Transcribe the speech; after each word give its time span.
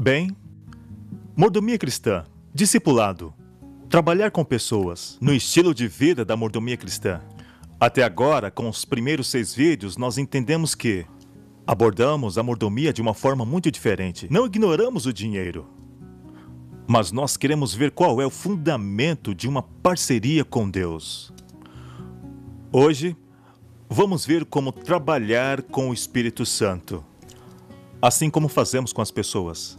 Bem, 0.00 0.30
mordomia 1.36 1.76
cristã, 1.76 2.24
discipulado, 2.54 3.34
trabalhar 3.90 4.30
com 4.30 4.44
pessoas, 4.44 5.18
no 5.20 5.34
estilo 5.34 5.74
de 5.74 5.88
vida 5.88 6.24
da 6.24 6.36
mordomia 6.36 6.76
cristã. 6.76 7.20
Até 7.80 8.04
agora, 8.04 8.48
com 8.48 8.68
os 8.68 8.84
primeiros 8.84 9.26
seis 9.26 9.52
vídeos, 9.52 9.96
nós 9.96 10.16
entendemos 10.16 10.76
que 10.76 11.04
abordamos 11.66 12.38
a 12.38 12.44
mordomia 12.44 12.92
de 12.92 13.02
uma 13.02 13.12
forma 13.12 13.44
muito 13.44 13.72
diferente. 13.72 14.28
Não 14.30 14.46
ignoramos 14.46 15.04
o 15.04 15.12
dinheiro, 15.12 15.66
mas 16.86 17.10
nós 17.10 17.36
queremos 17.36 17.74
ver 17.74 17.90
qual 17.90 18.22
é 18.22 18.26
o 18.26 18.30
fundamento 18.30 19.34
de 19.34 19.48
uma 19.48 19.62
parceria 19.62 20.44
com 20.44 20.70
Deus. 20.70 21.32
Hoje, 22.70 23.16
vamos 23.90 24.24
ver 24.24 24.44
como 24.44 24.70
trabalhar 24.70 25.60
com 25.60 25.90
o 25.90 25.92
Espírito 25.92 26.46
Santo, 26.46 27.04
assim 28.00 28.30
como 28.30 28.46
fazemos 28.46 28.92
com 28.92 29.02
as 29.02 29.10
pessoas. 29.10 29.76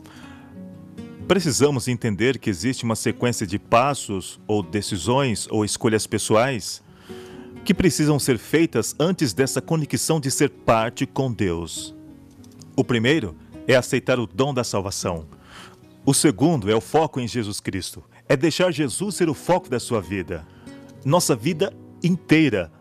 Precisamos 1.29 1.87
entender 1.87 2.39
que 2.39 2.49
existe 2.49 2.83
uma 2.83 2.95
sequência 2.95 3.45
de 3.45 3.59
passos, 3.59 4.39
ou 4.47 4.63
decisões, 4.63 5.47
ou 5.51 5.63
escolhas 5.63 6.07
pessoais 6.07 6.81
que 7.63 7.71
precisam 7.71 8.17
ser 8.17 8.39
feitas 8.39 8.95
antes 8.99 9.31
dessa 9.31 9.61
conexão 9.61 10.19
de 10.19 10.31
ser 10.31 10.49
parte 10.49 11.05
com 11.05 11.31
Deus. 11.31 11.93
O 12.75 12.83
primeiro 12.83 13.35
é 13.67 13.75
aceitar 13.75 14.17
o 14.19 14.25
dom 14.25 14.51
da 14.55 14.63
salvação. 14.63 15.27
O 16.03 16.15
segundo 16.15 16.67
é 16.67 16.73
o 16.73 16.81
foco 16.81 17.19
em 17.19 17.27
Jesus 17.27 17.59
Cristo. 17.59 18.03
É 18.27 18.35
deixar 18.35 18.71
Jesus 18.71 19.13
ser 19.13 19.29
o 19.29 19.35
foco 19.35 19.69
da 19.69 19.79
sua 19.79 20.01
vida. 20.01 20.47
Nossa 21.05 21.35
vida 21.35 21.71
inteira 22.03 22.71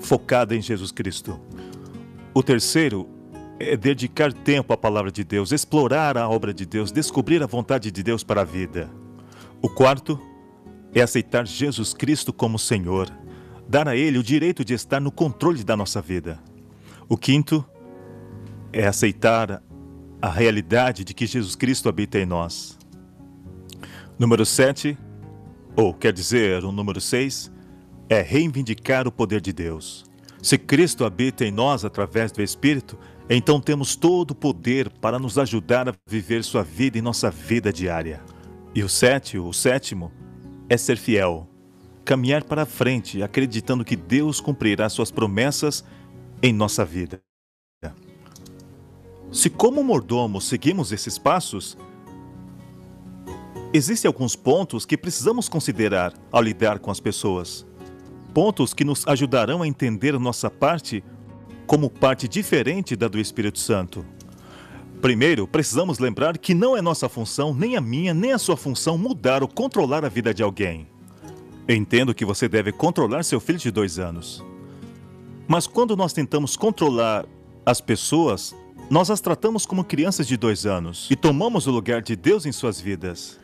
focada 0.00 0.56
em 0.56 0.60
Jesus 0.60 0.90
Cristo. 0.90 1.40
O 2.34 2.42
terceiro 2.42 3.08
é 3.58 3.76
dedicar 3.76 4.32
tempo 4.32 4.72
à 4.72 4.76
palavra 4.76 5.10
de 5.10 5.24
Deus, 5.24 5.52
explorar 5.52 6.16
a 6.18 6.28
obra 6.28 6.52
de 6.52 6.66
Deus, 6.66 6.92
descobrir 6.92 7.42
a 7.42 7.46
vontade 7.46 7.90
de 7.90 8.02
Deus 8.02 8.22
para 8.22 8.42
a 8.42 8.44
vida. 8.44 8.90
O 9.62 9.68
quarto 9.68 10.20
é 10.94 11.00
aceitar 11.00 11.46
Jesus 11.46 11.94
Cristo 11.94 12.32
como 12.32 12.58
Senhor, 12.58 13.10
dar 13.68 13.88
a 13.88 13.96
Ele 13.96 14.18
o 14.18 14.22
direito 14.22 14.64
de 14.64 14.74
estar 14.74 15.00
no 15.00 15.10
controle 15.10 15.64
da 15.64 15.76
nossa 15.76 16.00
vida. 16.00 16.38
O 17.08 17.16
quinto 17.16 17.64
é 18.72 18.86
aceitar 18.86 19.62
a 20.20 20.30
realidade 20.30 21.04
de 21.04 21.14
que 21.14 21.26
Jesus 21.26 21.54
Cristo 21.54 21.88
habita 21.88 22.18
em 22.18 22.26
nós. 22.26 22.78
Número 24.18 24.44
7, 24.44 24.96
ou 25.74 25.92
quer 25.92 26.12
dizer, 26.12 26.64
o 26.64 26.72
número 26.72 27.00
6, 27.00 27.52
é 28.08 28.22
reivindicar 28.22 29.06
o 29.06 29.12
poder 29.12 29.40
de 29.40 29.52
Deus. 29.52 30.04
Se 30.42 30.56
Cristo 30.56 31.04
habita 31.04 31.44
em 31.44 31.50
nós 31.50 31.84
através 31.84 32.30
do 32.32 32.42
Espírito, 32.42 32.98
então 33.28 33.60
temos 33.60 33.96
todo 33.96 34.30
o 34.30 34.34
poder 34.34 34.88
para 34.88 35.18
nos 35.18 35.36
ajudar 35.38 35.88
a 35.88 35.94
viver 36.06 36.44
sua 36.44 36.62
vida 36.62 36.98
em 36.98 37.02
nossa 37.02 37.30
vida 37.30 37.72
diária. 37.72 38.22
E 38.74 38.82
o 38.82 38.88
sétimo, 38.88 39.48
o 39.48 39.52
sétimo, 39.52 40.12
é 40.68 40.76
ser 40.76 40.96
fiel. 40.96 41.48
Caminhar 42.04 42.44
para 42.44 42.62
a 42.62 42.66
frente, 42.66 43.22
acreditando 43.22 43.84
que 43.84 43.96
Deus 43.96 44.40
cumprirá 44.40 44.88
suas 44.88 45.10
promessas 45.10 45.84
em 46.40 46.52
nossa 46.52 46.84
vida. 46.84 47.20
Se, 49.32 49.50
como 49.50 49.82
mordomo, 49.82 50.40
seguimos 50.40 50.92
esses 50.92 51.18
passos, 51.18 51.76
existem 53.72 54.08
alguns 54.08 54.36
pontos 54.36 54.86
que 54.86 54.96
precisamos 54.96 55.48
considerar 55.48 56.14
ao 56.30 56.40
lidar 56.40 56.78
com 56.78 56.90
as 56.92 57.00
pessoas. 57.00 57.66
Pontos 58.32 58.72
que 58.72 58.84
nos 58.84 59.06
ajudarão 59.06 59.62
a 59.62 59.68
entender 59.68 60.18
nossa 60.18 60.48
parte 60.48 61.02
como 61.66 61.90
parte 61.90 62.28
diferente 62.28 62.94
da 62.94 63.08
do 63.08 63.18
Espírito 63.18 63.58
Santo. 63.58 64.04
Primeiro, 65.00 65.46
precisamos 65.46 65.98
lembrar 65.98 66.38
que 66.38 66.54
não 66.54 66.76
é 66.76 66.80
nossa 66.80 67.08
função, 67.08 67.52
nem 67.52 67.76
a 67.76 67.80
minha, 67.80 68.14
nem 68.14 68.32
a 68.32 68.38
sua 68.38 68.56
função, 68.56 68.96
mudar 68.96 69.42
ou 69.42 69.48
controlar 69.48 70.04
a 70.04 70.08
vida 70.08 70.32
de 70.32 70.42
alguém. 70.42 70.88
Entendo 71.68 72.14
que 72.14 72.24
você 72.24 72.48
deve 72.48 72.72
controlar 72.72 73.24
seu 73.24 73.40
filho 73.40 73.58
de 73.58 73.70
dois 73.70 73.98
anos. 73.98 74.44
Mas 75.46 75.66
quando 75.66 75.96
nós 75.96 76.12
tentamos 76.12 76.56
controlar 76.56 77.26
as 77.64 77.80
pessoas, 77.80 78.54
nós 78.88 79.10
as 79.10 79.20
tratamos 79.20 79.66
como 79.66 79.84
crianças 79.84 80.26
de 80.26 80.36
dois 80.36 80.64
anos 80.64 81.08
e 81.10 81.16
tomamos 81.16 81.66
o 81.66 81.70
lugar 81.70 82.02
de 82.02 82.14
Deus 82.16 82.46
em 82.46 82.52
suas 82.52 82.80
vidas. 82.80 83.38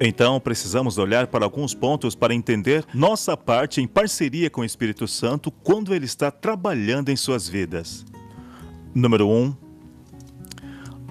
Então, 0.00 0.40
precisamos 0.40 0.98
olhar 0.98 1.28
para 1.28 1.44
alguns 1.44 1.72
pontos 1.72 2.14
para 2.14 2.34
entender 2.34 2.84
nossa 2.92 3.36
parte 3.36 3.80
em 3.80 3.86
parceria 3.86 4.50
com 4.50 4.62
o 4.62 4.64
Espírito 4.64 5.06
Santo 5.06 5.52
quando 5.52 5.94
ele 5.94 6.04
está 6.04 6.30
trabalhando 6.30 7.10
em 7.10 7.16
suas 7.16 7.48
vidas. 7.48 8.04
Número 8.92 9.28
1. 9.28 9.30
Um, 9.30 9.56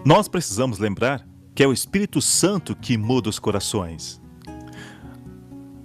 nós 0.03 0.27
precisamos 0.27 0.79
lembrar 0.79 1.25
que 1.55 1.63
é 1.63 1.67
o 1.67 1.71
Espírito 1.71 2.21
Santo 2.21 2.75
que 2.75 2.97
muda 2.97 3.29
os 3.29 3.39
corações. 3.39 4.21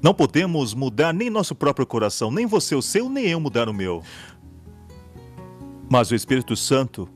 Não 0.02 0.12
podemos 0.12 0.74
mudar 0.74 1.12
nem 1.12 1.30
nosso 1.30 1.54
próprio 1.54 1.86
coração, 1.86 2.30
nem 2.30 2.46
você 2.46 2.74
o 2.74 2.82
seu, 2.82 3.08
nem 3.08 3.26
eu 3.26 3.38
mudar 3.38 3.68
o 3.68 3.74
meu. 3.74 4.02
Mas 5.88 6.10
o 6.10 6.14
Espírito 6.14 6.56
Santo 6.56 7.08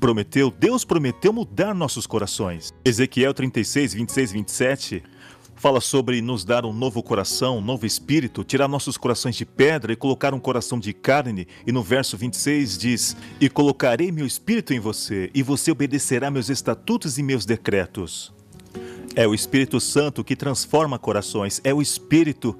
prometeu, 0.00 0.50
Deus 0.50 0.84
prometeu 0.84 1.32
mudar 1.32 1.74
nossos 1.74 2.06
corações. 2.06 2.72
Ezequiel 2.84 3.34
36, 3.34 3.94
26, 3.94 4.32
27 4.32 5.02
fala 5.54 5.78
sobre 5.78 6.22
nos 6.22 6.42
dar 6.42 6.64
um 6.64 6.72
novo 6.72 7.02
coração, 7.02 7.58
um 7.58 7.60
novo 7.60 7.84
espírito, 7.84 8.42
tirar 8.42 8.66
nossos 8.66 8.96
corações 8.96 9.36
de 9.36 9.44
pedra 9.44 9.92
e 9.92 9.96
colocar 9.96 10.32
um 10.32 10.40
coração 10.40 10.80
de 10.80 10.94
carne. 10.94 11.46
E 11.66 11.70
no 11.70 11.82
verso 11.82 12.16
26 12.16 12.78
diz: 12.78 13.16
E 13.38 13.50
colocarei 13.50 14.10
meu 14.10 14.26
espírito 14.26 14.72
em 14.72 14.80
você, 14.80 15.30
e 15.34 15.42
você 15.42 15.70
obedecerá 15.70 16.30
meus 16.30 16.48
estatutos 16.48 17.18
e 17.18 17.22
meus 17.22 17.44
decretos. 17.44 18.32
É 19.14 19.26
o 19.26 19.34
Espírito 19.34 19.80
Santo 19.80 20.24
que 20.24 20.36
transforma 20.36 20.98
corações, 20.98 21.60
é 21.62 21.74
o 21.74 21.82
Espírito 21.82 22.56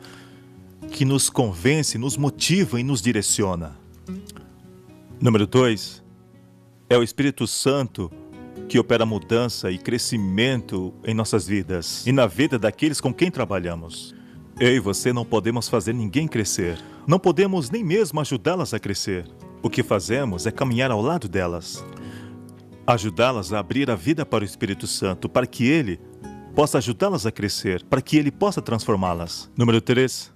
que 0.91 1.05
nos 1.05 1.31
convence, 1.31 1.97
nos 1.97 2.17
motiva 2.17 2.78
e 2.78 2.83
nos 2.83 3.01
direciona. 3.01 3.78
Número 5.21 5.47
2. 5.47 6.00
É 6.93 6.99
o 6.99 7.05
Espírito 7.05 7.47
Santo 7.47 8.11
que 8.69 8.77
opera 8.77 9.06
mudança 9.06 9.71
e 9.71 9.78
crescimento 9.78 10.93
em 11.05 11.15
nossas 11.15 11.47
vidas 11.47 12.05
e 12.05 12.11
na 12.11 12.27
vida 12.27 12.59
daqueles 12.59 13.01
com 13.01 13.15
quem 13.15 13.31
trabalhamos. 13.31 14.12
Eu 14.59 14.75
e 14.75 14.81
você 14.81 15.12
não 15.12 15.25
podemos 15.25 15.69
fazer 15.69 15.93
ninguém 15.93 16.27
crescer. 16.27 16.83
Não 17.06 17.21
podemos 17.21 17.71
nem 17.71 17.84
mesmo 17.84 18.19
ajudá-las 18.19 18.75
a 18.75 18.81
crescer. 18.81 19.25
O 19.62 19.71
que 19.71 19.84
fazemos 19.84 20.47
é 20.47 20.51
caminhar 20.51 20.91
ao 20.91 21.01
lado 21.01 21.28
delas. 21.28 21.84
Ajudá-las 22.84 23.53
a 23.53 23.61
abrir 23.61 23.89
a 23.89 23.95
vida 23.95 24.27
para 24.27 24.43
o 24.43 24.45
Espírito 24.45 24.89
Santo, 24.89 25.28
para 25.28 25.47
que 25.47 25.69
ele 25.69 26.01
possa 26.57 26.78
ajudá-las 26.78 27.25
a 27.25 27.31
crescer, 27.31 27.84
para 27.84 28.03
que 28.03 28.17
ele 28.17 28.33
possa 28.33 28.61
transformá-las. 28.61 29.49
Número 29.57 29.81
3. 29.81 30.33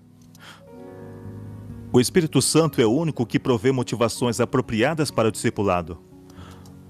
O 1.93 2.01
Espírito 2.01 2.41
Santo 2.41 2.81
é 2.81 2.87
o 2.87 2.93
único 2.93 3.27
que 3.27 3.41
provê 3.41 3.73
motivações 3.73 4.39
apropriadas 4.39 5.11
para 5.11 5.29
o 5.29 5.33
discipulado. 5.33 6.14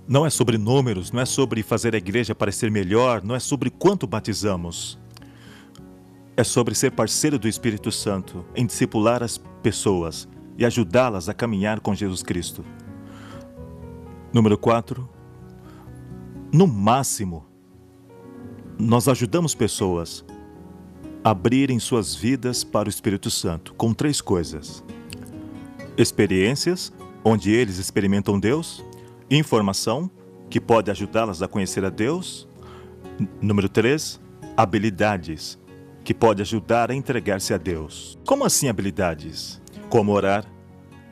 Não 0.07 0.27
é 0.27 0.31
sobre 0.31 0.59
números, 0.59 1.11
não 1.11 1.21
é 1.21 1.25
sobre 1.25 1.63
fazer 1.63 1.95
a 1.95 1.99
igreja 1.99 2.35
parecer 2.35 2.71
melhor, 2.71 3.23
não 3.25 3.35
é 3.35 3.41
sobre 3.41 3.71
quanto 3.71 4.07
batizamos. 4.07 4.99
É 6.37 6.45
sobre 6.45 6.75
ser 6.75 6.91
parceiro 6.91 7.39
do 7.39 7.49
Espírito 7.49 7.91
Santo 7.91 8.45
em 8.55 8.67
discipular 8.67 9.23
as 9.23 9.39
pessoas 9.63 10.29
e 10.59 10.65
ajudá-las 10.65 11.29
a 11.29 11.35
caminhar 11.35 11.81
com 11.81 11.95
Jesus 11.95 12.23
Cristo. 12.23 12.65
Número 14.33 14.59
4. 14.59 15.09
No 16.53 16.67
máximo, 16.67 17.47
nós 18.79 19.09
ajudamos 19.09 19.55
pessoas 19.55 20.25
a 21.23 21.31
abrirem 21.31 21.79
suas 21.79 22.15
vidas 22.15 22.63
para 22.63 22.89
o 22.89 22.91
Espírito 22.91 23.31
Santo 23.31 23.73
com 23.75 23.95
três 23.95 24.21
coisas: 24.21 24.85
experiências, 25.97 26.93
onde 27.25 27.53
eles 27.53 27.79
experimentam 27.79 28.39
Deus 28.39 28.85
informação, 29.31 30.11
que 30.51 30.61
pode 30.61 30.91
ajudá-las 30.91 31.43
a 31.43 31.49
conhecer 31.49 31.85
a 31.85 31.91
Deus. 31.91 32.47
Número 33.41 33.69
3, 33.69 34.21
habilidades, 34.57 35.59
que 36.03 36.15
pode 36.15 36.43
ajudar 36.43 36.91
a 36.91 36.95
entregar-se 36.95 37.55
a 37.55 37.59
Deus. 37.59 38.19
Como 38.27 38.45
assim 38.45 38.69
habilidades? 38.69 39.61
Como 39.89 40.13
orar, 40.13 40.45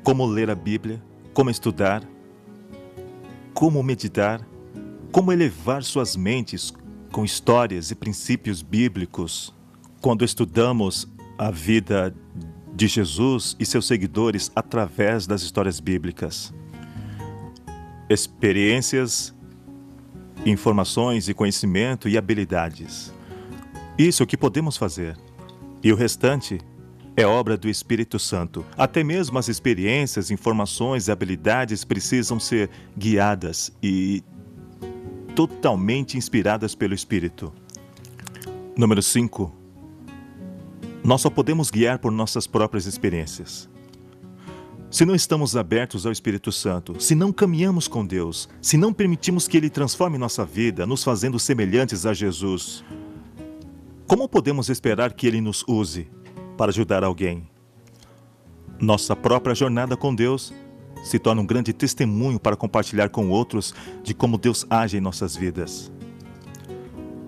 como 0.02 0.26
ler 0.26 0.50
a 0.50 0.54
Bíblia, 0.54 1.02
como 1.32 1.50
estudar, 1.50 2.02
como 3.54 3.82
meditar, 3.82 4.46
como 5.10 5.32
elevar 5.32 5.82
suas 5.82 6.16
mentes 6.16 6.72
com 7.10 7.24
histórias 7.24 7.90
e 7.90 7.94
princípios 7.94 8.62
bíblicos. 8.62 9.54
Quando 10.00 10.24
estudamos 10.24 11.08
a 11.38 11.50
vida 11.50 12.14
de 12.74 12.88
Jesus 12.88 13.56
e 13.60 13.66
seus 13.66 13.86
seguidores 13.86 14.50
através 14.54 15.26
das 15.26 15.42
histórias 15.42 15.78
bíblicas 15.78 16.52
experiências, 18.12 19.34
informações 20.44 21.28
e 21.28 21.34
conhecimento 21.34 22.08
e 22.08 22.18
habilidades. 22.18 23.12
Isso 23.98 24.22
é 24.22 24.24
o 24.24 24.26
que 24.26 24.36
podemos 24.36 24.76
fazer. 24.76 25.16
E 25.82 25.92
o 25.92 25.96
restante 25.96 26.60
é 27.16 27.26
obra 27.26 27.56
do 27.56 27.68
Espírito 27.68 28.18
Santo. 28.18 28.64
Até 28.76 29.04
mesmo 29.04 29.38
as 29.38 29.48
experiências, 29.48 30.30
informações 30.30 31.08
e 31.08 31.12
habilidades 31.12 31.84
precisam 31.84 32.40
ser 32.40 32.70
guiadas 32.96 33.72
e 33.82 34.22
totalmente 35.34 36.16
inspiradas 36.16 36.74
pelo 36.74 36.94
Espírito. 36.94 37.52
Número 38.76 39.02
5. 39.02 39.52
Nós 41.04 41.20
só 41.20 41.28
podemos 41.28 41.70
guiar 41.70 41.98
por 41.98 42.12
nossas 42.12 42.46
próprias 42.46 42.86
experiências. 42.86 43.71
Se 44.92 45.06
não 45.06 45.14
estamos 45.14 45.56
abertos 45.56 46.04
ao 46.04 46.12
Espírito 46.12 46.52
Santo, 46.52 47.00
se 47.00 47.14
não 47.14 47.32
caminhamos 47.32 47.88
com 47.88 48.04
Deus, 48.04 48.46
se 48.60 48.76
não 48.76 48.92
permitimos 48.92 49.48
que 49.48 49.56
Ele 49.56 49.70
transforme 49.70 50.18
nossa 50.18 50.44
vida, 50.44 50.84
nos 50.84 51.02
fazendo 51.02 51.38
semelhantes 51.38 52.04
a 52.04 52.12
Jesus, 52.12 52.84
como 54.06 54.28
podemos 54.28 54.68
esperar 54.68 55.14
que 55.14 55.26
Ele 55.26 55.40
nos 55.40 55.64
use 55.66 56.10
para 56.58 56.70
ajudar 56.70 57.02
alguém? 57.02 57.48
Nossa 58.78 59.16
própria 59.16 59.54
jornada 59.54 59.96
com 59.96 60.14
Deus 60.14 60.52
se 61.02 61.18
torna 61.18 61.40
um 61.40 61.46
grande 61.46 61.72
testemunho 61.72 62.38
para 62.38 62.54
compartilhar 62.54 63.08
com 63.08 63.30
outros 63.30 63.74
de 64.02 64.12
como 64.12 64.36
Deus 64.36 64.66
age 64.68 64.98
em 64.98 65.00
nossas 65.00 65.34
vidas. 65.34 65.90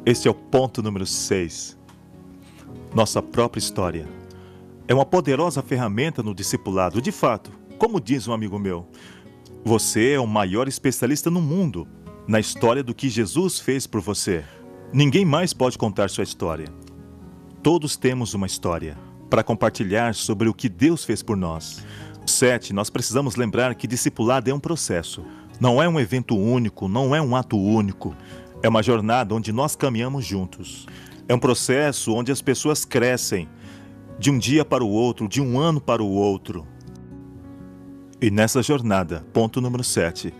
Este 0.05 0.28
é 0.28 0.31
o 0.31 0.34
ponto 0.34 0.82
número 0.82 1.06
6. 1.06 1.78
Nossa 2.94 3.22
própria 3.22 3.58
história 3.58 4.06
é 4.86 4.94
uma 4.94 5.06
poderosa 5.06 5.62
ferramenta 5.62 6.22
no 6.22 6.34
discipulado. 6.34 7.00
De 7.00 7.10
fato, 7.10 7.50
como 7.78 8.00
diz 8.00 8.28
um 8.28 8.32
amigo 8.32 8.58
meu, 8.58 8.86
você 9.64 10.12
é 10.12 10.20
o 10.20 10.26
maior 10.26 10.69
especialista 10.69 11.31
no 11.31 11.40
mundo 11.40 11.86
na 12.26 12.40
história 12.40 12.82
do 12.82 12.94
que 12.94 13.08
Jesus 13.08 13.58
fez 13.58 13.86
por 13.86 14.00
você. 14.00 14.44
Ninguém 14.92 15.25
mais 15.25 15.52
pode 15.52 15.76
contar 15.78 16.08
sua 16.10 16.25
história. 16.25 16.66
Todos 17.62 17.96
temos 17.96 18.34
uma 18.34 18.46
história 18.46 18.96
para 19.31 19.42
compartilhar 19.42 20.14
sobre 20.14 20.48
o 20.48 20.54
que 20.54 20.69
Deus 20.69 21.04
fez 21.04 21.22
por 21.22 21.36
nós. 21.36 21.84
7. 22.26 22.72
Nós 22.72 22.90
precisamos 22.90 23.36
lembrar 23.36 23.75
que 23.75 23.86
discipulado 23.86 24.50
é 24.50 24.54
um 24.54 24.60
processo. 24.60 25.25
Não 25.58 25.82
é 25.82 25.88
um 25.88 25.98
evento 25.98 26.36
único, 26.36 26.88
não 26.88 27.14
é 27.14 27.20
um 27.20 27.34
ato 27.34 27.58
único. 27.58 28.14
É 28.62 28.69
uma 28.69 28.82
jornada 28.82 29.34
onde 29.34 29.52
nós 29.52 29.75
caminhamos 29.75 30.25
juntos. 30.25 30.86
É 31.26 31.34
um 31.34 31.38
processo 31.38 32.14
onde 32.14 32.31
as 32.31 32.42
pessoas 32.42 32.84
crescem 32.84 33.48
de 34.19 34.31
um 34.31 34.38
dia 34.38 34.64
para 34.64 34.84
o 34.84 34.88
outro, 34.88 35.28
de 35.28 35.40
um 35.40 35.58
ano 35.58 35.81
para 35.81 36.02
o 36.02 36.11
outro. 36.11 36.66
E 38.20 38.31
nessa 38.31 38.62
jornada, 38.62 39.25
ponto 39.32 39.61
número 39.61 39.84
7, 39.84 40.32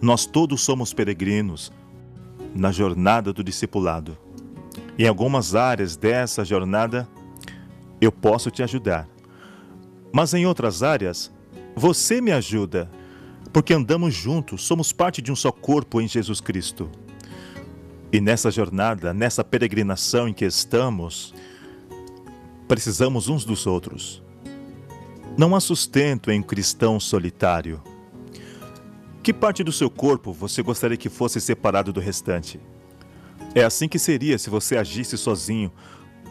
nós 0.00 0.26
todos 0.26 0.62
somos 0.62 0.92
peregrinos 0.92 1.72
na 2.54 2.72
jornada 2.72 3.32
do 3.32 3.44
discipulado. 3.44 4.16
Em 4.98 5.06
algumas 5.06 5.54
áreas 5.54 5.96
dessa 5.96 6.44
jornada, 6.44 7.08
eu 8.00 8.10
posso 8.10 8.50
te 8.50 8.62
ajudar. 8.62 9.08
Mas 10.12 10.32
em 10.32 10.46
outras 10.46 10.82
áreas, 10.82 11.30
você 11.74 12.20
me 12.20 12.32
ajuda, 12.32 12.90
porque 13.52 13.74
andamos 13.74 14.14
juntos, 14.14 14.62
somos 14.64 14.92
parte 14.92 15.20
de 15.20 15.30
um 15.30 15.36
só 15.36 15.52
corpo 15.52 16.00
em 16.00 16.08
Jesus 16.08 16.40
Cristo. 16.40 16.90
E 18.10 18.20
nessa 18.20 18.50
jornada, 18.50 19.12
nessa 19.12 19.44
peregrinação 19.44 20.28
em 20.28 20.32
que 20.32 20.44
estamos, 20.44 21.34
Precisamos 22.68 23.28
uns 23.28 23.44
dos 23.44 23.64
outros. 23.64 24.22
Não 25.38 25.54
há 25.54 25.60
sustento 25.60 26.32
em 26.32 26.40
um 26.40 26.42
cristão 26.42 26.98
solitário. 26.98 27.80
Que 29.22 29.32
parte 29.32 29.62
do 29.62 29.70
seu 29.70 29.88
corpo 29.88 30.32
você 30.32 30.62
gostaria 30.62 30.96
que 30.96 31.08
fosse 31.08 31.40
separado 31.40 31.92
do 31.92 32.00
restante? 32.00 32.60
É 33.54 33.62
assim 33.62 33.88
que 33.88 33.98
seria 33.98 34.36
se 34.36 34.50
você 34.50 34.76
agisse 34.76 35.16
sozinho, 35.16 35.72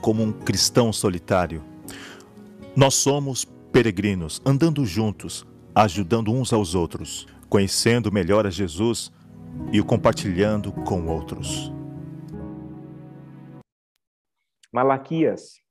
como 0.02 0.24
um 0.24 0.32
cristão 0.32 0.92
solitário. 0.92 1.64
Nós 2.76 2.96
somos 2.96 3.46
peregrinos, 3.72 4.42
andando 4.46 4.86
juntos, 4.86 5.46
ajudando 5.74 6.34
uns 6.34 6.52
aos 6.52 6.76
outros, 6.76 7.28
conhecendo 7.48 8.12
melhor 8.12 8.46
a 8.46 8.50
Jesus 8.50 9.12
e 9.72 9.80
o 9.80 9.86
compartilhando 9.86 10.72
com 10.72 11.08
outros. 11.08 11.72
Malaquias 14.74 15.65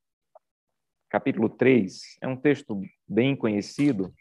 capítulo 1.15 1.49
3, 1.49 2.19
é 2.21 2.27
um 2.27 2.35
texto 2.35 2.81
bem 3.07 3.37
conhecido, 3.37 4.13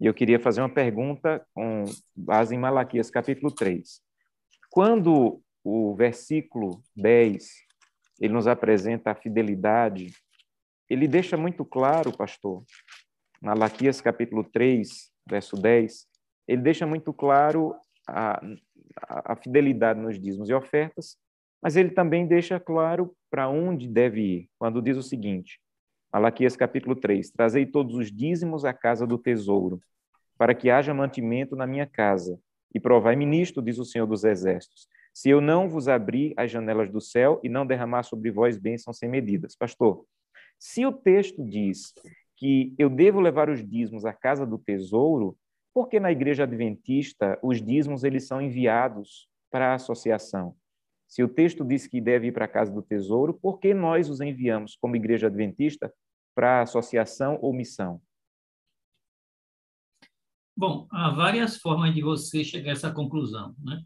e 0.00 0.06
eu 0.06 0.14
queria 0.14 0.38
fazer 0.38 0.60
uma 0.60 0.68
pergunta 0.68 1.44
com 1.52 1.84
base 2.14 2.54
em 2.54 2.58
Malaquias, 2.58 3.10
capítulo 3.10 3.50
3. 3.50 4.00
Quando 4.70 5.42
o 5.64 5.96
versículo 5.96 6.80
10, 6.94 7.44
ele 8.20 8.32
nos 8.32 8.46
apresenta 8.46 9.10
a 9.10 9.16
fidelidade, 9.16 10.12
ele 10.88 11.08
deixa 11.08 11.36
muito 11.36 11.64
claro, 11.64 12.16
pastor, 12.16 12.62
Malaquias, 13.42 14.00
capítulo 14.00 14.44
3, 14.44 15.10
verso 15.28 15.56
10, 15.56 16.06
ele 16.46 16.62
deixa 16.62 16.86
muito 16.86 17.12
claro 17.12 17.74
a, 18.08 18.40
a, 19.08 19.32
a 19.32 19.36
fidelidade 19.36 19.98
nos 19.98 20.20
dízimos 20.20 20.48
e 20.48 20.54
ofertas, 20.54 21.16
mas 21.60 21.74
ele 21.74 21.90
também 21.90 22.28
deixa 22.28 22.60
claro 22.60 23.12
para 23.28 23.48
onde 23.48 23.88
deve 23.88 24.20
ir, 24.20 24.50
quando 24.56 24.80
diz 24.80 24.96
o 24.96 25.02
seguinte: 25.02 25.58
Malaquias 26.12 26.56
capítulo 26.56 26.96
3: 26.96 27.30
Trazei 27.30 27.66
todos 27.66 27.94
os 27.94 28.10
dízimos 28.10 28.64
à 28.64 28.72
casa 28.72 29.06
do 29.06 29.18
tesouro, 29.18 29.80
para 30.38 30.54
que 30.54 30.70
haja 30.70 30.94
mantimento 30.94 31.54
na 31.54 31.66
minha 31.66 31.86
casa. 31.86 32.40
E 32.74 32.80
provai-me 32.80 33.26
nisto, 33.26 33.60
diz 33.60 33.78
o 33.78 33.84
Senhor 33.84 34.06
dos 34.06 34.24
Exércitos, 34.24 34.88
se 35.12 35.28
eu 35.28 35.40
não 35.40 35.68
vos 35.68 35.86
abrir 35.86 36.32
as 36.36 36.50
janelas 36.50 36.90
do 36.90 37.00
céu 37.00 37.40
e 37.42 37.48
não 37.48 37.66
derramar 37.66 38.04
sobre 38.04 38.30
vós 38.30 38.56
bênçãos 38.56 38.98
sem 38.98 39.08
medidas. 39.08 39.54
Pastor, 39.54 40.04
se 40.58 40.86
o 40.86 40.92
texto 40.92 41.44
diz 41.44 41.92
que 42.36 42.74
eu 42.78 42.88
devo 42.88 43.20
levar 43.20 43.50
os 43.50 43.66
dízimos 43.66 44.04
à 44.04 44.12
casa 44.12 44.46
do 44.46 44.58
tesouro, 44.58 45.36
por 45.74 45.88
que 45.88 46.00
na 46.00 46.10
igreja 46.10 46.44
adventista 46.44 47.38
os 47.42 47.60
dízimos 47.60 48.02
eles 48.02 48.26
são 48.26 48.40
enviados 48.40 49.28
para 49.50 49.72
a 49.72 49.74
associação? 49.74 50.54
Se 51.08 51.22
o 51.22 51.28
texto 51.28 51.64
diz 51.64 51.86
que 51.86 52.02
deve 52.02 52.26
ir 52.26 52.32
para 52.32 52.44
a 52.44 52.48
casa 52.48 52.70
do 52.70 52.82
tesouro, 52.82 53.32
por 53.32 53.58
que 53.58 53.72
nós 53.72 54.10
os 54.10 54.20
enviamos 54.20 54.76
como 54.76 54.94
igreja 54.94 55.26
adventista 55.26 55.92
para 56.34 56.60
associação 56.60 57.38
ou 57.40 57.52
missão? 57.52 58.00
Bom, 60.54 60.86
há 60.90 61.10
várias 61.10 61.56
formas 61.56 61.94
de 61.94 62.02
você 62.02 62.44
chegar 62.44 62.70
a 62.70 62.72
essa 62.72 62.92
conclusão, 62.92 63.54
né? 63.58 63.82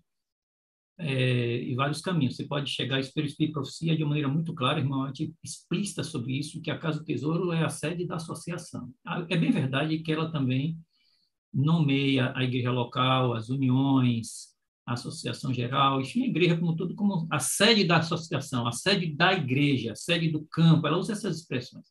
É, 0.99 1.63
e 1.63 1.75
vários 1.75 2.01
caminhos. 2.01 2.37
Você 2.37 2.45
pode 2.45 2.71
chegar 2.71 2.97
a 2.97 3.01
Espírito 3.01 3.37
e 3.41 3.53
Profecia 3.53 3.97
de 3.97 4.03
uma 4.03 4.11
maneira 4.11 4.29
muito 4.29 4.55
clara, 4.55 4.81
irmãomente 4.81 5.33
explícita 5.43 6.03
sobre 6.03 6.39
isso, 6.39 6.61
que 6.61 6.71
a 6.71 6.79
Casa 6.79 6.99
do 6.99 7.05
Tesouro 7.05 7.53
é 7.53 7.65
a 7.65 7.69
sede 7.69 8.07
da 8.07 8.17
associação. 8.17 8.93
Ah, 9.05 9.25
é 9.29 9.37
bem 9.37 9.51
verdade 9.51 9.99
que 10.01 10.13
ela 10.13 10.31
também 10.31 10.79
nomeia 11.53 12.33
a 12.35 12.43
igreja 12.43 12.71
local, 12.71 13.35
as 13.35 13.49
uniões, 13.49 14.52
associação 14.87 15.53
geral, 15.53 16.01
enfim, 16.01 16.25
a 16.25 16.27
igreja 16.27 16.57
como 16.57 16.75
tudo, 16.75 16.95
como 16.95 17.27
a 17.31 17.39
sede 17.39 17.85
da 17.85 17.99
associação, 17.99 18.67
a 18.67 18.73
sede 18.73 19.15
da 19.15 19.33
igreja, 19.33 19.93
a 19.93 19.97
sede 19.97 20.31
do 20.31 20.45
campo, 20.47 20.87
ela 20.87 20.99
usa 20.99 21.13
essas 21.13 21.39
expressões. 21.39 21.87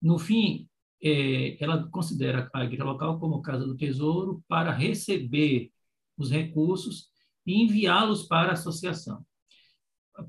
No 0.00 0.18
fim, 0.18 0.68
é, 1.02 1.62
ela 1.62 1.88
considera 1.88 2.48
a 2.54 2.64
igreja 2.64 2.84
local 2.84 3.18
como 3.18 3.42
casa 3.42 3.66
do 3.66 3.76
tesouro 3.76 4.44
para 4.48 4.70
receber 4.70 5.70
os 6.16 6.30
recursos 6.30 7.08
e 7.44 7.62
enviá-los 7.62 8.24
para 8.24 8.50
a 8.50 8.52
associação. 8.52 9.24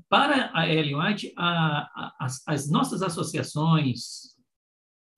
Para 0.08 0.50
a 0.54 0.68
Ellen 0.68 0.96
White, 0.96 1.32
a, 1.36 1.82
a, 1.82 2.16
as, 2.20 2.42
as 2.46 2.70
nossas 2.70 3.02
associações, 3.02 4.33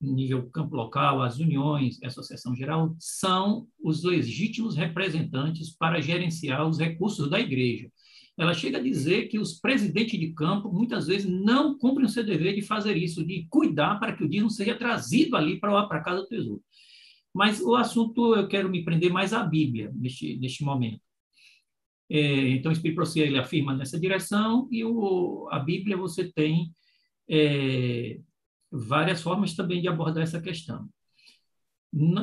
nível 0.00 0.48
campo 0.50 0.76
local, 0.76 1.22
as 1.22 1.38
uniões, 1.38 2.02
a 2.02 2.08
associação 2.08 2.54
geral, 2.54 2.94
são 2.98 3.66
os 3.82 4.02
legítimos 4.02 4.76
representantes 4.76 5.70
para 5.70 6.00
gerenciar 6.00 6.66
os 6.66 6.78
recursos 6.78 7.30
da 7.30 7.40
igreja. 7.40 7.90
Ela 8.38 8.52
chega 8.52 8.76
a 8.76 8.82
dizer 8.82 9.28
que 9.28 9.38
os 9.38 9.58
presidentes 9.58 10.20
de 10.20 10.32
campo 10.32 10.70
muitas 10.70 11.06
vezes 11.06 11.26
não 11.26 11.78
cumprem 11.78 12.04
o 12.04 12.08
seu 12.08 12.22
dever 12.22 12.54
de 12.54 12.60
fazer 12.60 12.94
isso, 12.96 13.24
de 13.24 13.46
cuidar 13.48 13.98
para 13.98 14.14
que 14.14 14.22
o 14.22 14.28
dízimo 14.28 14.50
seja 14.50 14.74
trazido 14.74 15.36
ali 15.36 15.58
para 15.58 15.80
a 15.80 16.00
casa 16.00 16.20
do 16.20 16.28
tesouro. 16.28 16.62
Mas 17.32 17.60
o 17.60 17.74
assunto 17.74 18.34
eu 18.34 18.46
quero 18.46 18.68
me 18.68 18.84
prender 18.84 19.10
mais 19.10 19.32
à 19.32 19.42
Bíblia 19.42 19.90
neste, 19.94 20.36
neste 20.36 20.62
momento. 20.62 21.00
É, 22.10 22.48
então, 22.50 22.70
o 22.70 22.72
Espírito 22.72 22.96
Profecia 22.96 23.24
ele 23.24 23.38
afirma 23.38 23.74
nessa 23.74 23.98
direção 23.98 24.68
e 24.70 24.84
o, 24.84 25.48
a 25.50 25.58
Bíblia 25.58 25.96
você 25.96 26.30
tem 26.30 26.70
é, 27.28 28.20
várias 28.70 29.22
formas 29.22 29.54
também 29.54 29.80
de 29.80 29.88
abordar 29.88 30.22
essa 30.22 30.40
questão. 30.40 30.88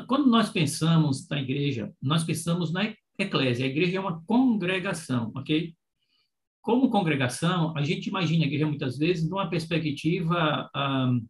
Quando 0.07 0.29
nós 0.29 0.49
pensamos 0.49 1.27
na 1.27 1.41
igreja, 1.41 1.91
nós 2.01 2.23
pensamos 2.23 2.71
na 2.71 2.93
eclésia. 3.17 3.65
A 3.65 3.69
igreja 3.69 3.97
é 3.97 3.99
uma 3.99 4.23
congregação, 4.25 5.31
ok? 5.35 5.73
Como 6.61 6.89
congregação, 6.89 7.75
a 7.75 7.83
gente 7.83 8.07
imagina 8.07 8.43
a 8.43 8.47
igreja 8.47 8.67
muitas 8.67 8.97
vezes 8.97 9.27
numa 9.27 9.49
perspectiva 9.49 10.69
um, 10.75 11.25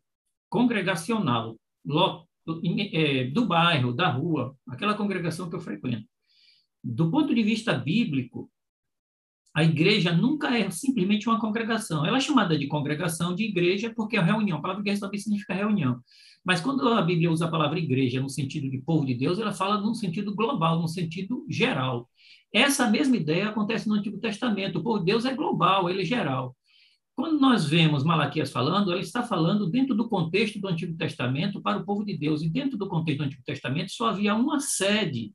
congregacional, 0.50 1.58
é, 2.92 3.24
do 3.26 3.46
bairro, 3.48 3.94
da 3.94 4.10
rua, 4.10 4.56
aquela 4.68 4.94
congregação 4.94 5.50
que 5.50 5.56
eu 5.56 5.62
frequento. 5.62 6.08
Do 6.84 7.10
ponto 7.10 7.34
de 7.34 7.42
vista 7.42 7.74
bíblico, 7.74 8.52
A 9.54 9.64
igreja 9.64 10.12
nunca 10.12 10.58
é 10.58 10.70
simplesmente 10.72 11.30
uma 11.30 11.40
congregação. 11.40 12.06
Ela 12.06 12.18
é 12.18 12.22
chamada 12.22 12.58
de 12.58 12.68
congregação 12.68 13.36
de 13.36 13.44
igreja 13.44 13.94
porque 13.96 14.18
é 14.18 14.22
reunião. 14.22 14.58
A 14.58 14.62
palavra 14.62 14.82
igreja 14.82 15.02
também 15.02 15.20
significa 15.20 15.54
reunião. 15.54 16.00
Mas 16.44 16.60
quando 16.60 16.88
a 16.88 17.02
Bíblia 17.02 17.32
usa 17.32 17.46
a 17.46 17.52
palavra 17.52 17.80
igreja 17.80 18.20
no 18.20 18.30
sentido 18.30 18.70
de 18.70 18.80
povo 18.80 19.06
de 19.06 19.14
Deus, 19.14 19.40
ela 19.40 19.54
fala 19.54 19.80
num 19.80 19.94
sentido 19.94 20.34
global, 20.36 20.80
num 20.80 20.88
sentido 20.88 21.46
geral. 21.48 22.10
Essa 22.52 22.90
mesma 22.90 23.16
ideia 23.16 23.50
acontece 23.50 23.88
no 23.88 23.96
Antigo 23.96 24.20
Testamento. 24.20 24.80
O 24.80 24.84
povo 24.84 25.00
de 25.00 25.06
Deus 25.06 25.24
é 25.26 25.34
global, 25.34 25.90
ele 25.90 26.02
é 26.02 26.06
geral. 26.06 26.56
Quando 27.16 27.40
nós 27.40 27.66
vemos 27.66 28.04
Malaquias 28.04 28.52
falando, 28.52 28.92
ele 28.92 29.02
está 29.02 29.22
falando 29.22 29.70
dentro 29.70 29.96
do 29.96 30.10
contexto 30.10 30.60
do 30.60 30.68
Antigo 30.68 30.98
Testamento 30.98 31.62
para 31.62 31.78
o 31.78 31.86
povo 31.86 32.04
de 32.04 32.18
Deus. 32.18 32.42
E 32.42 32.50
dentro 32.50 32.78
do 32.78 32.88
contexto 32.88 33.20
do 33.20 33.26
Antigo 33.26 33.44
Testamento 33.46 33.92
só 33.92 34.08
havia 34.08 34.34
uma 34.36 34.60
sede. 34.60 35.32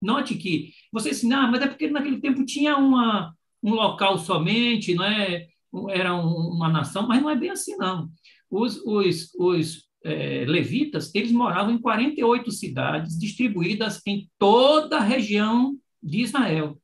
Note 0.00 0.34
que 0.34 0.72
você 0.92 1.10
assim, 1.10 1.32
ah, 1.32 1.46
mas 1.46 1.62
é 1.62 1.66
porque 1.66 1.88
naquele 1.88 2.20
tempo 2.20 2.44
tinha 2.44 2.76
uma, 2.76 3.34
um 3.62 3.74
local 3.74 4.18
somente, 4.18 4.94
não 4.94 5.04
é? 5.04 5.46
era 5.90 6.14
uma 6.14 6.68
nação, 6.68 7.06
mas 7.06 7.22
não 7.22 7.30
é 7.30 7.36
bem 7.36 7.50
assim, 7.50 7.76
não. 7.76 8.10
Os, 8.50 8.78
os, 8.84 9.32
os 9.38 9.84
é, 10.04 10.44
levitas, 10.46 11.14
eles 11.14 11.30
moravam 11.30 11.72
em 11.72 11.78
48 11.80 12.50
cidades 12.50 13.18
distribuídas 13.18 14.00
em 14.06 14.28
toda 14.38 14.96
a 14.96 15.04
região 15.04 15.76
de 16.02 16.22
Israel. 16.22 16.78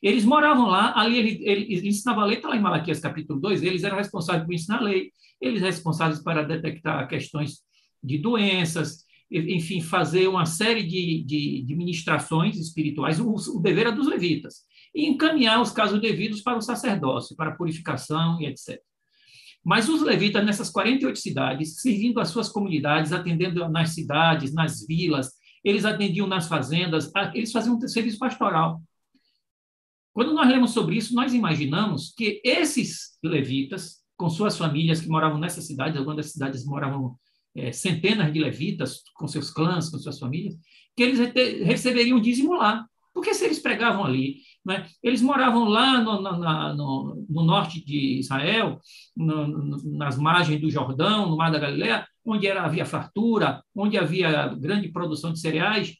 Eles 0.00 0.24
moravam 0.24 0.66
lá, 0.66 0.92
ali 0.96 1.16
ele, 1.16 1.40
ele, 1.42 1.72
ele 1.72 1.88
ensinava 1.88 2.22
a 2.22 2.24
lei, 2.24 2.36
está 2.36 2.48
lá 2.48 2.56
em 2.56 2.60
Malaquias 2.60 3.00
capítulo 3.00 3.40
2, 3.40 3.62
eles 3.62 3.82
eram 3.82 3.96
responsáveis 3.96 4.44
por 4.44 4.54
ensinar 4.54 4.78
a 4.78 4.82
lei, 4.82 5.10
eles 5.40 5.60
responsáveis 5.60 6.22
para 6.22 6.44
detectar 6.44 7.08
questões 7.08 7.62
de 8.02 8.18
doenças, 8.18 9.04
enfim, 9.30 9.80
fazer 9.80 10.26
uma 10.26 10.46
série 10.46 10.82
de, 10.82 11.22
de, 11.24 11.62
de 11.62 11.76
ministrações 11.76 12.56
espirituais, 12.56 13.20
o, 13.20 13.34
o 13.34 13.60
dever 13.60 13.86
era 13.86 13.92
dos 13.92 14.06
levitas, 14.06 14.62
e 14.94 15.06
encaminhar 15.06 15.60
os 15.60 15.70
casos 15.70 16.00
devidos 16.00 16.40
para 16.40 16.56
o 16.56 16.62
sacerdócio, 16.62 17.36
para 17.36 17.50
a 17.50 17.54
purificação 17.54 18.40
e 18.40 18.46
etc. 18.46 18.80
Mas 19.64 19.88
os 19.88 20.00
levitas, 20.00 20.44
nessas 20.44 20.70
48 20.70 21.18
cidades, 21.18 21.80
servindo 21.80 22.20
as 22.20 22.30
suas 22.30 22.48
comunidades, 22.48 23.12
atendendo 23.12 23.68
nas 23.68 23.90
cidades, 23.90 24.54
nas 24.54 24.86
vilas, 24.86 25.32
eles 25.62 25.84
atendiam 25.84 26.26
nas 26.26 26.48
fazendas, 26.48 27.10
eles 27.34 27.52
faziam 27.52 27.76
um 27.76 27.88
serviço 27.88 28.18
pastoral. 28.18 28.80
Quando 30.12 30.32
nós 30.32 30.48
lemos 30.48 30.70
sobre 30.70 30.96
isso, 30.96 31.14
nós 31.14 31.34
imaginamos 31.34 32.14
que 32.16 32.40
esses 32.42 33.18
levitas, 33.22 33.98
com 34.16 34.30
suas 34.30 34.56
famílias 34.56 35.00
que 35.00 35.08
moravam 35.08 35.38
nessas 35.38 35.66
cidades, 35.66 35.96
algumas 35.96 36.16
das 36.16 36.32
cidades 36.32 36.64
moravam 36.64 37.16
é, 37.60 37.72
centenas 37.72 38.32
de 38.32 38.40
levitas, 38.40 39.02
com 39.14 39.26
seus 39.26 39.50
clãs, 39.50 39.88
com 39.88 39.98
suas 39.98 40.18
famílias, 40.18 40.56
que 40.96 41.02
eles 41.02 41.18
receberiam 41.64 42.20
dízimo 42.20 42.54
lá. 42.54 42.86
Porque 43.14 43.34
se 43.34 43.44
eles 43.44 43.58
pregavam 43.58 44.04
ali, 44.04 44.36
né, 44.64 44.86
eles 45.02 45.20
moravam 45.20 45.64
lá 45.64 46.00
no, 46.00 46.20
na, 46.20 46.74
no, 46.74 47.26
no 47.28 47.42
norte 47.42 47.84
de 47.84 48.18
Israel, 48.20 48.78
no, 49.16 49.76
nas 49.96 50.16
margens 50.16 50.60
do 50.60 50.70
Jordão, 50.70 51.28
no 51.28 51.36
Mar 51.36 51.50
da 51.50 51.58
Galileia, 51.58 52.06
onde 52.24 52.46
era, 52.46 52.62
havia 52.62 52.84
fartura, 52.84 53.62
onde 53.74 53.98
havia 53.98 54.48
grande 54.48 54.88
produção 54.88 55.32
de 55.32 55.40
cereais, 55.40 55.96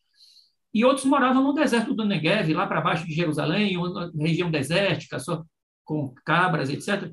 e 0.73 0.85
outros 0.85 1.07
moravam 1.07 1.43
no 1.43 1.55
deserto 1.55 1.95
do 1.95 2.05
Negev, 2.05 2.53
lá 2.53 2.67
para 2.67 2.81
baixo 2.81 3.07
de 3.07 3.15
Jerusalém, 3.15 3.77
região 4.17 4.51
desértica, 4.51 5.19
só 5.19 5.43
com 5.85 6.13
cabras, 6.25 6.69
etc. 6.69 7.11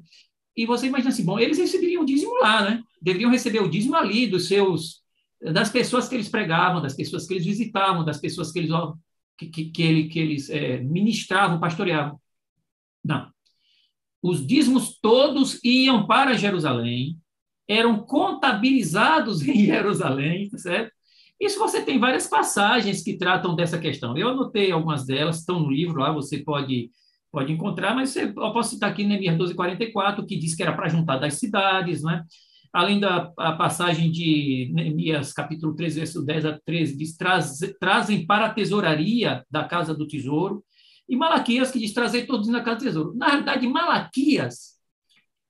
E 0.56 0.66
você 0.66 0.88
imagina 0.88 1.10
assim, 1.10 1.26
bom, 1.26 1.40
eles 1.40 1.58
receberiam 1.58 2.06
dízimo 2.06 2.36
lá, 2.36 2.62
né? 2.70 2.84
Deveriam 3.06 3.30
receber 3.30 3.62
o 3.62 3.70
dízimo 3.70 3.96
ali 3.96 4.26
dos 4.26 4.48
seus 4.48 5.04
das 5.40 5.70
pessoas 5.70 6.08
que 6.08 6.16
eles 6.16 6.28
pregavam, 6.28 6.82
das 6.82 6.96
pessoas 6.96 7.28
que 7.28 7.36
eles 7.36 7.46
visitavam, 7.46 8.04
das 8.04 8.20
pessoas 8.20 8.52
que 8.52 8.58
eles 8.58 8.72
que, 9.38 9.48
que, 9.48 9.66
que, 9.66 9.84
ele, 9.84 10.08
que 10.08 10.20
eles 10.20 10.50
é, 10.50 10.80
ministravam, 10.80 11.60
pastoreavam. 11.60 12.20
Não. 13.04 13.30
Os 14.24 14.46
dízimos 14.46 14.98
todos 15.00 15.64
iam 15.64 16.08
para 16.08 16.34
Jerusalém, 16.34 17.16
eram 17.68 18.00
contabilizados 18.00 19.48
em 19.48 19.66
Jerusalém, 19.66 20.50
tá 20.50 20.58
certo? 20.58 20.92
Isso 21.40 21.60
você 21.60 21.84
tem 21.84 22.00
várias 22.00 22.26
passagens 22.26 23.04
que 23.04 23.18
tratam 23.18 23.56
dessa 23.56 23.78
questão. 23.78 24.18
Eu 24.18 24.30
anotei 24.30 24.72
algumas 24.72 25.06
delas, 25.06 25.40
estão 25.40 25.60
no 25.60 25.70
livro 25.70 26.00
lá, 26.00 26.12
você 26.12 26.40
pode, 26.40 26.90
pode 27.32 27.52
encontrar, 27.52 27.94
mas 27.94 28.16
eu 28.16 28.34
posso 28.34 28.72
citar 28.72 28.90
aqui 28.90 29.04
Neemias 29.04 29.38
12,44, 29.38 30.26
que 30.26 30.40
diz 30.40 30.56
que 30.56 30.64
era 30.64 30.74
para 30.74 30.90
juntar 30.90 31.18
das 31.18 31.36
cidades, 31.36 32.02
né? 32.02 32.24
Além 32.76 33.00
da 33.00 33.28
passagem 33.58 34.12
de 34.12 34.70
Neemias, 34.74 35.32
capítulo 35.32 35.74
13, 35.74 35.98
verso 35.98 36.26
10 36.26 36.46
a 36.46 36.60
13, 36.60 36.98
diz, 36.98 37.16
Traz, 37.16 37.60
trazem 37.80 38.26
para 38.26 38.48
a 38.48 38.54
tesouraria 38.54 39.46
da 39.50 39.64
casa 39.64 39.94
do 39.94 40.06
tesouro, 40.06 40.62
e 41.08 41.16
Malaquias, 41.16 41.72
que 41.72 41.80
diz, 41.80 41.94
trazer 41.94 42.26
todos 42.26 42.50
na 42.50 42.62
casa 42.62 42.80
do 42.80 42.84
tesouro. 42.84 43.14
Na 43.16 43.28
realidade, 43.28 43.66
Malaquias, 43.66 44.74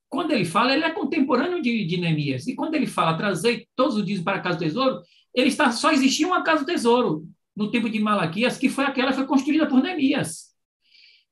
quando 0.08 0.34
ele 0.34 0.46
fala, 0.46 0.76
ele 0.76 0.84
é 0.84 0.92
contemporâneo 0.92 1.64
de, 1.64 1.84
de 1.86 1.98
Neemias, 1.98 2.46
e 2.46 2.54
quando 2.54 2.76
ele 2.76 2.86
fala, 2.86 3.18
trazer 3.18 3.68
todos 3.76 3.96
os 3.96 4.06
dias 4.06 4.22
para 4.22 4.38
a 4.38 4.42
casa 4.42 4.60
do 4.60 4.64
tesouro, 4.64 5.02
ele 5.34 5.48
está, 5.48 5.72
só 5.72 5.92
existia 5.92 6.28
uma 6.28 6.44
casa 6.44 6.60
do 6.64 6.68
tesouro 6.68 7.28
no 7.56 7.72
tempo 7.72 7.90
de 7.90 8.00
Malaquias, 8.00 8.56
que 8.56 8.70
foi 8.70 8.86
aquela 8.86 9.10
que 9.10 9.18
foi 9.18 9.26
construída 9.26 9.66
por 9.66 9.82
Neemias. 9.82 10.54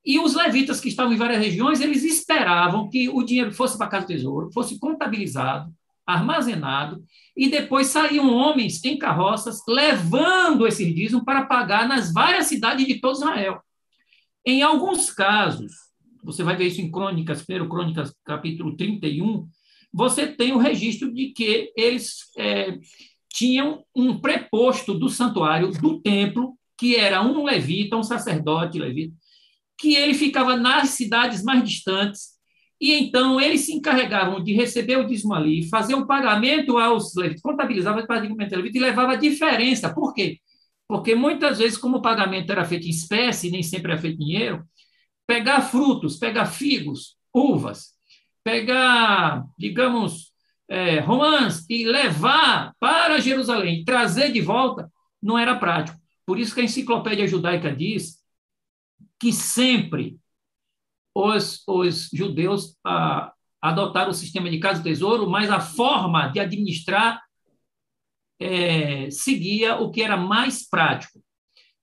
E 0.04 0.18
os 0.18 0.34
levitas 0.34 0.82
que 0.82 0.90
estavam 0.90 1.14
em 1.14 1.18
várias 1.18 1.40
regiões, 1.40 1.82
eles 1.82 2.04
esperavam 2.04 2.90
que 2.90 3.10
o 3.10 3.22
dinheiro 3.22 3.52
fosse 3.52 3.78
para 3.78 3.86
a 3.86 3.90
casa 3.90 4.08
do 4.08 4.14
tesouro, 4.14 4.52
fosse 4.52 4.80
contabilizado, 4.80 5.72
armazenado, 6.06 7.04
e 7.36 7.50
depois 7.50 7.88
saíam 7.88 8.34
homens 8.34 8.84
em 8.84 8.98
carroças 8.98 9.62
levando 9.68 10.68
esse 10.68 10.92
dízimo 10.94 11.24
para 11.24 11.46
pagar 11.46 11.88
nas 11.88 12.12
várias 12.12 12.48
cidades 12.48 12.86
de 12.86 13.00
todo 13.00 13.16
Israel. 13.16 13.62
Em 14.46 14.62
alguns 14.62 15.10
casos, 15.10 15.72
você 16.24 16.44
vai 16.44 16.56
ver 16.56 16.68
isso 16.68 16.82
em 16.82 16.92
Crônicas, 16.92 17.46
1 17.48 17.70
Crônicas, 17.70 18.14
capítulo 18.26 18.76
31, 18.76 19.48
você 19.94 20.28
tem 20.28 20.52
o 20.54 20.58
registro 20.58 21.14
de 21.14 21.30
que 21.30 21.72
eles 21.78 22.32
é, 22.38 22.78
tinham 23.30 23.84
um 23.96 24.20
preposto 24.20 24.94
do 24.94 25.10
santuário, 25.10 25.72
do 25.72 26.02
templo, 26.02 26.58
que 26.78 26.96
era 26.96 27.22
um 27.22 27.44
levita, 27.44 27.96
um 27.96 28.04
sacerdote 28.04 28.80
levita, 28.80 29.16
que 29.78 29.96
ele 29.96 30.14
ficava 30.14 30.56
nas 30.56 30.90
cidades 30.90 31.44
mais 31.44 31.64
distantes, 31.64 32.33
e 32.84 32.92
então 32.96 33.40
eles 33.40 33.62
se 33.62 33.72
encarregavam 33.72 34.44
de 34.44 34.52
receber 34.52 34.98
o 34.98 35.06
dízimo 35.06 35.34
ali, 35.34 35.70
fazer 35.70 35.96
um 35.96 36.06
pagamento 36.06 36.78
aos 36.78 37.16
levitas, 37.16 37.42
contabilizava 37.42 38.02
o 38.02 38.06
pagamento 38.06 38.58
levita 38.58 38.78
e 38.78 38.82
levava 38.82 39.14
a 39.14 39.16
diferença. 39.16 39.94
Por 39.94 40.14
quê? 40.14 40.38
Porque 40.86 41.16
muitas 41.16 41.60
vezes, 41.60 41.78
como 41.78 42.00
o 42.00 42.02
pagamento 42.02 42.52
era 42.52 42.66
feito 42.66 42.86
em 42.86 42.90
espécie, 42.90 43.50
nem 43.50 43.64
sempre 43.64 43.94
era 43.94 44.02
feito 44.02 44.22
em 44.22 44.26
dinheiro, 44.26 44.66
pegar 45.26 45.62
frutos, 45.62 46.18
pegar 46.18 46.46
figos, 46.46 47.16
uvas, 47.34 47.92
pegar, 48.44 49.46
digamos, 49.58 50.34
é, 50.68 51.00
romãs 51.00 51.66
e 51.70 51.86
levar 51.86 52.74
para 52.82 53.22
Jerusalém, 53.22 53.86
trazer 53.86 54.30
de 54.34 54.42
volta, 54.42 54.92
não 55.22 55.40
era 55.40 55.56
prático. 55.56 55.98
Por 56.26 56.38
isso 56.38 56.54
que 56.54 56.60
a 56.60 56.66
enciclopédia 56.66 57.28
judaica 57.28 57.74
diz 57.74 58.18
que 59.18 59.32
sempre 59.32 60.18
os, 61.14 61.64
os 61.68 62.10
judeus 62.12 62.76
ah, 62.86 63.32
adotaram 63.62 64.12
o 64.12 64.14
sistema 64.14 64.50
de 64.50 64.60
casa-tesouro, 64.60 65.30
mas 65.30 65.50
a 65.50 65.60
forma 65.60 66.28
de 66.28 66.40
administrar 66.40 67.22
é, 68.40 69.10
seguia 69.10 69.78
o 69.78 69.92
que 69.92 70.02
era 70.02 70.18
mais 70.18 70.68
prático. 70.68 71.20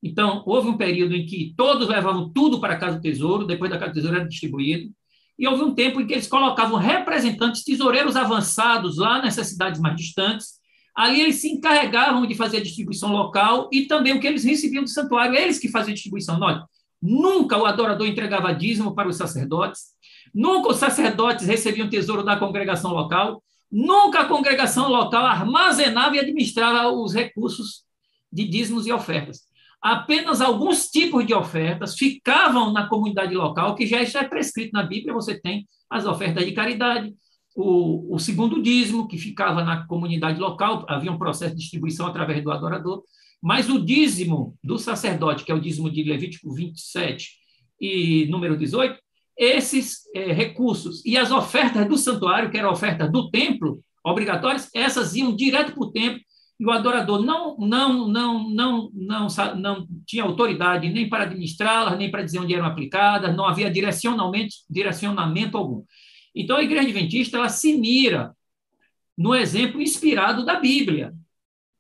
Então, 0.02 0.42
houve 0.46 0.68
um 0.68 0.76
período 0.76 1.14
em 1.14 1.26
que 1.26 1.54
todos 1.56 1.88
levavam 1.88 2.30
tudo 2.32 2.60
para 2.60 2.74
a 2.74 2.78
casa 2.78 2.96
do 2.96 3.02
tesouro, 3.02 3.46
depois 3.46 3.70
da 3.70 3.78
casa 3.78 3.92
do 3.92 3.94
tesouro 3.94 4.16
era 4.16 4.28
distribuído, 4.28 4.90
e 5.38 5.46
houve 5.46 5.62
um 5.62 5.74
tempo 5.74 6.00
em 6.00 6.06
que 6.06 6.12
eles 6.12 6.26
colocavam 6.26 6.78
representantes, 6.78 7.64
tesoureiros 7.64 8.14
avançados 8.14 8.98
lá 8.98 9.22
nessas 9.22 9.46
cidades 9.48 9.80
mais 9.80 9.96
distantes. 9.96 10.60
Ali 10.94 11.20
eles 11.22 11.36
se 11.36 11.48
encarregavam 11.48 12.26
de 12.26 12.34
fazer 12.34 12.58
a 12.58 12.62
distribuição 12.62 13.10
local 13.10 13.70
e 13.72 13.86
também 13.86 14.12
o 14.12 14.20
que 14.20 14.26
eles 14.26 14.44
recebiam 14.44 14.84
do 14.84 14.90
santuário, 14.90 15.34
eles 15.34 15.58
que 15.58 15.70
faziam 15.70 15.92
a 15.92 15.94
distribuição. 15.94 16.38
Olha, 16.38 16.62
nunca 17.02 17.56
o 17.56 17.66
adorador 17.66 18.06
entregava 18.06 18.52
dízimo 18.52 18.94
para 18.94 19.08
os 19.08 19.16
sacerdotes, 19.16 19.90
nunca 20.34 20.70
os 20.70 20.76
sacerdotes 20.76 21.46
recebiam 21.46 21.88
tesouro 21.88 22.22
da 22.22 22.36
congregação 22.36 22.92
local, 22.92 23.42
nunca 23.70 24.20
a 24.20 24.24
congregação 24.26 24.88
local 24.88 25.24
armazenava 25.24 26.16
e 26.16 26.20
administrava 26.20 26.88
os 26.90 27.14
recursos 27.14 27.84
de 28.32 28.44
dízimos 28.46 28.86
e 28.86 28.92
ofertas. 28.92 29.40
Apenas 29.80 30.42
alguns 30.42 30.90
tipos 30.90 31.26
de 31.26 31.32
ofertas 31.32 31.94
ficavam 31.96 32.72
na 32.72 32.86
comunidade 32.86 33.34
local, 33.34 33.74
que 33.74 33.86
já 33.86 34.02
está 34.02 34.22
prescrito 34.24 34.72
na 34.72 34.82
Bíblia, 34.82 35.14
você 35.14 35.40
tem 35.40 35.66
as 35.88 36.04
ofertas 36.04 36.44
de 36.44 36.52
caridade, 36.52 37.14
o, 37.56 38.14
o 38.14 38.18
segundo 38.18 38.62
dízimo, 38.62 39.08
que 39.08 39.18
ficava 39.18 39.64
na 39.64 39.86
comunidade 39.86 40.38
local, 40.38 40.84
havia 40.88 41.10
um 41.10 41.18
processo 41.18 41.54
de 41.54 41.60
distribuição 41.62 42.06
através 42.06 42.42
do 42.44 42.52
adorador, 42.52 43.02
mas 43.42 43.68
o 43.68 43.82
dízimo 43.82 44.56
do 44.62 44.78
sacerdote, 44.78 45.44
que 45.44 45.52
é 45.52 45.54
o 45.54 45.60
dízimo 45.60 45.90
de 45.90 46.02
Levítico 46.02 46.52
27 46.52 47.30
e 47.80 48.26
número 48.26 48.56
18, 48.56 48.98
esses 49.36 50.00
é, 50.14 50.32
recursos 50.32 51.04
e 51.04 51.16
as 51.16 51.30
ofertas 51.30 51.88
do 51.88 51.96
santuário, 51.96 52.50
que 52.50 52.58
era 52.58 52.68
a 52.68 52.72
oferta 52.72 53.08
do 53.08 53.30
templo, 53.30 53.82
obrigatórias, 54.04 54.68
essas 54.74 55.14
iam 55.14 55.34
direto 55.34 55.72
para 55.72 55.82
o 55.82 55.90
templo 55.90 56.20
e 56.60 56.66
o 56.66 56.70
adorador 56.70 57.22
não, 57.22 57.56
não, 57.56 58.06
não, 58.06 58.50
não, 58.50 58.90
não, 58.92 59.26
não 59.56 59.86
tinha 60.06 60.22
autoridade 60.22 60.90
nem 60.90 61.08
para 61.08 61.24
administrá-las, 61.24 61.98
nem 61.98 62.10
para 62.10 62.22
dizer 62.22 62.38
onde 62.38 62.54
eram 62.54 62.66
aplicadas, 62.66 63.34
não 63.34 63.46
havia 63.46 63.70
direcionamento, 63.70 64.56
direcionamento 64.68 65.56
algum. 65.56 65.82
Então, 66.34 66.58
a 66.58 66.62
Igreja 66.62 66.82
Adventista 66.82 67.38
ela 67.38 67.48
se 67.48 67.78
mira 67.78 68.36
no 69.16 69.34
exemplo 69.34 69.80
inspirado 69.80 70.44
da 70.44 70.60
Bíblia, 70.60 71.14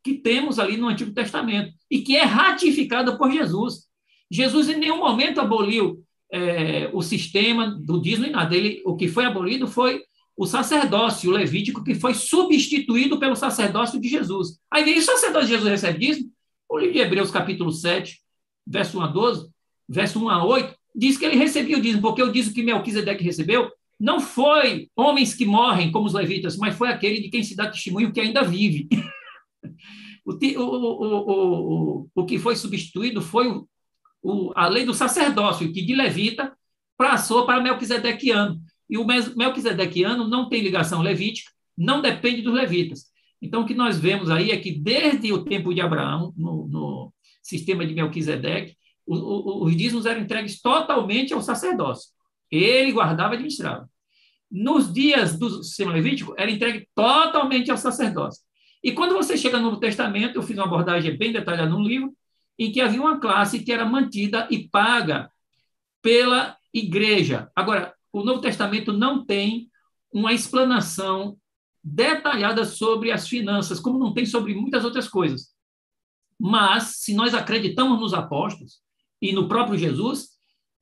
que 0.02 0.14
temos 0.14 0.58
ali 0.58 0.76
no 0.76 0.88
Antigo 0.88 1.12
Testamento, 1.12 1.72
e 1.90 2.00
que 2.00 2.16
é 2.16 2.22
ratificada 2.22 3.16
por 3.16 3.30
Jesus. 3.30 3.88
Jesus 4.30 4.68
em 4.68 4.78
nenhum 4.78 4.98
momento 4.98 5.40
aboliu 5.40 6.02
é, 6.32 6.88
o 6.92 7.02
sistema 7.02 7.66
do 7.66 8.00
dízimo 8.00 8.26
e 8.26 8.30
nada. 8.30 8.54
Ele, 8.56 8.82
o 8.84 8.96
que 8.96 9.08
foi 9.08 9.24
abolido 9.24 9.66
foi 9.66 10.02
o 10.36 10.46
sacerdócio 10.46 11.30
levítico, 11.30 11.84
que 11.84 11.94
foi 11.94 12.14
substituído 12.14 13.18
pelo 13.18 13.36
sacerdócio 13.36 14.00
de 14.00 14.08
Jesus. 14.08 14.58
Aí 14.70 14.84
vem 14.84 14.98
o 14.98 15.02
sacerdócio 15.02 15.48
de 15.48 15.54
Jesus 15.54 15.70
recebe 15.70 15.98
dízimo. 15.98 16.30
O 16.68 16.78
livro 16.78 16.94
de 16.94 17.00
Hebreus, 17.00 17.30
capítulo 17.30 17.72
7, 17.72 18.18
verso 18.66 18.98
1 18.98 19.02
a 19.02 19.06
12, 19.08 19.50
verso 19.88 20.24
1 20.24 20.30
a 20.30 20.44
8, 20.44 20.74
diz 20.94 21.18
que 21.18 21.24
ele 21.24 21.36
recebia 21.36 21.76
o 21.76 21.80
dízimo, 21.80 22.02
porque 22.02 22.22
o 22.22 22.32
dízimo 22.32 22.54
que 22.54 22.62
Melquisedeque 22.62 23.24
recebeu 23.24 23.70
não 23.98 24.18
foi 24.18 24.88
homens 24.96 25.34
que 25.34 25.44
morrem 25.44 25.92
como 25.92 26.06
os 26.06 26.14
levitas, 26.14 26.56
mas 26.56 26.74
foi 26.74 26.88
aquele 26.88 27.20
de 27.20 27.28
quem 27.28 27.42
se 27.42 27.54
dá 27.54 27.68
testemunho 27.68 28.12
que 28.12 28.20
ainda 28.20 28.42
vive. 28.42 28.88
o, 30.24 30.32
o, 30.32 32.02
o, 32.04 32.08
o, 32.14 32.26
que 32.26 32.38
foi 32.38 32.56
substituído 32.56 33.20
foi 33.20 33.46
a 34.54 34.68
lei 34.68 34.84
do 34.84 34.94
sacerdócio, 34.94 35.72
que 35.72 35.82
de 35.82 35.94
levita 35.94 36.52
passou 36.96 37.46
para 37.46 37.62
Melquisedequiano. 37.62 38.60
E 38.88 38.98
o 38.98 39.06
Melquisedequiano 39.06 40.28
não 40.28 40.48
tem 40.48 40.62
ligação 40.62 41.00
levítica, 41.00 41.50
não 41.76 42.02
depende 42.02 42.42
dos 42.42 42.54
levitas. 42.54 43.04
Então, 43.40 43.62
o 43.62 43.66
que 43.66 43.74
nós 43.74 43.98
vemos 43.98 44.30
aí 44.30 44.50
é 44.50 44.56
que, 44.58 44.72
desde 44.72 45.32
o 45.32 45.44
tempo 45.44 45.72
de 45.72 45.80
Abraão, 45.80 46.34
no, 46.36 46.68
no 46.68 47.12
sistema 47.42 47.86
de 47.86 47.94
Melquisedeque, 47.94 48.76
os 49.06 49.74
dízimos 49.76 50.06
eram 50.06 50.20
entregues 50.20 50.60
totalmente 50.60 51.32
ao 51.32 51.40
sacerdócio. 51.40 52.10
Ele 52.50 52.92
guardava 52.92 53.34
e 53.34 53.36
administrava. 53.36 53.88
Nos 54.50 54.92
dias 54.92 55.38
do 55.38 55.62
sistema 55.62 55.92
levítico, 55.92 56.34
era 56.36 56.50
entregue 56.50 56.86
totalmente 56.94 57.70
ao 57.70 57.76
sacerdócio. 57.76 58.42
E 58.82 58.92
quando 58.92 59.14
você 59.14 59.36
chega 59.36 59.58
no 59.58 59.64
Novo 59.64 59.80
Testamento, 59.80 60.36
eu 60.36 60.42
fiz 60.42 60.56
uma 60.56 60.66
abordagem 60.66 61.16
bem 61.16 61.32
detalhada 61.32 61.68
no 61.68 61.82
livro, 61.82 62.14
em 62.58 62.72
que 62.72 62.80
havia 62.80 63.00
uma 63.00 63.20
classe 63.20 63.62
que 63.62 63.72
era 63.72 63.84
mantida 63.84 64.46
e 64.50 64.68
paga 64.68 65.30
pela 66.02 66.56
igreja. 66.72 67.50
Agora, 67.54 67.94
o 68.12 68.22
Novo 68.22 68.40
Testamento 68.40 68.92
não 68.92 69.24
tem 69.24 69.70
uma 70.12 70.32
explanação 70.32 71.36
detalhada 71.82 72.64
sobre 72.64 73.10
as 73.10 73.28
finanças, 73.28 73.80
como 73.80 73.98
não 73.98 74.12
tem 74.12 74.26
sobre 74.26 74.54
muitas 74.54 74.84
outras 74.84 75.08
coisas. 75.08 75.50
Mas, 76.38 76.96
se 77.00 77.14
nós 77.14 77.34
acreditamos 77.34 78.00
nos 78.00 78.14
apóstolos 78.14 78.80
e 79.20 79.32
no 79.32 79.48
próprio 79.48 79.78
Jesus, 79.78 80.30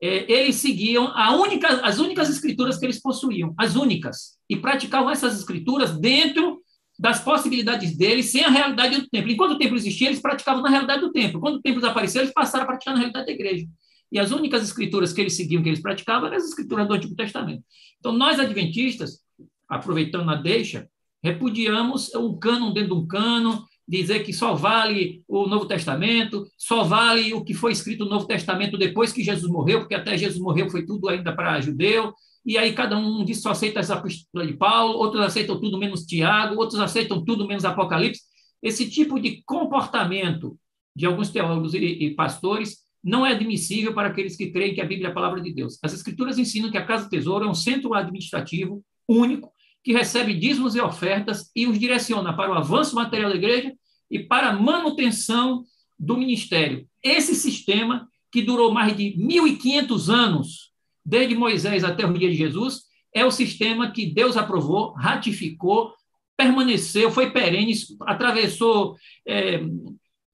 é, 0.01 0.31
eles 0.31 0.57
seguiam 0.57 1.13
única, 1.41 1.69
as 1.85 1.99
únicas 1.99 2.29
escrituras 2.29 2.79
que 2.79 2.87
eles 2.87 3.01
possuíam, 3.01 3.53
as 3.59 3.75
únicas, 3.75 4.39
e 4.49 4.57
praticavam 4.57 5.11
essas 5.11 5.37
escrituras 5.37 5.99
dentro 5.99 6.63
das 6.99 7.21
possibilidades 7.21 7.97
deles, 7.97 8.27
sem 8.27 8.45
a 8.45 8.51
realidade 8.51 9.01
do 9.01 9.09
templo. 9.09 9.31
Enquanto 9.31 9.53
o 9.53 9.59
templo 9.59 9.77
existia, 9.77 10.09
eles 10.09 10.21
praticavam 10.21 10.63
na 10.63 10.69
realidade 10.69 11.01
do 11.01 11.13
templo. 11.13 11.41
Quando 11.41 11.57
o 11.57 11.63
templo 11.63 11.81
desapareceu, 11.81 12.23
eles 12.23 12.35
passaram 12.35 12.65
a 12.65 12.67
praticar 12.67 12.95
na 12.95 13.01
realidade 13.01 13.27
da 13.27 13.33
igreja. 13.33 13.67
E 14.11 14.19
as 14.19 14.31
únicas 14.33 14.65
escrituras 14.65 15.13
que 15.13 15.21
eles 15.21 15.37
seguiam, 15.37 15.63
que 15.63 15.69
eles 15.69 15.83
praticavam, 15.83 16.27
eram 16.27 16.37
as 16.37 16.49
escrituras 16.49 16.89
do 16.89 16.95
Antigo 16.95 17.15
Testamento. 17.15 17.63
Então, 17.99 18.13
nós 18.13 18.41
adventistas, 18.41 19.21
aproveitando 19.69 20.29
a 20.31 20.35
deixa, 20.35 20.89
repudiamos 21.23 22.13
um 22.15 22.37
cânon 22.37 22.73
dentro 22.73 22.95
de 22.95 23.01
um 23.01 23.07
cânon, 23.07 23.63
dizer 23.87 24.25
que 24.25 24.33
só 24.33 24.55
vale 24.55 25.23
o 25.29 25.47
Novo 25.47 25.67
Testamento, 25.67 26.47
só 26.57 26.83
vale 26.85 27.33
o 27.33 27.45
que 27.45 27.55
foi 27.55 27.73
escrito 27.73 28.05
no 28.05 28.11
Novo 28.11 28.27
Testamento 28.27 28.77
depois 28.77 29.13
que 29.13 29.23
Jesus 29.23 29.51
morreu, 29.51 29.81
porque 29.81 29.95
até 29.95 30.17
Jesus 30.17 30.41
morreu 30.41 30.69
foi 30.69 30.85
tudo 30.85 31.09
ainda 31.09 31.35
para 31.35 31.61
judeu, 31.61 32.13
e 32.49 32.57
aí 32.57 32.73
cada 32.73 32.97
um 32.97 33.23
diz 33.23 33.43
só 33.43 33.51
aceita 33.51 33.79
as 33.79 33.91
epístolas 33.91 34.49
de 34.49 34.55
Paulo, 34.55 34.95
outros 34.95 35.23
aceitam 35.23 35.61
tudo 35.61 35.77
menos 35.77 36.07
Tiago, 36.07 36.57
outros 36.57 36.81
aceitam 36.81 37.23
tudo 37.23 37.47
menos 37.47 37.63
Apocalipse. 37.67 38.23
Esse 38.63 38.89
tipo 38.89 39.21
de 39.21 39.43
comportamento 39.45 40.59
de 40.97 41.05
alguns 41.05 41.29
teólogos 41.29 41.75
e, 41.75 41.79
e 41.79 42.15
pastores 42.15 42.79
não 43.05 43.27
é 43.27 43.33
admissível 43.33 43.93
para 43.93 44.09
aqueles 44.09 44.35
que 44.35 44.51
creem 44.51 44.75
que 44.75 44.81
a 44.81 44.87
Bíblia 44.87 45.09
é 45.09 45.11
a 45.11 45.15
palavra 45.15 45.43
de 45.43 45.53
Deus. 45.53 45.79
As 45.83 45.93
Escrituras 45.93 46.39
ensinam 46.39 46.71
que 46.71 46.79
a 46.79 46.87
Casa 46.87 47.05
do 47.05 47.11
Tesouro 47.11 47.45
é 47.45 47.49
um 47.51 47.55
centro 47.55 47.93
administrativo 47.93 48.83
único 49.07 49.53
que 49.85 49.93
recebe 49.93 50.33
dízimos 50.33 50.75
e 50.75 50.81
ofertas 50.81 51.51
e 51.55 51.67
os 51.67 51.79
direciona 51.79 52.35
para 52.35 52.51
o 52.51 52.55
avanço 52.55 52.95
material 52.95 53.29
da 53.29 53.37
igreja 53.37 53.75
e 54.11 54.21
para 54.21 54.49
a 54.49 54.53
manutenção 54.55 55.65
do 55.99 56.17
ministério. 56.17 56.89
Esse 57.03 57.35
sistema, 57.35 58.09
que 58.33 58.41
durou 58.41 58.73
mais 58.73 58.97
de 58.97 59.15
1.500 59.19 60.09
anos, 60.09 60.68
desde 61.09 61.35
Moisés 61.35 61.85
até 61.85 62.05
o 62.05 62.13
dia 62.13 62.29
de 62.29 62.37
Jesus, 62.37 62.83
é 63.15 63.25
o 63.25 63.31
sistema 63.31 63.91
que 63.91 64.05
Deus 64.05 64.37
aprovou, 64.37 64.93
ratificou, 64.93 65.95
permaneceu, 66.37 67.11
foi 67.11 67.31
perene, 67.31 67.73
atravessou 68.03 68.95
é, 69.27 69.59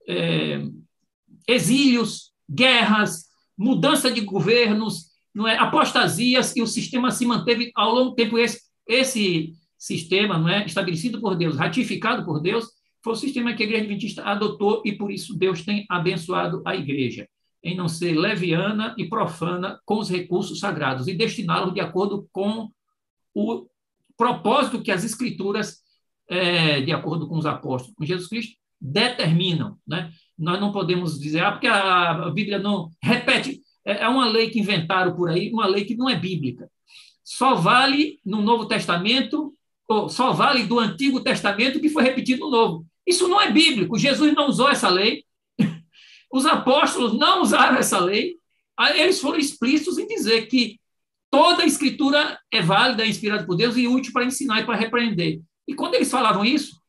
é, 0.05 0.61
exílios, 1.47 2.33
guerras, 2.49 3.27
mudança 3.57 4.11
de 4.11 4.19
governos, 4.19 5.05
não 5.33 5.47
é, 5.47 5.57
apostasias, 5.57 6.53
e 6.57 6.61
o 6.61 6.67
sistema 6.67 7.09
se 7.09 7.25
manteve 7.25 7.71
ao 7.73 7.95
longo 7.95 8.09
do 8.09 8.15
tempo. 8.15 8.37
Esse, 8.37 8.61
esse 8.85 9.53
sistema, 9.77 10.37
não 10.37 10.49
é, 10.49 10.65
estabelecido 10.65 11.21
por 11.21 11.37
Deus, 11.37 11.55
ratificado 11.55 12.25
por 12.25 12.41
Deus, 12.41 12.65
foi 13.01 13.13
o 13.13 13.15
sistema 13.15 13.53
que 13.53 13.63
a 13.63 13.65
Igreja 13.65 13.85
Adventista 13.85 14.23
adotou 14.23 14.81
e 14.83 14.91
por 14.91 15.09
isso 15.09 15.37
Deus 15.37 15.63
tem 15.63 15.85
abençoado 15.89 16.61
a 16.65 16.75
Igreja 16.75 17.25
em 17.65 17.75
não 17.75 17.89
ser 17.89 18.13
leviana 18.13 18.93
e 18.95 19.09
profana 19.09 19.81
com 19.83 19.97
os 19.97 20.07
recursos 20.07 20.59
sagrados 20.59 21.07
e 21.07 21.15
destiná-los 21.15 21.73
de 21.73 21.81
acordo 21.81 22.29
com 22.31 22.69
o 23.33 23.65
propósito 24.15 24.83
que 24.83 24.91
as 24.91 25.03
Escrituras, 25.03 25.79
é, 26.29 26.79
de 26.81 26.91
acordo 26.91 27.27
com 27.27 27.35
os 27.35 27.45
apóstolos, 27.47 27.95
com 27.95 28.05
Jesus 28.05 28.29
Cristo, 28.29 28.55
determinam. 28.79 29.77
Né? 29.85 30.11
Nós 30.37 30.61
não 30.61 30.71
podemos 30.71 31.19
dizer, 31.19 31.43
ah, 31.43 31.51
porque 31.51 31.67
a 31.67 32.29
Bíblia 32.29 32.59
não 32.59 32.91
repete, 33.01 33.59
é, 33.83 34.03
é 34.03 34.07
uma 34.07 34.27
lei 34.27 34.51
que 34.51 34.59
inventaram 34.59 35.15
por 35.15 35.29
aí, 35.29 35.51
uma 35.51 35.65
lei 35.65 35.85
que 35.85 35.95
não 35.95 36.07
é 36.07 36.15
bíblica. 36.15 36.69
Só 37.23 37.55
vale 37.55 38.19
no 38.23 38.43
Novo 38.43 38.67
Testamento, 38.67 39.55
ou 39.89 40.07
só 40.07 40.31
vale 40.31 40.67
do 40.67 40.79
Antigo 40.79 41.19
Testamento 41.19 41.79
que 41.79 41.89
foi 41.89 42.03
repetido 42.03 42.41
no 42.41 42.51
Novo. 42.51 42.85
Isso 43.07 43.27
não 43.27 43.41
é 43.41 43.51
bíblico. 43.51 43.97
Jesus 43.97 44.33
não 44.35 44.47
usou 44.47 44.69
essa 44.69 44.87
lei. 44.87 45.23
Os 46.31 46.45
apóstolos 46.45 47.17
não 47.17 47.41
usaram 47.41 47.77
essa 47.77 47.99
lei. 47.99 48.35
Eles 48.95 49.19
foram 49.19 49.39
explícitos 49.39 49.97
em 49.97 50.07
dizer 50.07 50.47
que 50.47 50.79
toda 51.29 51.63
a 51.63 51.65
escritura 51.65 52.39
é 52.51 52.61
válida, 52.61 53.03
é 53.03 53.07
inspirada 53.07 53.45
por 53.45 53.55
Deus 53.55 53.77
e 53.77 53.87
útil 53.87 54.13
para 54.13 54.25
ensinar 54.25 54.61
e 54.61 54.65
para 54.65 54.77
repreender. 54.77 55.41
E 55.67 55.73
quando 55.73 55.95
eles 55.95 56.11
falavam 56.11 56.45
isso, 56.45 56.79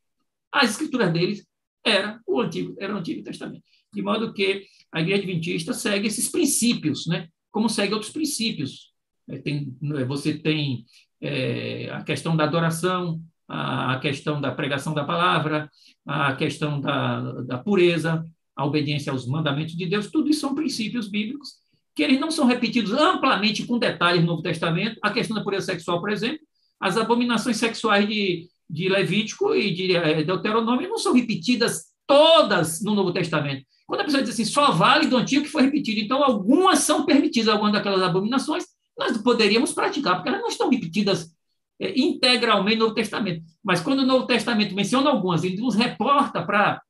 as 0.52 0.70
escrituras 0.70 1.12
deles 1.12 1.46
era 1.84 2.20
o 2.26 2.40
Antigo, 2.40 2.74
era 2.78 2.94
o 2.94 2.98
Antigo 2.98 3.22
Testamento. 3.22 3.62
De 3.92 4.02
modo 4.02 4.32
que 4.32 4.66
a 4.92 5.00
Igreja 5.00 5.22
Adventista 5.22 5.72
segue 5.72 6.08
esses 6.08 6.28
princípios, 6.28 7.06
né? 7.06 7.28
como 7.50 7.68
segue 7.68 7.94
outros 7.94 8.12
princípios. 8.12 8.92
É, 9.28 9.38
tem, 9.38 9.74
é, 9.96 10.04
você 10.04 10.34
tem 10.34 10.84
é, 11.20 11.90
a 11.90 12.02
questão 12.02 12.36
da 12.36 12.44
adoração, 12.44 13.20
a 13.48 13.98
questão 14.00 14.40
da 14.40 14.52
pregação 14.52 14.92
da 14.92 15.04
palavra, 15.04 15.70
a 16.04 16.34
questão 16.34 16.80
da, 16.80 17.32
da 17.42 17.58
pureza, 17.58 18.24
a 18.56 18.64
obediência 18.64 19.12
aos 19.12 19.26
mandamentos 19.26 19.76
de 19.76 19.86
Deus, 19.86 20.10
tudo 20.10 20.30
isso 20.30 20.40
são 20.40 20.54
princípios 20.54 21.08
bíblicos 21.08 21.64
que 21.96 22.02
eles 22.02 22.20
não 22.20 22.30
são 22.30 22.46
repetidos 22.46 22.92
amplamente 22.92 23.64
com 23.64 23.78
detalhes 23.78 24.20
no 24.20 24.26
Novo 24.26 24.42
Testamento. 24.42 24.98
A 25.02 25.10
questão 25.10 25.34
da 25.34 25.42
pureza 25.42 25.64
sexual, 25.64 25.98
por 25.98 26.10
exemplo, 26.10 26.40
as 26.78 26.98
abominações 26.98 27.56
sexuais 27.56 28.06
de, 28.06 28.48
de 28.68 28.90
Levítico 28.90 29.54
e 29.54 29.72
de 29.72 29.96
é, 29.96 30.22
Deuteronômio 30.22 30.90
não 30.90 30.98
são 30.98 31.14
repetidas 31.14 31.86
todas 32.06 32.82
no 32.82 32.94
Novo 32.94 33.12
Testamento. 33.14 33.64
Quando 33.86 34.02
a 34.02 34.04
pessoa 34.04 34.22
diz 34.22 34.32
assim, 34.34 34.44
só 34.44 34.72
vale 34.72 35.06
do 35.06 35.16
Antigo 35.16 35.44
que 35.44 35.50
foi 35.50 35.62
repetido, 35.62 36.00
então 36.00 36.22
algumas 36.22 36.80
são 36.80 37.06
permitidas, 37.06 37.48
algumas 37.48 37.72
daquelas 37.72 38.02
abominações, 38.02 38.64
nós 38.98 39.16
poderíamos 39.18 39.72
praticar, 39.72 40.16
porque 40.16 40.28
elas 40.28 40.42
não 40.42 40.48
estão 40.48 40.68
repetidas 40.68 41.34
é, 41.80 41.98
integralmente 41.98 42.76
no 42.76 42.84
Novo 42.84 42.94
Testamento. 42.94 43.42
Mas 43.64 43.80
quando 43.80 44.00
o 44.00 44.06
Novo 44.06 44.26
Testamento 44.26 44.74
menciona 44.74 45.08
algumas, 45.08 45.44
ele 45.44 45.56
nos 45.56 45.74
reporta 45.74 46.42
para 46.42 46.82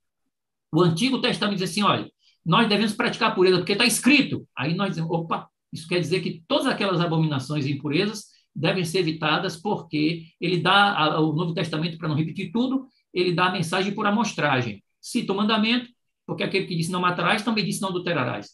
o 0.77 0.83
Antigo 0.83 1.21
Testamento 1.21 1.59
diz 1.59 1.71
assim: 1.71 1.83
olha, 1.83 2.11
nós 2.45 2.69
devemos 2.69 2.93
praticar 2.93 3.35
pureza, 3.35 3.57
porque 3.57 3.73
está 3.73 3.87
escrito. 3.87 4.47
Aí 4.57 4.75
nós 4.75 4.91
dizemos: 4.91 5.11
opa, 5.11 5.49
isso 5.73 5.89
quer 5.89 6.01
dizer 6.01 6.21
que 6.21 6.43
todas 6.47 6.67
aquelas 6.67 7.01
abominações 7.01 7.65
e 7.65 7.73
impurezas 7.73 8.27
devem 8.55 8.85
ser 8.85 8.99
evitadas, 8.99 9.57
porque 9.57 10.27
ele 10.41 10.59
dá, 10.59 11.19
o 11.21 11.33
Novo 11.33 11.55
Testamento, 11.55 11.97
para 11.97 12.09
não 12.09 12.15
repetir 12.15 12.53
tudo, 12.53 12.89
ele 13.13 13.33
dá 13.33 13.47
a 13.47 13.53
mensagem 13.53 13.95
por 13.95 14.07
amostragem. 14.07 14.83
Cita 15.01 15.33
o 15.33 15.37
mandamento, 15.37 15.89
porque 16.27 16.43
aquele 16.43 16.67
que 16.67 16.77
disse 16.77 16.93
não 16.93 17.01
matarás 17.01 17.43
também 17.43 17.65
disse 17.65 17.81
não 17.81 17.89
adulterarás. 17.89 18.51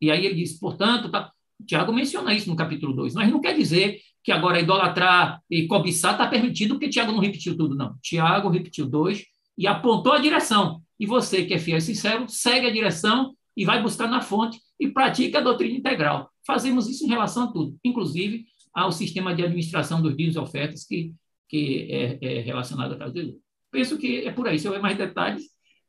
E 0.00 0.10
aí 0.10 0.24
ele 0.24 0.34
diz, 0.34 0.58
portanto, 0.58 1.10
tá, 1.10 1.30
Tiago 1.66 1.92
menciona 1.92 2.34
isso 2.34 2.48
no 2.48 2.56
capítulo 2.56 2.94
2. 2.94 3.14
Mas 3.14 3.30
não 3.30 3.40
quer 3.40 3.54
dizer 3.54 4.00
que 4.22 4.32
agora 4.32 4.60
idolatrar 4.60 5.40
e 5.50 5.66
cobiçar 5.66 6.12
está 6.12 6.26
permitido, 6.26 6.74
porque 6.74 6.88
Tiago 6.88 7.12
não 7.12 7.20
repetiu 7.20 7.56
tudo, 7.56 7.74
não. 7.74 7.96
Tiago 8.02 8.48
repetiu 8.48 8.86
dois, 8.86 9.24
e 9.56 9.66
apontou 9.66 10.12
a 10.12 10.18
direção. 10.18 10.82
E 10.98 11.06
você, 11.06 11.44
que 11.44 11.54
é 11.54 11.58
fiel 11.58 11.78
e 11.78 11.80
sincero, 11.80 12.28
segue 12.28 12.66
a 12.66 12.72
direção 12.72 13.34
e 13.56 13.64
vai 13.64 13.82
buscar 13.82 14.08
na 14.08 14.20
fonte 14.20 14.60
e 14.78 14.88
pratica 14.88 15.38
a 15.38 15.42
doutrina 15.42 15.76
integral. 15.76 16.30
Fazemos 16.46 16.88
isso 16.88 17.04
em 17.04 17.08
relação 17.08 17.44
a 17.44 17.52
tudo, 17.52 17.76
inclusive 17.84 18.46
ao 18.72 18.92
sistema 18.92 19.34
de 19.34 19.42
administração 19.42 20.02
dos 20.02 20.16
dízimos 20.16 20.36
e 20.36 20.38
ofertas 20.38 20.84
que, 20.84 21.14
que 21.48 21.88
é, 21.90 22.18
é 22.20 22.40
relacionado 22.40 22.92
à 22.92 22.98
casa 22.98 23.12
de 23.12 23.22
Deus. 23.22 23.36
Penso 23.70 23.98
que 23.98 24.26
é 24.26 24.32
por 24.32 24.46
aí. 24.46 24.58
Se 24.58 24.66
houver 24.66 24.80
mais 24.80 24.96
detalhes, 24.96 25.44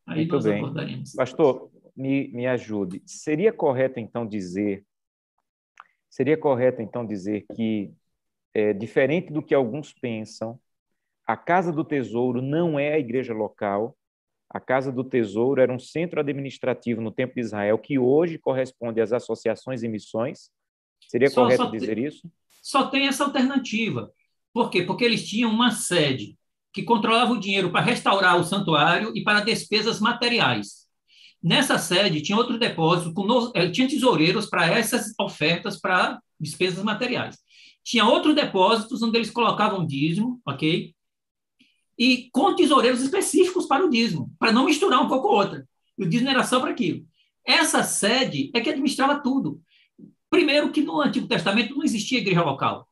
aí 0.05 0.19
Muito 0.19 0.35
nós 0.35 0.43
bem. 0.45 0.57
abordaremos. 0.59 1.13
Pastor, 1.13 1.69
me, 1.95 2.29
me 2.29 2.47
ajude. 2.47 3.01
Seria 3.05 3.51
correto, 3.51 3.99
então, 3.99 4.25
dizer 4.25 4.85
seria 6.17 6.35
correto, 6.35 6.81
então, 6.81 7.05
dizer 7.05 7.45
que, 7.55 7.93
é, 8.51 8.73
diferente 8.73 9.31
do 9.31 9.43
que 9.43 9.53
alguns 9.53 9.93
pensam, 9.93 10.59
a 11.27 11.37
Casa 11.37 11.71
do 11.71 11.83
Tesouro 11.83 12.41
não 12.41 12.79
é 12.79 12.93
a 12.93 12.99
igreja 12.99 13.35
local. 13.35 13.95
A 14.49 14.59
Casa 14.59 14.91
do 14.91 15.03
Tesouro 15.03 15.61
era 15.61 15.73
um 15.73 15.79
centro 15.79 16.19
administrativo 16.19 17.01
no 17.01 17.11
tempo 17.11 17.35
de 17.35 17.41
Israel 17.41 17.77
que 17.77 17.99
hoje 17.99 18.37
corresponde 18.37 19.01
às 19.01 19.11
associações 19.11 19.83
e 19.83 19.87
missões. 19.87 20.49
Seria 21.07 21.29
Só- 21.29 21.43
correto 21.43 21.63
só 21.63 21.69
dizer 21.69 21.97
isso? 21.97 22.29
Só 22.61 22.87
tem 22.87 23.07
essa 23.07 23.23
alternativa. 23.23 24.11
Por 24.53 24.69
quê? 24.69 24.83
Porque 24.83 25.03
eles 25.03 25.27
tinham 25.27 25.51
uma 25.51 25.71
sede 25.71 26.37
que 26.73 26.83
controlava 26.83 27.33
o 27.33 27.39
dinheiro 27.39 27.71
para 27.71 27.81
restaurar 27.81 28.39
o 28.39 28.43
santuário 28.43 29.11
e 29.15 29.23
para 29.23 29.41
despesas 29.41 29.99
materiais. 29.99 30.87
Nessa 31.41 31.77
sede 31.77 32.21
tinha 32.21 32.37
outro 32.37 32.57
depósito, 32.57 33.13
com 33.13 33.51
eh, 33.55 33.69
tinha 33.69 33.87
tesoureiros 33.87 34.47
para 34.47 34.67
essas 34.67 35.13
ofertas 35.19 35.79
para 35.79 36.19
despesas 36.39 36.83
materiais. 36.83 37.37
Tinha 37.83 38.05
outros 38.05 38.35
depósitos 38.35 39.01
onde 39.01 39.17
eles 39.17 39.29
colocavam 39.29 39.85
dízimo, 39.85 40.41
ok? 40.45 40.93
E 41.97 42.29
com 42.31 42.55
tesoureiros 42.55 43.01
específicos 43.01 43.65
para 43.65 43.85
o 43.85 43.89
dízimo, 43.89 44.31
para 44.37 44.51
não 44.51 44.65
misturar 44.65 45.01
um 45.01 45.07
pouco 45.07 45.27
outra. 45.27 45.67
E 45.97 46.03
o 46.03 46.09
dízimo 46.09 46.29
era 46.29 46.43
só 46.43 46.59
para 46.59 46.71
aquilo. 46.71 47.05
Essa 47.45 47.83
sede 47.83 48.51
é 48.53 48.61
que 48.61 48.69
administrava 48.69 49.19
tudo. 49.19 49.61
Primeiro 50.29 50.71
que 50.71 50.81
no 50.81 51.01
Antigo 51.01 51.27
Testamento 51.27 51.75
não 51.75 51.83
existia 51.83 52.19
igreja 52.19 52.43
local. 52.43 52.87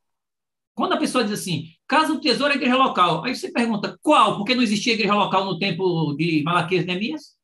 Quando 0.74 0.94
a 0.94 0.98
pessoa 0.98 1.24
diz 1.24 1.40
assim, 1.40 1.70
casa 1.88 2.14
do 2.14 2.20
tesouro 2.20 2.54
é 2.54 2.56
igreja 2.56 2.76
local, 2.76 3.24
aí 3.24 3.36
você 3.36 3.52
pergunta, 3.52 3.98
qual? 4.02 4.38
Porque 4.38 4.56
não 4.56 4.64
existia 4.64 4.94
igreja 4.94 5.14
local 5.14 5.46
no 5.46 5.58
tempo 5.58 6.14
de 6.16 6.44
Malaquias 6.44 6.84
e 6.84 6.88
Neemias? 6.88 7.36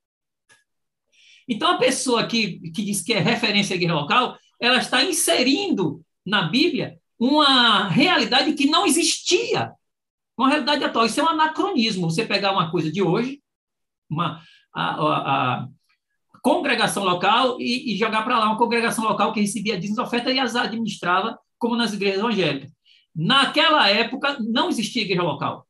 Então, 1.47 1.71
a 1.71 1.77
pessoa 1.77 2.25
que, 2.25 2.59
que 2.71 2.83
diz 2.83 3.01
que 3.01 3.13
é 3.13 3.19
referência 3.19 3.73
à 3.73 3.77
igreja 3.77 3.93
local, 3.93 4.37
ela 4.59 4.77
está 4.77 5.03
inserindo 5.03 6.01
na 6.25 6.43
Bíblia 6.43 6.97
uma 7.19 7.87
realidade 7.87 8.53
que 8.53 8.67
não 8.67 8.85
existia, 8.85 9.71
uma 10.41 10.49
realidade 10.49 10.83
atual. 10.83 11.05
Isso 11.05 11.19
é 11.19 11.23
um 11.23 11.29
anacronismo. 11.29 12.09
Você 12.09 12.25
pegar 12.25 12.51
uma 12.51 12.69
coisa 12.71 12.91
de 12.91 13.01
hoje, 13.01 13.41
uma, 14.09 14.41
a, 14.73 14.83
a- 14.95 15.57
a 16.33 16.39
congregação 16.41 17.03
local, 17.03 17.57
e, 17.59 17.93
e 17.93 17.97
jogar 17.97 18.23
para 18.23 18.39
lá 18.39 18.45
uma 18.47 18.57
congregação 18.57 19.03
local 19.03 19.31
que 19.33 19.41
recebia 19.41 19.77
dízimos 19.77 19.99
ofertas 19.99 20.33
e 20.33 20.39
as 20.39 20.55
administrava, 20.55 21.37
como 21.57 21.75
nas 21.75 21.93
igrejas 21.93 22.19
evangélicas. 22.19 22.71
Naquela 23.15 23.89
época, 23.89 24.37
não 24.39 24.69
existia 24.69 25.03
igreja 25.03 25.21
local. 25.21 25.67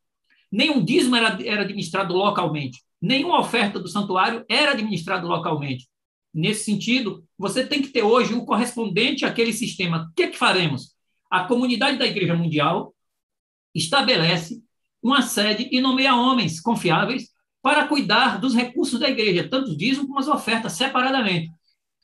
Nenhum 0.51 0.83
dízimo 0.83 1.15
era, 1.15 1.37
era 1.45 1.61
administrado 1.63 2.13
localmente. 2.13 2.81
Nenhuma 3.01 3.39
oferta 3.39 3.79
do 3.79 3.87
santuário 3.87 4.45
era 4.49 4.71
administrado 4.71 5.27
localmente. 5.27 5.87
Nesse 6.33 6.63
sentido, 6.65 7.25
você 7.37 7.65
tem 7.65 7.81
que 7.81 7.89
ter 7.89 8.03
hoje 8.03 8.33
um 8.33 8.45
correspondente 8.45 9.25
àquele 9.25 9.51
sistema. 9.51 10.07
O 10.09 10.15
que, 10.15 10.23
é 10.23 10.27
que 10.27 10.37
faremos? 10.37 10.91
A 11.29 11.43
comunidade 11.45 11.97
da 11.97 12.05
Igreja 12.05 12.35
Mundial 12.35 12.93
estabelece 13.73 14.61
uma 15.01 15.21
sede 15.21 15.67
e 15.71 15.81
nomeia 15.81 16.15
homens 16.15 16.59
confiáveis 16.59 17.29
para 17.61 17.87
cuidar 17.87 18.39
dos 18.39 18.55
recursos 18.55 18.99
da 18.99 19.09
igreja, 19.09 19.47
tanto 19.47 19.69
os 19.69 19.77
dízimos 19.77 20.07
como 20.07 20.19
as 20.19 20.27
ofertas, 20.27 20.73
separadamente. 20.73 21.51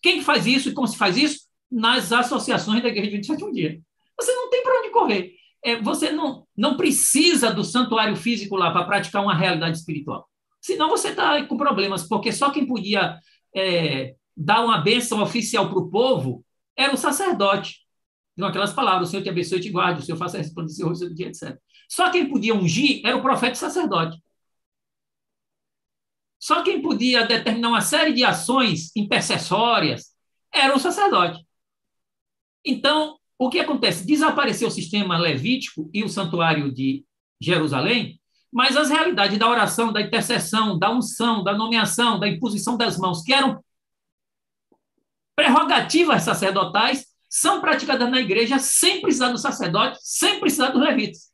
Quem 0.01 0.19
que 0.19 0.23
faz 0.23 0.45
isso 0.45 0.69
e 0.69 0.73
como 0.73 0.87
se 0.87 0.97
faz 0.97 1.17
isso? 1.17 1.47
Nas 1.69 2.11
associações 2.11 2.81
da 2.81 2.89
igreja 2.89 3.09
de 3.09 3.17
27 3.17 3.51
dia. 3.51 3.81
Você 4.19 4.33
não 4.33 4.49
tem 4.49 4.63
para 4.63 4.79
onde 4.79 4.89
correr. 4.91 5.33
É, 5.63 5.75
você 5.81 6.11
não, 6.11 6.45
não 6.55 6.77
precisa 6.77 7.51
do 7.51 7.63
santuário 7.63 8.15
físico 8.15 8.55
lá 8.55 8.71
para 8.71 8.85
praticar 8.85 9.23
uma 9.23 9.35
realidade 9.35 9.77
espiritual. 9.77 10.27
Senão 10.61 10.89
você 10.89 11.09
está 11.09 11.43
com 11.45 11.57
problemas, 11.57 12.07
porque 12.07 12.31
só 12.31 12.51
quem 12.51 12.65
podia 12.65 13.17
é, 13.55 14.15
dar 14.35 14.63
uma 14.63 14.79
bênção 14.79 15.21
oficial 15.21 15.69
para 15.69 15.79
o 15.79 15.89
povo 15.89 16.43
era 16.75 16.93
o 16.93 16.97
sacerdote. 16.97 17.79
Com 18.37 18.45
aquelas 18.45 18.71
palavras, 18.71 19.07
o 19.07 19.11
Senhor 19.11 19.23
te 19.23 19.29
abençoe 19.29 19.57
e 19.57 19.61
te 19.61 19.69
guarde, 19.69 20.01
o 20.01 20.05
Senhor 20.05 20.17
faça 20.17 20.37
resplandecer 20.37 20.85
o 20.85 20.89
rosto 20.89 21.13
dia, 21.13 21.27
etc. 21.27 21.57
Só 21.89 22.11
quem 22.11 22.29
podia 22.29 22.53
ungir 22.53 23.01
era 23.03 23.17
o 23.17 23.21
profeta 23.21 23.53
e 23.53 23.57
sacerdote. 23.57 24.21
Só 26.39 26.61
quem 26.61 26.81
podia 26.81 27.25
determinar 27.25 27.69
uma 27.69 27.81
série 27.81 28.13
de 28.13 28.23
ações 28.23 28.95
intercessórias 28.95 30.15
era 30.53 30.75
o 30.75 30.79
sacerdote. 30.79 31.43
Então, 32.63 33.17
o 33.39 33.49
que 33.49 33.59
acontece? 33.59 34.05
Desapareceu 34.05 34.67
o 34.67 34.71
sistema 34.71 35.17
levítico 35.17 35.89
e 35.91 36.03
o 36.03 36.09
santuário 36.09 36.71
de 36.71 37.03
Jerusalém, 37.41 38.19
mas 38.51 38.77
as 38.77 38.89
realidades 38.89 39.37
da 39.37 39.49
oração, 39.49 39.91
da 39.91 40.01
intercessão, 40.01 40.77
da 40.77 40.91
unção, 40.91 41.43
da 41.43 41.53
nomeação, 41.55 42.19
da 42.19 42.27
imposição 42.27 42.77
das 42.77 42.97
mãos, 42.97 43.23
que 43.23 43.33
eram 43.33 43.63
prerrogativas 45.35 46.23
sacerdotais, 46.23 47.06
são 47.29 47.61
praticadas 47.61 48.09
na 48.09 48.19
igreja 48.19 48.59
sem 48.59 49.01
precisar 49.01 49.31
do 49.31 49.37
sacerdote, 49.37 49.99
sem 50.01 50.39
precisar 50.39 50.69
dos 50.69 50.81
levitas. 50.81 51.31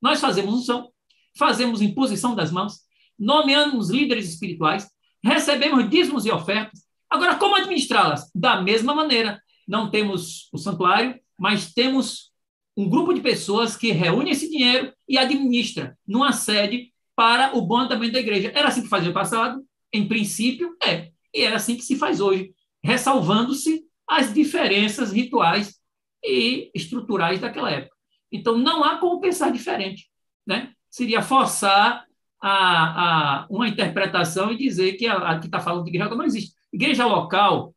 Nós 0.00 0.20
fazemos 0.20 0.54
unção, 0.54 0.90
fazemos 1.36 1.82
imposição 1.82 2.34
das 2.34 2.50
mãos, 2.50 2.80
nomeamos 3.18 3.90
líderes 3.90 4.28
espirituais, 4.28 4.88
recebemos 5.22 5.88
dízimos 5.88 6.24
e 6.24 6.30
ofertas. 6.30 6.80
Agora, 7.10 7.36
como 7.36 7.56
administrá-las? 7.56 8.30
Da 8.34 8.60
mesma 8.60 8.94
maneira. 8.94 9.40
Não 9.66 9.90
temos 9.90 10.48
o 10.52 10.58
santuário, 10.58 11.18
mas 11.38 11.72
temos 11.72 12.32
um 12.76 12.88
grupo 12.88 13.12
de 13.12 13.20
pessoas 13.20 13.76
que 13.76 13.90
reúne 13.90 14.30
esse 14.30 14.48
dinheiro 14.48 14.92
e 15.08 15.18
administra 15.18 15.98
numa 16.06 16.32
sede 16.32 16.92
para 17.16 17.56
o 17.56 17.62
bom 17.62 17.78
andamento 17.78 18.12
da 18.12 18.20
igreja. 18.20 18.52
Era 18.54 18.68
assim 18.68 18.82
que 18.82 18.88
fazia 18.88 19.10
o 19.10 19.14
passado? 19.14 19.60
Em 19.92 20.06
princípio, 20.06 20.76
é. 20.82 21.10
E 21.34 21.42
era 21.42 21.56
assim 21.56 21.76
que 21.76 21.82
se 21.82 21.96
faz 21.96 22.20
hoje, 22.20 22.52
ressalvando-se 22.82 23.82
as 24.08 24.32
diferenças 24.32 25.12
rituais 25.12 25.78
e 26.24 26.70
estruturais 26.74 27.40
daquela 27.40 27.70
época. 27.70 27.94
Então, 28.32 28.56
não 28.56 28.82
há 28.84 28.98
como 28.98 29.20
pensar 29.20 29.50
diferente. 29.50 30.08
Né? 30.46 30.72
Seria 30.90 31.22
forçar 31.22 32.04
a, 32.40 33.42
a 33.42 33.46
uma 33.50 33.68
interpretação 33.68 34.52
e 34.52 34.56
dizer 34.56 34.92
que 34.94 35.06
a, 35.06 35.16
a 35.16 35.38
que 35.38 35.46
está 35.46 35.60
falando 35.60 35.84
de 35.84 35.90
igreja 35.90 36.14
não 36.14 36.24
existe. 36.24 36.54
Igreja 36.72 37.06
local 37.06 37.74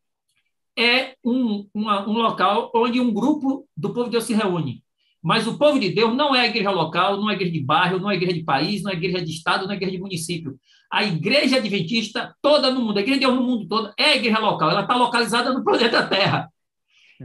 é 0.78 1.16
um, 1.24 1.68
uma, 1.74 2.08
um 2.08 2.14
local 2.14 2.72
onde 2.74 3.00
um 3.00 3.14
grupo 3.14 3.68
do 3.76 3.94
povo 3.94 4.06
de 4.06 4.12
Deus 4.12 4.24
se 4.24 4.34
reúne. 4.34 4.84
Mas 5.22 5.46
o 5.46 5.58
povo 5.58 5.80
de 5.80 5.90
Deus 5.90 6.16
não 6.16 6.34
é 6.36 6.42
a 6.42 6.48
igreja 6.48 6.72
local, 6.72 7.18
não 7.18 7.30
é 7.30 7.34
a 7.34 7.36
igreja 7.36 7.54
de 7.54 7.64
bairro, 7.64 8.00
não 8.00 8.10
é 8.10 8.14
a 8.14 8.18
igreja 8.18 8.34
de 8.34 8.44
país, 8.44 8.82
não 8.82 8.92
é 8.92 8.96
a 8.96 8.98
igreja 8.98 9.24
de 9.24 9.32
estado, 9.32 9.64
não 9.66 9.72
é 9.72 9.74
a 9.74 9.78
igreja 9.78 9.92
de 9.96 10.02
município. 10.02 10.60
A 10.92 11.04
igreja 11.04 11.58
adventista 11.58 12.36
toda 12.42 12.72
no 12.72 12.82
mundo, 12.82 12.98
a 12.98 13.02
igreja 13.02 13.20
de 13.20 13.26
Deus 13.26 13.36
no 13.36 13.44
mundo 13.44 13.68
todo, 13.68 13.94
é 13.98 14.06
a 14.06 14.16
igreja 14.16 14.40
local. 14.40 14.72
Ela 14.72 14.82
está 14.82 14.96
localizada 14.96 15.54
no 15.54 15.64
planeta 15.64 16.06
Terra. 16.08 16.50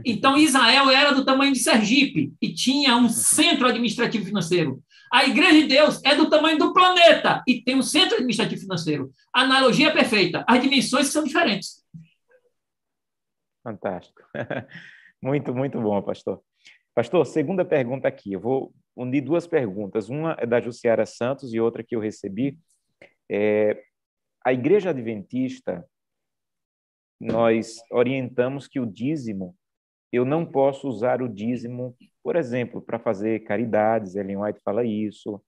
Então, 0.05 0.37
Israel 0.37 0.89
era 0.89 1.11
do 1.11 1.25
tamanho 1.25 1.53
de 1.53 1.59
Sergipe 1.59 2.31
e 2.41 2.53
tinha 2.53 2.95
um 2.95 3.09
centro 3.09 3.67
administrativo 3.67 4.25
financeiro. 4.25 4.81
A 5.11 5.25
igreja 5.25 5.61
de 5.61 5.67
Deus 5.67 6.01
é 6.03 6.15
do 6.15 6.29
tamanho 6.29 6.57
do 6.57 6.73
planeta 6.73 7.41
e 7.47 7.61
tem 7.61 7.75
um 7.75 7.81
centro 7.81 8.15
administrativo 8.15 8.61
financeiro. 8.61 9.11
Analogia 9.33 9.87
é 9.87 9.91
perfeita. 9.91 10.43
As 10.47 10.61
dimensões 10.61 11.07
são 11.07 11.23
diferentes. 11.23 11.83
Fantástico. 13.63 14.21
Muito, 15.19 15.51
muito 15.51 15.81
bom, 15.81 15.99
pastor. 16.03 16.43
Pastor, 16.97 17.27
segunda 17.27 17.63
pergunta 17.63 18.07
aqui. 18.07 18.33
Eu 18.33 18.39
vou 18.39 18.73
unir 18.95 19.21
duas 19.21 19.45
perguntas. 19.45 20.09
Uma 20.09 20.35
é 20.39 20.47
da 20.47 20.59
Jussiara 20.59 21.05
Santos 21.05 21.53
e 21.53 21.59
outra 21.59 21.83
que 21.83 21.95
eu 21.95 21.99
recebi. 21.99 22.57
É, 23.29 23.83
a 24.43 24.51
Igreja 24.51 24.89
Adventista, 24.89 25.87
nós 27.21 27.75
orientamos 27.91 28.67
que 28.67 28.79
o 28.79 28.85
dízimo, 28.87 29.55
eu 30.11 30.25
não 30.25 30.43
posso 30.43 30.87
usar 30.87 31.21
o 31.21 31.29
dízimo, 31.29 31.95
por 32.23 32.35
exemplo, 32.35 32.81
para 32.81 32.97
fazer 32.97 33.41
caridades, 33.41 34.15
Ellen 34.15 34.37
White 34.37 34.61
fala 34.63 34.83
isso. 34.83 35.39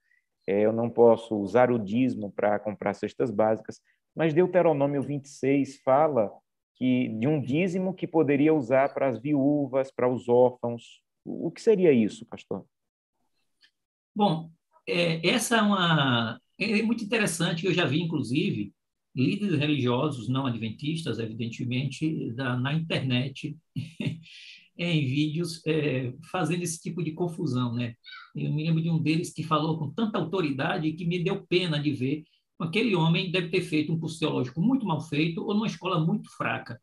É, 0.46 0.62
eu 0.62 0.72
não 0.72 0.88
posso 0.88 1.36
usar 1.36 1.72
o 1.72 1.80
dízimo 1.80 2.32
para 2.32 2.60
comprar 2.60 2.94
cestas 2.94 3.32
básicas, 3.32 3.82
mas 4.16 4.36
Deuteronômio 4.36 5.02
26 5.02 5.82
fala 5.82 6.32
que 6.76 7.10
de 7.10 7.28
um 7.28 7.42
dízimo 7.42 7.96
que 7.96 8.06
poderia 8.06 8.54
usar 8.54 8.94
para 8.94 9.08
as 9.08 9.20
viúvas, 9.20 9.92
para 9.92 10.08
os 10.08 10.30
órfãos. 10.30 11.09
O 11.24 11.52
que 11.52 11.62
seria 11.62 11.92
isso, 11.92 12.26
pastor? 12.26 12.66
Bom, 14.16 14.52
é, 14.88 15.26
essa 15.28 15.58
é 15.58 15.62
uma 15.62 16.42
é 16.58 16.82
muito 16.82 17.04
interessante. 17.04 17.66
Eu 17.66 17.74
já 17.74 17.86
vi, 17.86 18.02
inclusive, 18.02 18.74
líderes 19.16 19.58
religiosos 19.58 20.28
não 20.28 20.46
adventistas, 20.46 21.20
evidentemente, 21.20 22.32
da, 22.34 22.58
na 22.58 22.74
internet, 22.74 23.58
em 24.78 25.06
vídeos, 25.06 25.66
é, 25.66 26.14
fazendo 26.32 26.64
esse 26.64 26.82
tipo 26.82 27.04
de 27.04 27.12
confusão, 27.12 27.74
né? 27.74 27.96
Eu 28.36 28.52
me 28.54 28.64
lembro 28.64 28.82
de 28.82 28.90
um 28.90 29.02
deles 29.02 29.34
que 29.34 29.44
falou 29.44 29.78
com 29.78 29.92
tanta 29.92 30.18
autoridade 30.18 30.94
que 30.94 31.06
me 31.06 31.24
deu 31.24 31.46
pena 31.48 31.80
de 31.80 31.92
ver 31.92 32.24
aquele 32.60 32.94
homem 32.94 33.32
deve 33.32 33.50
ter 33.50 33.62
feito 33.62 33.94
um 33.94 34.00
curso 34.00 34.20
teológico 34.20 34.62
muito 34.62 34.86
mal 34.86 35.00
feito 35.00 35.42
ou 35.42 35.54
numa 35.54 35.68
escola 35.68 36.06
muito 36.06 36.30
fraca. 36.36 36.80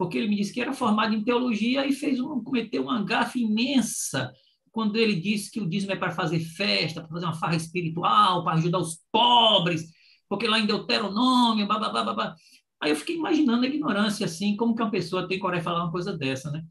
Porque 0.00 0.16
ele 0.16 0.28
me 0.28 0.36
disse 0.36 0.50
que 0.50 0.62
era 0.62 0.72
formado 0.72 1.14
em 1.14 1.22
teologia 1.22 1.86
e 1.86 1.92
fez 1.92 2.18
um, 2.18 2.42
cometeu 2.42 2.84
uma 2.84 3.04
gafe 3.04 3.40
imensa 3.40 4.32
quando 4.72 4.96
ele 4.96 5.14
disse 5.14 5.50
que 5.50 5.60
o 5.60 5.68
dízimo 5.68 5.92
é 5.92 5.96
para 5.96 6.10
fazer 6.10 6.40
festa, 6.40 7.02
para 7.02 7.10
fazer 7.10 7.26
uma 7.26 7.34
farra 7.34 7.56
espiritual, 7.56 8.42
para 8.42 8.54
ajudar 8.54 8.78
os 8.78 8.98
pobres, 9.12 9.92
porque 10.26 10.48
lá 10.48 10.58
em 10.58 10.64
Deuteronômio, 10.64 11.66
blá, 11.66 11.78
blá. 11.90 12.34
Aí 12.80 12.92
eu 12.92 12.96
fiquei 12.96 13.14
imaginando 13.14 13.62
a 13.62 13.68
ignorância, 13.68 14.24
assim, 14.24 14.56
como 14.56 14.74
que 14.74 14.80
uma 14.80 14.90
pessoa 14.90 15.28
tem 15.28 15.38
coragem 15.38 15.60
de 15.60 15.64
falar 15.64 15.84
uma 15.84 15.92
coisa 15.92 16.16
dessa, 16.16 16.50
né? 16.50 16.64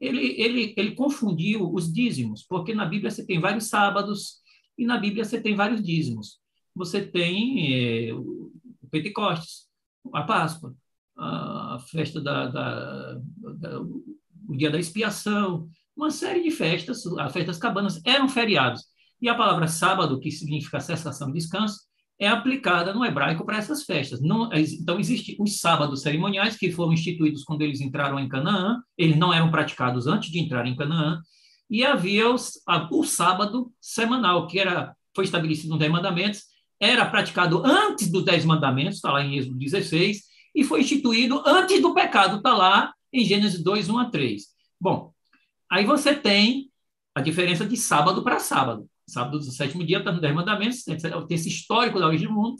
Ele, 0.00 0.40
ele, 0.40 0.74
ele 0.74 0.94
confundiu 0.94 1.70
os 1.70 1.92
dízimos, 1.92 2.46
porque 2.48 2.74
na 2.74 2.86
Bíblia 2.86 3.10
você 3.10 3.26
tem 3.26 3.38
vários 3.38 3.68
sábados 3.68 4.36
e 4.78 4.86
na 4.86 4.96
Bíblia 4.96 5.26
você 5.26 5.38
tem 5.38 5.54
vários 5.54 5.82
dízimos. 5.82 6.38
Você 6.74 7.02
tem 7.02 8.08
é, 8.08 8.14
o 8.14 8.50
Pentecostes, 8.90 9.66
a 10.14 10.22
Páscoa, 10.22 10.74
a 11.16 11.78
festa 11.90 12.20
da, 12.20 12.46
da, 12.46 13.20
da, 13.58 13.80
o 13.80 14.56
dia 14.56 14.70
da 14.70 14.78
expiação, 14.78 15.68
uma 15.96 16.10
série 16.10 16.42
de 16.42 16.50
festas, 16.50 17.06
as 17.18 17.32
festas 17.32 17.58
cabanas 17.58 18.00
eram 18.04 18.28
feriados. 18.28 18.82
E 19.20 19.28
a 19.28 19.34
palavra 19.34 19.68
sábado, 19.68 20.18
que 20.18 20.30
significa 20.30 20.80
cessação 20.80 21.28
e 21.28 21.34
descanso, 21.34 21.78
é 22.18 22.28
aplicada 22.28 22.92
no 22.92 23.04
hebraico 23.04 23.44
para 23.44 23.56
essas 23.56 23.84
festas. 23.84 24.20
Não, 24.20 24.50
então, 24.52 25.00
existem 25.00 25.36
os 25.38 25.58
sábados 25.58 26.02
cerimoniais, 26.02 26.56
que 26.56 26.70
foram 26.70 26.92
instituídos 26.92 27.44
quando 27.44 27.62
eles 27.62 27.80
entraram 27.80 28.18
em 28.18 28.28
Canaã, 28.28 28.82
eles 28.96 29.16
não 29.16 29.32
eram 29.32 29.50
praticados 29.50 30.06
antes 30.06 30.30
de 30.30 30.38
entrar 30.38 30.66
em 30.66 30.76
Canaã, 30.76 31.20
e 31.68 31.84
havia 31.84 32.28
os, 32.28 32.60
a, 32.66 32.88
o 32.92 33.04
sábado 33.04 33.72
semanal, 33.80 34.46
que 34.46 34.58
era, 34.58 34.94
foi 35.14 35.24
estabelecido 35.24 35.70
nos 35.70 35.78
Dez 35.78 35.90
Mandamentos, 35.90 36.42
era 36.78 37.06
praticado 37.06 37.62
antes 37.64 38.10
dos 38.10 38.24
Dez 38.24 38.44
Mandamentos, 38.44 38.96
está 38.96 39.12
lá 39.12 39.24
em 39.24 39.38
Êxodo 39.38 39.56
16, 39.56 40.22
e 40.54 40.64
foi 40.64 40.80
instituído 40.80 41.42
antes 41.46 41.80
do 41.80 41.94
pecado, 41.94 42.38
está 42.38 42.54
lá 42.56 42.92
em 43.12 43.24
Gênesis 43.24 43.62
2, 43.62 43.88
1 43.88 43.98
a 43.98 44.10
3. 44.10 44.42
Bom, 44.80 45.12
aí 45.70 45.84
você 45.84 46.14
tem 46.14 46.70
a 47.14 47.20
diferença 47.20 47.64
de 47.66 47.76
sábado 47.76 48.22
para 48.22 48.38
sábado. 48.38 48.88
Sábado 49.08 49.38
do 49.38 49.44
sétimo 49.44 49.84
dia 49.84 49.98
está 49.98 50.12
no 50.12 50.20
Dez 50.20 50.34
Mandamentos, 50.34 50.84
tem 50.84 50.96
esse 51.30 51.48
histórico 51.48 51.98
da 51.98 52.06
origem 52.06 52.28
do 52.28 52.34
mundo, 52.34 52.56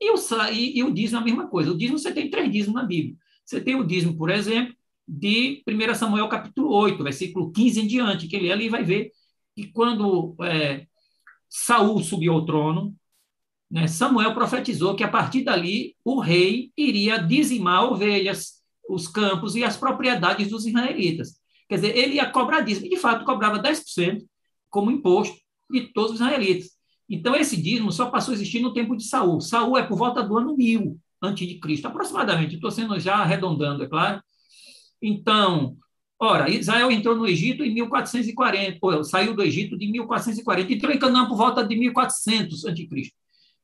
e 0.00 0.10
o, 0.10 0.16
e, 0.52 0.78
e 0.78 0.82
o 0.82 0.92
dízimo 0.92 1.18
é 1.18 1.22
a 1.22 1.24
mesma 1.24 1.48
coisa. 1.48 1.70
O 1.70 1.76
dízimo, 1.76 1.98
você 1.98 2.12
tem 2.12 2.28
três 2.30 2.50
dízimos 2.52 2.74
na 2.74 2.86
Bíblia. 2.86 3.16
Você 3.44 3.60
tem 3.60 3.74
o 3.74 3.84
dízimo, 3.84 4.16
por 4.16 4.30
exemplo, 4.30 4.74
de 5.06 5.62
1 5.66 5.94
Samuel 5.94 6.28
capítulo 6.28 6.70
8, 6.70 7.02
versículo 7.02 7.52
15 7.52 7.80
em 7.80 7.86
diante, 7.86 8.26
que 8.26 8.36
ele 8.36 8.50
ali 8.52 8.68
vai 8.68 8.82
ver 8.82 9.12
que 9.54 9.68
quando 9.68 10.34
é, 10.42 10.86
Saul 11.48 12.02
subiu 12.02 12.32
ao 12.32 12.44
trono, 12.44 12.94
né, 13.74 13.88
Samuel 13.88 14.32
profetizou 14.32 14.94
que 14.94 15.02
a 15.02 15.08
partir 15.08 15.42
dali 15.42 15.96
o 16.04 16.20
rei 16.20 16.70
iria 16.76 17.18
dizimar 17.18 17.82
ovelhas, 17.82 18.62
os 18.88 19.08
campos 19.08 19.56
e 19.56 19.64
as 19.64 19.76
propriedades 19.76 20.48
dos 20.48 20.64
israelitas. 20.64 21.40
Quer 21.68 21.74
dizer, 21.74 21.96
ele 21.96 22.14
ia 22.14 22.30
cobrar 22.30 22.60
dízimo, 22.60 22.86
e 22.86 22.90
de 22.90 22.96
fato 22.96 23.24
cobrava 23.24 23.60
10% 23.60 24.22
como 24.70 24.92
imposto 24.92 25.36
de 25.68 25.92
todos 25.92 26.12
os 26.12 26.20
israelitas. 26.20 26.70
Então, 27.10 27.34
esse 27.34 27.60
dízimo 27.60 27.90
só 27.90 28.06
passou 28.06 28.30
a 28.30 28.36
existir 28.36 28.60
no 28.60 28.72
tempo 28.72 28.96
de 28.96 29.02
Saul. 29.02 29.40
Saul 29.40 29.76
é 29.76 29.82
por 29.82 29.98
volta 29.98 30.22
do 30.22 30.38
ano 30.38 30.56
1000 30.56 30.96
antes 31.20 31.48
de 31.48 31.58
Cristo, 31.58 31.88
aproximadamente. 31.88 32.54
Estou 32.54 32.70
sendo 32.70 32.96
já 33.00 33.16
arredondando, 33.16 33.82
é 33.82 33.88
claro. 33.88 34.22
Então, 35.02 35.76
ora, 36.16 36.48
Israel 36.48 36.92
entrou 36.92 37.16
no 37.16 37.26
Egito 37.26 37.64
em 37.64 37.74
1440, 37.74 38.78
ou 38.80 39.02
saiu 39.02 39.34
do 39.34 39.42
Egito 39.42 39.76
de 39.76 39.90
1440, 39.90 40.72
entrou 40.72 40.92
em 40.92 40.98
Canaã 40.98 41.26
por 41.26 41.36
volta 41.36 41.66
de 41.66 41.74
1400 41.74 42.66
a.C. 42.66 43.12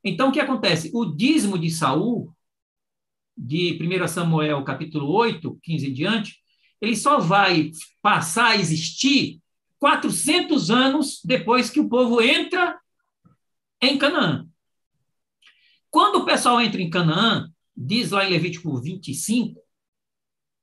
Então, 0.03 0.29
o 0.29 0.33
que 0.33 0.41
acontece? 0.41 0.91
O 0.95 1.05
dízimo 1.05 1.59
de 1.59 1.71
Saul, 1.71 2.35
de 3.37 3.79
1 3.81 4.09
Samuel 4.09 4.63
capítulo 4.65 5.11
8, 5.13 5.59
15 5.63 5.89
em 5.89 5.93
diante, 5.93 6.43
ele 6.81 6.97
só 6.97 7.19
vai 7.19 7.71
passar 8.01 8.53
a 8.53 8.57
existir 8.57 9.41
400 9.79 10.71
anos 10.71 11.21
depois 11.25 11.71
que 11.71 11.81
o 11.81 11.89
povo 11.89 12.21
entra 12.21 12.79
em 13.81 13.97
Canaã. 13.97 14.47
Quando 15.91 16.17
o 16.17 16.25
pessoal 16.25 16.61
entra 16.61 16.81
em 16.81 16.91
Canaã, 16.91 17.51
diz 17.77 18.11
lá 18.11 18.25
em 18.25 18.31
Levítico 18.31 18.81
25, 18.81 19.61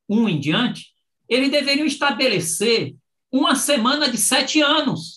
1 0.07 0.29
em 0.29 0.39
diante, 0.39 0.93
eles 1.27 1.51
deveriam 1.51 1.85
estabelecer 1.85 2.95
uma 3.31 3.55
semana 3.55 4.09
de 4.09 4.17
sete 4.17 4.61
anos. 4.61 5.16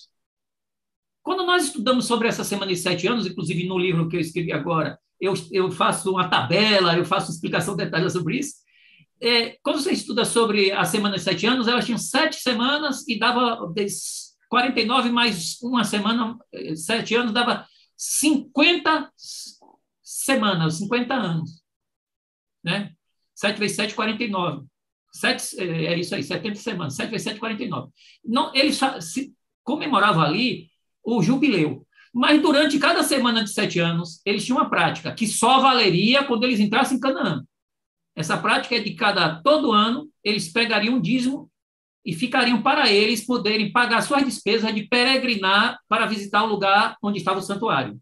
Quando 1.31 1.47
nós 1.47 1.67
estudamos 1.67 2.07
sobre 2.07 2.27
essa 2.27 2.43
semana 2.43 2.73
de 2.73 2.77
sete 2.77 3.07
anos, 3.07 3.25
inclusive 3.25 3.65
no 3.65 3.79
livro 3.79 4.09
que 4.09 4.17
eu 4.17 4.21
escrevi 4.21 4.53
agora, 4.53 4.99
eu, 5.21 5.33
eu 5.53 5.71
faço 5.71 6.11
uma 6.11 6.29
tabela, 6.29 6.97
eu 6.97 7.05
faço 7.05 7.31
explicação 7.31 7.77
detalhada 7.77 8.11
sobre 8.11 8.39
isso. 8.39 8.57
É, 9.23 9.57
quando 9.63 9.79
você 9.81 9.93
estuda 9.93 10.25
sobre 10.25 10.73
a 10.73 10.85
semana 10.85 11.15
de 11.15 11.23
sete 11.23 11.47
anos, 11.47 11.69
elas 11.69 11.87
tinham 11.87 11.99
sete 11.99 12.41
semanas 12.41 13.07
e 13.07 13.17
dava 13.17 13.73
49 14.49 15.11
mais 15.11 15.57
uma 15.63 15.85
semana, 15.85 16.37
eh, 16.53 16.75
sete 16.75 17.15
anos, 17.15 17.33
dava 17.33 17.65
50 17.97 19.13
semanas, 20.03 20.79
50 20.79 21.15
anos. 21.15 21.63
Né? 22.65 22.93
7 23.37 23.57
vezes 23.57 23.77
7, 23.77 23.95
49. 23.95 24.67
Sete, 25.13 25.61
é, 25.61 25.95
é 25.95 25.97
isso 26.01 26.13
aí, 26.13 26.25
70 26.25 26.57
semanas, 26.57 26.97
7 26.97 27.09
vezes 27.09 27.23
7, 27.23 27.39
49. 27.39 27.89
Não, 28.25 28.53
eles 28.53 28.81
se, 29.03 29.33
comemoravam 29.63 30.25
ali 30.25 30.71
o 31.05 31.23
jubileu. 31.23 31.87
Mas 32.13 32.43
durante 32.43 32.79
cada 32.79 33.03
semana 33.03 33.45
de 33.45 33.51
sete 33.51 33.79
anos, 33.79 34.21
eles 34.25 34.45
tinham 34.45 34.59
uma 34.59 34.69
prática 34.69 35.15
que 35.15 35.27
só 35.27 35.61
valeria 35.61 36.25
quando 36.25 36.45
eles 36.45 36.59
entrassem 36.59 36.97
em 36.97 37.01
Canaã. 37.01 37.45
Essa 38.17 38.37
prática 38.37 38.77
é 38.77 38.81
de 38.81 38.95
cada 38.95 39.41
todo 39.43 39.73
ano, 39.73 40.11
eles 40.23 40.53
pegariam 40.53 40.95
um 40.95 41.01
dízimo 41.01 41.51
e 42.05 42.13
ficariam 42.13 42.61
para 42.63 42.91
eles 42.91 43.25
poderem 43.25 43.71
pagar 43.71 44.03
suas 44.03 44.25
despesas 44.25 44.75
de 44.75 44.83
peregrinar 44.89 45.79
para 45.89 46.07
visitar 46.07 46.43
o 46.43 46.49
lugar 46.49 46.97
onde 47.03 47.19
estava 47.19 47.39
o 47.39 47.43
santuário. 47.43 48.01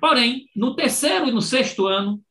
Porém, 0.00 0.48
no 0.56 0.74
terceiro 0.74 1.28
e 1.28 1.32
no 1.32 1.42
sexto 1.42 1.86
ano, 1.86 2.22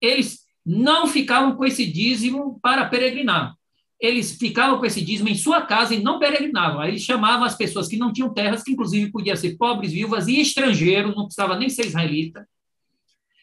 eles 0.00 0.40
não 0.64 1.06
ficavam 1.06 1.56
com 1.56 1.64
esse 1.64 1.90
dízimo 1.90 2.58
para 2.60 2.86
peregrinar. 2.86 3.56
Eles 4.00 4.32
ficavam 4.32 4.78
com 4.78 4.86
esse 4.86 5.04
dízimo 5.04 5.28
em 5.28 5.34
sua 5.34 5.62
casa 5.62 5.94
e 5.94 6.02
não 6.02 6.18
peregrinavam. 6.18 6.80
Aí 6.80 6.98
chamavam 6.98 7.44
as 7.44 7.54
pessoas 7.54 7.86
que 7.86 7.96
não 7.96 8.12
tinham 8.12 8.32
terras, 8.32 8.62
que 8.62 8.72
inclusive 8.72 9.12
podiam 9.12 9.36
ser 9.36 9.56
pobres, 9.58 9.92
viúvas 9.92 10.26
e 10.26 10.40
estrangeiros, 10.40 11.14
não 11.14 11.24
precisava 11.26 11.58
nem 11.58 11.68
ser 11.68 11.86
israelita. 11.86 12.48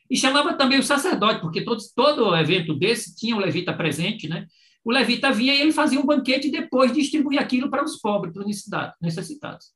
E 0.10 0.18
chamava 0.18 0.54
também 0.54 0.80
o 0.80 0.84
sacerdote, 0.84 1.42
porque 1.42 1.64
todo, 1.64 1.82
todo 1.96 2.36
evento 2.36 2.74
desse 2.74 3.16
tinha 3.16 3.36
o 3.36 3.40
levita 3.40 3.74
presente, 3.74 4.28
né? 4.28 4.48
O 4.84 4.92
levita 4.92 5.32
vinha 5.32 5.54
e 5.54 5.60
ele 5.60 5.74
fazia 5.74 6.00
um 6.00 6.06
banquete 6.06 6.48
e 6.48 6.52
depois 6.52 6.94
distribuía 6.94 7.42
aquilo 7.42 7.70
para 7.70 7.84
os 7.84 7.98
pobres, 7.98 8.34
para 8.34 8.42
os 8.42 8.96
necessitados. 9.02 9.68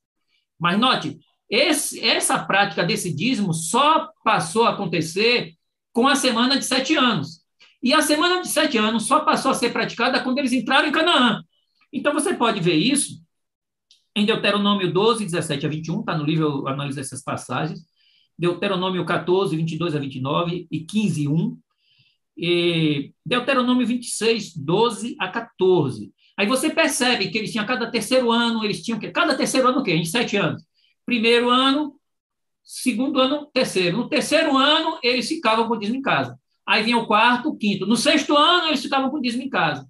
Mas 0.58 0.80
note, 0.80 1.20
esse, 1.50 2.00
essa 2.00 2.40
prática 2.40 2.82
desse 2.82 3.14
dízimo 3.14 3.54
só 3.54 4.10
passou 4.24 4.64
a 4.64 4.70
acontecer 4.70 5.54
com 5.92 6.08
a 6.08 6.16
semana 6.16 6.58
de 6.58 6.64
sete 6.64 6.96
anos. 6.96 7.41
E 7.82 7.94
a 7.94 8.02
semana 8.02 8.42
de 8.42 8.48
sete 8.48 8.78
anos 8.78 9.08
só 9.08 9.22
passou 9.22 9.52
a 9.52 9.56
ser 9.56 9.72
praticada 9.72 10.22
quando 10.22 10.38
eles 10.38 10.54
entraram 10.54 10.88
em 10.88 10.92
Canaã. 10.92 11.44
Então 11.92 12.14
você 12.14 12.34
pode 12.34 12.60
ver 12.60 12.76
isso 12.76 13.22
em 14.16 14.26
Deuteronômio 14.26 14.92
12, 14.92 15.26
17 15.26 15.66
a 15.66 15.70
21, 15.70 16.02
está 16.02 16.18
no 16.18 16.26
livro, 16.26 16.46
eu 16.46 16.68
analiso 16.68 17.00
essas 17.00 17.24
passagens. 17.24 17.86
Deuteronômio 18.38 19.06
14, 19.06 19.56
22 19.56 19.96
a 19.96 20.00
29 20.00 20.68
e 20.70 20.80
15, 20.82 21.28
1. 21.28 21.58
E 22.38 23.14
Deuteronômio 23.26 23.86
26, 23.86 24.56
12 24.58 25.16
a 25.20 25.28
14. 25.28 26.12
Aí 26.38 26.48
você 26.48 26.70
percebe 26.70 27.30
que 27.30 27.38
eles 27.38 27.52
tinham 27.52 27.66
cada 27.66 27.90
terceiro 27.90 28.32
ano, 28.32 28.64
eles 28.64 28.84
tinham 28.84 29.00
que 29.00 29.12
cada 29.12 29.36
terceiro 29.36 29.68
ano 29.68 29.80
o 29.80 29.84
quê? 29.84 29.94
Em 29.94 30.06
sete 30.06 30.38
anos. 30.38 30.64
Primeiro 31.06 31.50
ano, 31.50 31.96
segundo 32.64 33.20
ano, 33.20 33.48
terceiro. 33.54 33.98
No 33.98 34.10
terceiro 34.10 34.58
ano, 34.58 34.98
eles 35.04 35.28
ficavam 35.28 35.68
com 35.68 35.76
o 35.76 35.84
em 35.84 36.02
casa. 36.02 36.38
Aí 36.66 36.84
vinha 36.84 36.98
o 36.98 37.08
quarto, 37.08 37.50
o 37.50 37.58
quinto. 37.58 37.86
No 37.86 37.96
sexto 37.96 38.36
ano, 38.36 38.68
eles 38.68 38.82
ficavam 38.82 39.10
com 39.10 39.18
o 39.18 39.22
dízimo 39.22 39.44
em 39.44 39.50
casa. 39.50 39.88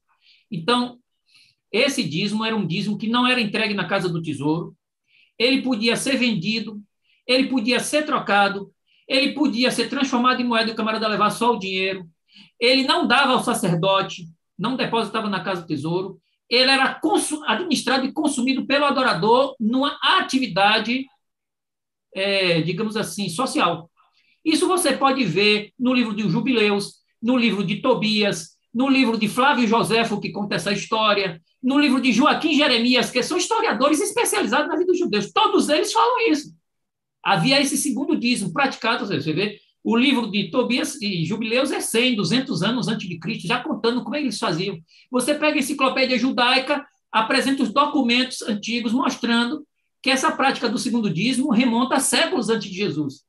Então, 0.49 0.99
esse 1.71 2.03
dízimo 2.03 2.43
era 2.43 2.55
um 2.55 2.65
dízimo 2.65 2.97
que 2.97 3.07
não 3.07 3.27
era 3.27 3.41
entregue 3.41 3.73
na 3.73 3.87
casa 3.87 4.09
do 4.09 4.21
tesouro. 4.21 4.75
Ele 5.37 5.61
podia 5.61 5.95
ser 5.95 6.17
vendido, 6.17 6.81
ele 7.25 7.47
podia 7.47 7.79
ser 7.79 8.05
trocado, 8.05 8.71
ele 9.07 9.33
podia 9.33 9.71
ser 9.71 9.89
transformado 9.89 10.41
em 10.41 10.45
moeda 10.45 10.69
e 10.69 10.73
o 10.73 10.75
camarada 10.75 11.07
levar 11.07 11.29
só 11.29 11.53
o 11.53 11.59
dinheiro. 11.59 12.07
Ele 12.59 12.83
não 12.83 13.07
dava 13.07 13.33
ao 13.33 13.43
sacerdote, 13.43 14.27
não 14.57 14.75
depositava 14.75 15.29
na 15.29 15.43
casa 15.43 15.61
do 15.61 15.67
tesouro. 15.67 16.19
Ele 16.49 16.69
era 16.69 16.99
administrado 17.47 18.05
e 18.05 18.11
consumido 18.11 18.65
pelo 18.65 18.85
adorador 18.85 19.55
numa 19.59 19.97
atividade 20.01 21.05
é, 22.13 22.61
digamos 22.61 22.97
assim, 22.97 23.29
social. 23.29 23.89
Isso 24.43 24.67
você 24.67 24.93
pode 24.93 25.23
ver 25.25 25.71
no 25.79 25.93
livro 25.93 26.15
de 26.15 26.27
Jubileus, 26.29 26.95
no 27.21 27.37
livro 27.37 27.63
de 27.63 27.81
Tobias, 27.81 28.51
no 28.73 28.89
livro 28.89 29.17
de 29.17 29.27
Flávio 29.27 29.67
Joséfo, 29.67 30.19
que 30.19 30.31
conta 30.31 30.55
essa 30.55 30.71
história, 30.71 31.41
no 31.61 31.77
livro 31.77 32.01
de 32.01 32.11
Joaquim 32.11 32.55
Jeremias, 32.55 33.11
que 33.11 33.21
são 33.21 33.37
historiadores 33.37 33.99
especializados 33.99 34.67
na 34.67 34.75
vida 34.75 34.91
dos 34.91 34.99
judeus. 34.99 35.31
Todos 35.31 35.69
eles 35.69 35.93
falam 35.93 36.31
isso. 36.31 36.53
Havia 37.23 37.61
esse 37.61 37.77
segundo 37.77 38.17
dízimo 38.17 38.51
praticado, 38.51 39.05
você 39.05 39.33
vê, 39.33 39.59
o 39.83 39.95
livro 39.95 40.29
de 40.29 40.49
Tobias 40.49 40.99
e 41.01 41.25
Jubileus 41.25 41.71
é 41.71 41.79
100, 41.79 42.15
200 42.15 42.63
anos 42.63 42.87
antes 42.87 43.07
de 43.07 43.19
Cristo, 43.19 43.47
já 43.47 43.59
contando 43.59 44.03
como 44.03 44.15
eles 44.15 44.37
faziam. 44.37 44.77
Você 45.09 45.33
pega 45.33 45.57
a 45.57 45.59
enciclopédia 45.59 46.17
judaica, 46.17 46.85
apresenta 47.11 47.63
os 47.63 47.73
documentos 47.73 48.41
antigos 48.43 48.93
mostrando 48.93 49.65
que 50.01 50.09
essa 50.09 50.31
prática 50.31 50.69
do 50.69 50.77
segundo 50.77 51.11
dízimo 51.11 51.51
remonta 51.51 51.95
a 51.95 51.99
séculos 51.99 52.49
antes 52.49 52.69
de 52.69 52.77
Jesus. 52.77 53.23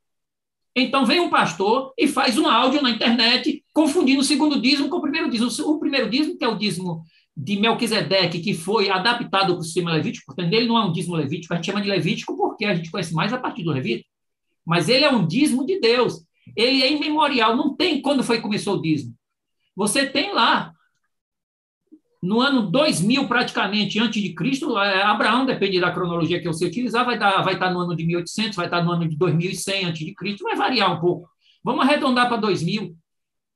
Então 0.74 1.04
vem 1.04 1.20
um 1.20 1.28
pastor 1.28 1.92
e 1.98 2.08
faz 2.08 2.38
um 2.38 2.46
áudio 2.46 2.80
na 2.80 2.90
internet 2.90 3.62
confundindo 3.74 4.20
o 4.20 4.24
segundo 4.24 4.61
dízimo 4.61 4.88
com 4.88 4.96
o 4.96 5.02
primeiro 5.02 5.30
dízimo. 5.30 5.50
O 5.68 5.78
primeiro 5.78 6.08
dízimo, 6.08 6.38
que 6.38 6.44
é 6.44 6.48
o 6.48 6.56
dízimo 6.56 7.02
de 7.37 7.56
Melquisedeque, 7.56 8.40
que 8.40 8.54
foi 8.54 8.90
adaptado 8.90 9.52
para 9.52 9.61
o 9.61 9.62
sistema 9.62 9.92
levítico, 9.92 10.26
portanto, 10.26 10.52
ele 10.52 10.66
não 10.66 10.78
é 10.78 10.85
um 10.85 10.92
dízimo 10.92 11.16
levítico, 11.16 11.52
a 11.52 11.56
gente 11.56 11.66
chama 11.66 11.80
de 11.80 11.88
levítico 11.88 12.37
porque 12.37 12.64
a 12.64 12.74
gente 12.74 12.90
conhece 12.90 13.14
mais 13.14 13.32
a 13.32 13.38
partir 13.38 13.62
do 13.62 13.70
Levita, 13.70 14.04
mas 14.64 14.88
ele 14.88 15.04
é 15.04 15.11
um 15.11 15.26
dízimo 15.26 15.66
de 15.66 15.80
Deus. 15.80 16.24
Ele 16.56 16.82
é 16.82 16.92
imemorial, 16.92 17.56
não 17.56 17.74
tem 17.74 18.00
quando 18.02 18.22
foi 18.22 18.40
começou 18.40 18.76
o 18.76 18.82
dízimo. 18.82 19.14
Você 19.74 20.06
tem 20.06 20.32
lá, 20.32 20.72
no 22.22 22.40
ano 22.40 22.70
2000, 22.70 23.26
praticamente, 23.26 23.98
antes 23.98 24.22
de 24.22 24.32
Cristo, 24.32 24.78
é, 24.78 25.02
Abraão, 25.02 25.44
depende 25.44 25.80
da 25.80 25.90
cronologia 25.90 26.40
que 26.40 26.46
você 26.46 26.64
utilizar, 26.64 27.04
vai, 27.04 27.18
dar, 27.18 27.42
vai 27.42 27.54
estar 27.54 27.70
no 27.70 27.80
ano 27.80 27.96
de 27.96 28.06
1800, 28.06 28.54
vai 28.54 28.66
estar 28.66 28.82
no 28.82 28.92
ano 28.92 29.08
de 29.08 29.16
2100 29.16 29.87
antes 29.87 30.06
de 30.06 30.14
Cristo, 30.14 30.44
vai 30.44 30.54
variar 30.54 30.96
um 30.96 31.00
pouco. 31.00 31.28
Vamos 31.64 31.85
arredondar 31.85 32.28
para 32.28 32.37
2000. 32.37 32.96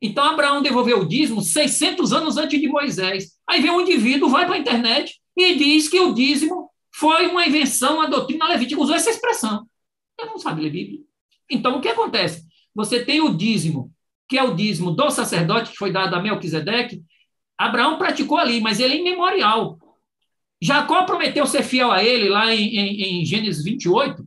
Então, 0.02 0.24
Abraão 0.24 0.62
devolveu 0.62 1.00
o 1.00 1.06
dízimo 1.06 1.40
600 1.40 2.12
anos 2.12 2.36
antes 2.36 2.60
de 2.60 2.68
Moisés. 2.68 3.36
Aí 3.48 3.62
vem 3.62 3.70
um 3.70 3.80
indivíduo, 3.80 4.28
vai 4.28 4.44
para 4.46 4.56
a 4.56 4.58
internet 4.58 5.14
e 5.36 5.54
diz 5.54 5.88
que 5.88 6.00
o 6.00 6.12
dízimo 6.12 6.68
foi 6.92 7.26
uma 7.28 7.46
invenção, 7.46 8.00
a 8.00 8.06
doutrina 8.06 8.48
levítica. 8.48 8.80
Usou 8.80 8.96
essa 8.96 9.10
expressão. 9.10 9.64
Eu 10.18 10.26
não 10.26 10.38
sabe 10.38 10.62
ler 10.62 10.70
Bíblia. 10.70 11.00
Então, 11.48 11.78
o 11.78 11.80
que 11.80 11.88
acontece? 11.88 12.44
Você 12.74 13.04
tem 13.04 13.20
o 13.20 13.34
dízimo, 13.34 13.92
que 14.28 14.36
é 14.36 14.42
o 14.42 14.54
dízimo 14.54 14.90
do 14.90 15.10
sacerdote, 15.10 15.70
que 15.70 15.76
foi 15.76 15.92
dado 15.92 16.14
a 16.14 16.20
Melquisedeque. 16.20 17.02
Abraão 17.58 17.98
praticou 17.98 18.38
ali, 18.38 18.60
mas 18.60 18.80
ele 18.80 18.94
é 18.94 18.98
imemorial. 18.98 19.78
Jacó 20.60 21.04
prometeu 21.04 21.46
ser 21.46 21.62
fiel 21.62 21.90
a 21.90 22.02
ele 22.02 22.28
lá 22.28 22.54
em, 22.54 22.76
em, 22.76 23.20
em 23.20 23.24
Gênesis 23.24 23.62
28, 23.64 24.26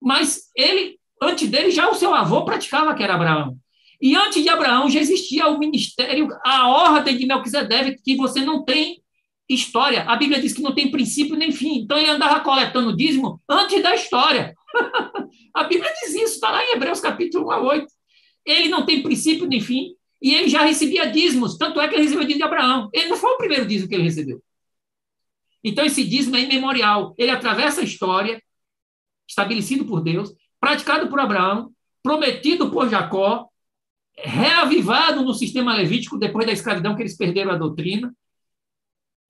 mas 0.00 0.50
ele, 0.54 0.98
antes 1.22 1.48
dele, 1.48 1.70
já 1.70 1.88
o 1.88 1.94
seu 1.94 2.14
avô 2.14 2.44
praticava, 2.44 2.94
que 2.94 3.02
era 3.02 3.14
Abraão. 3.14 3.58
E 4.00 4.14
antes 4.14 4.42
de 4.42 4.48
Abraão 4.48 4.90
já 4.90 5.00
existia 5.00 5.48
o 5.48 5.58
ministério, 5.58 6.28
a 6.44 6.68
ordem 6.68 7.16
de 7.16 7.26
Melquisedeque, 7.26 8.02
que 8.02 8.16
você 8.16 8.42
não 8.42 8.64
tem 8.64 9.02
história. 9.48 10.02
A 10.02 10.16
Bíblia 10.16 10.40
diz 10.40 10.52
que 10.52 10.62
não 10.62 10.74
tem 10.74 10.90
princípio 10.90 11.36
nem 11.36 11.52
fim. 11.52 11.78
Então 11.78 11.98
ele 11.98 12.10
andava 12.10 12.40
coletando 12.40 12.94
dízimo 12.94 13.40
antes 13.48 13.82
da 13.82 13.94
história. 13.94 14.54
a 15.54 15.64
Bíblia 15.64 15.90
diz 16.00 16.14
isso, 16.14 16.34
está 16.34 16.50
lá 16.50 16.62
em 16.64 16.72
Hebreus 16.74 17.00
capítulo 17.00 17.46
1 17.46 17.50
a 17.50 17.60
8. 17.60 17.86
Ele 18.44 18.68
não 18.68 18.84
tem 18.84 19.02
princípio 19.02 19.46
nem 19.46 19.60
fim. 19.60 19.95
E 20.20 20.34
ele 20.34 20.48
já 20.48 20.62
recebia 20.62 21.10
dízimos, 21.10 21.56
tanto 21.56 21.80
é 21.80 21.88
que 21.88 21.94
ele 21.94 22.04
recebeu 22.04 22.24
dízimo 22.24 22.38
de 22.38 22.44
Abraão. 22.44 22.88
Ele 22.92 23.08
não 23.08 23.16
foi 23.16 23.30
o 23.32 23.38
primeiro 23.38 23.66
dízimo 23.66 23.88
que 23.88 23.94
ele 23.94 24.04
recebeu. 24.04 24.42
Então, 25.62 25.84
esse 25.84 26.04
dízimo 26.04 26.36
é 26.36 26.40
imemorial. 26.40 27.14
Ele 27.18 27.30
atravessa 27.30 27.80
a 27.80 27.84
história, 27.84 28.42
estabelecido 29.28 29.84
por 29.84 30.00
Deus, 30.00 30.32
praticado 30.60 31.08
por 31.08 31.20
Abraão, 31.20 31.72
prometido 32.02 32.70
por 32.70 32.88
Jacó, 32.88 33.48
reavivado 34.16 35.22
no 35.22 35.34
sistema 35.34 35.74
levítico 35.74 36.18
depois 36.18 36.46
da 36.46 36.52
escravidão 36.52 36.94
que 36.94 37.02
eles 37.02 37.16
perderam 37.16 37.50
a 37.50 37.56
doutrina, 37.56 38.14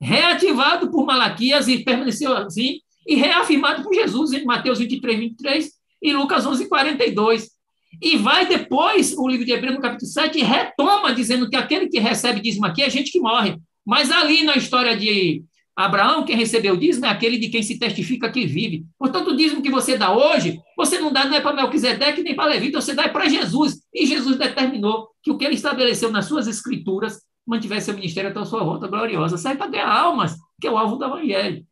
reativado 0.00 0.90
por 0.90 1.06
Malaquias 1.06 1.68
e 1.68 1.82
permaneceu 1.82 2.36
assim, 2.36 2.80
e 3.06 3.14
reafirmado 3.14 3.82
por 3.82 3.94
Jesus 3.94 4.32
em 4.32 4.44
Mateus 4.44 4.78
23, 4.78 5.18
23 5.18 5.72
e 6.02 6.12
Lucas 6.12 6.44
11, 6.44 6.68
42. 6.68 7.55
E 8.00 8.16
vai 8.16 8.46
depois, 8.46 9.14
o 9.16 9.28
livro 9.28 9.44
de 9.44 9.52
Hebreus, 9.52 9.74
no 9.74 9.80
capítulo 9.80 10.10
7, 10.10 10.42
retoma 10.42 11.14
dizendo 11.14 11.48
que 11.48 11.56
aquele 11.56 11.88
que 11.88 11.98
recebe 11.98 12.40
dízimo 12.40 12.66
aqui 12.66 12.82
é 12.82 12.90
gente 12.90 13.10
que 13.10 13.20
morre. 13.20 13.56
Mas 13.84 14.10
ali 14.10 14.42
na 14.42 14.56
história 14.56 14.96
de 14.96 15.44
Abraão, 15.76 16.24
quem 16.24 16.36
recebeu 16.36 16.74
o 16.74 16.76
dízimo 16.76 17.06
é 17.06 17.10
aquele 17.10 17.38
de 17.38 17.48
quem 17.48 17.62
se 17.62 17.78
testifica 17.78 18.30
que 18.30 18.46
vive. 18.46 18.86
Portanto, 18.98 19.28
o 19.28 19.36
dízimo 19.36 19.62
que 19.62 19.70
você 19.70 19.96
dá 19.96 20.10
hoje, 20.10 20.58
você 20.76 20.98
não 20.98 21.12
dá 21.12 21.26
não 21.26 21.36
é 21.36 21.40
para 21.40 21.54
Melquisedeque 21.54 22.22
nem 22.22 22.34
para 22.34 22.50
Levita, 22.50 22.80
você 22.80 22.94
dá 22.94 23.04
é 23.04 23.08
para 23.08 23.28
Jesus. 23.28 23.82
E 23.94 24.06
Jesus 24.06 24.38
determinou 24.38 25.08
que 25.22 25.30
o 25.30 25.36
que 25.36 25.44
ele 25.44 25.54
estabeleceu 25.54 26.10
nas 26.10 26.24
suas 26.24 26.46
escrituras 26.46 27.20
mantivesse 27.46 27.86
seu 27.86 27.94
ministério 27.94 28.30
até 28.30 28.40
a 28.40 28.44
sua 28.44 28.64
volta 28.64 28.88
gloriosa. 28.88 29.36
Sai 29.36 29.56
para 29.56 29.68
ganhar 29.68 29.88
almas, 29.88 30.36
que 30.60 30.66
é 30.66 30.70
o 30.70 30.78
alvo 30.78 30.96
do 30.96 31.04
evangelho. 31.04 31.64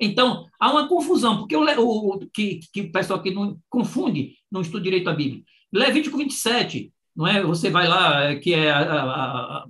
Então, 0.00 0.46
há 0.60 0.70
uma 0.70 0.88
confusão, 0.88 1.38
porque 1.38 1.56
o, 1.56 1.64
o 1.64 2.18
que, 2.32 2.60
que 2.72 2.82
o 2.82 2.92
pessoal 2.92 3.18
aqui 3.18 3.32
não 3.32 3.58
confunde, 3.68 4.34
não 4.50 4.60
estuda 4.60 4.82
direito 4.82 5.10
a 5.10 5.14
Bíblia. 5.14 5.42
Levítico 5.72 6.16
27, 6.16 6.92
não 7.16 7.26
é? 7.26 7.42
Você 7.42 7.68
vai 7.70 7.88
lá, 7.88 8.36
que 8.36 8.54
é 8.54 8.70
a, 8.70 8.78
a, 8.78 9.40
a 9.58 9.66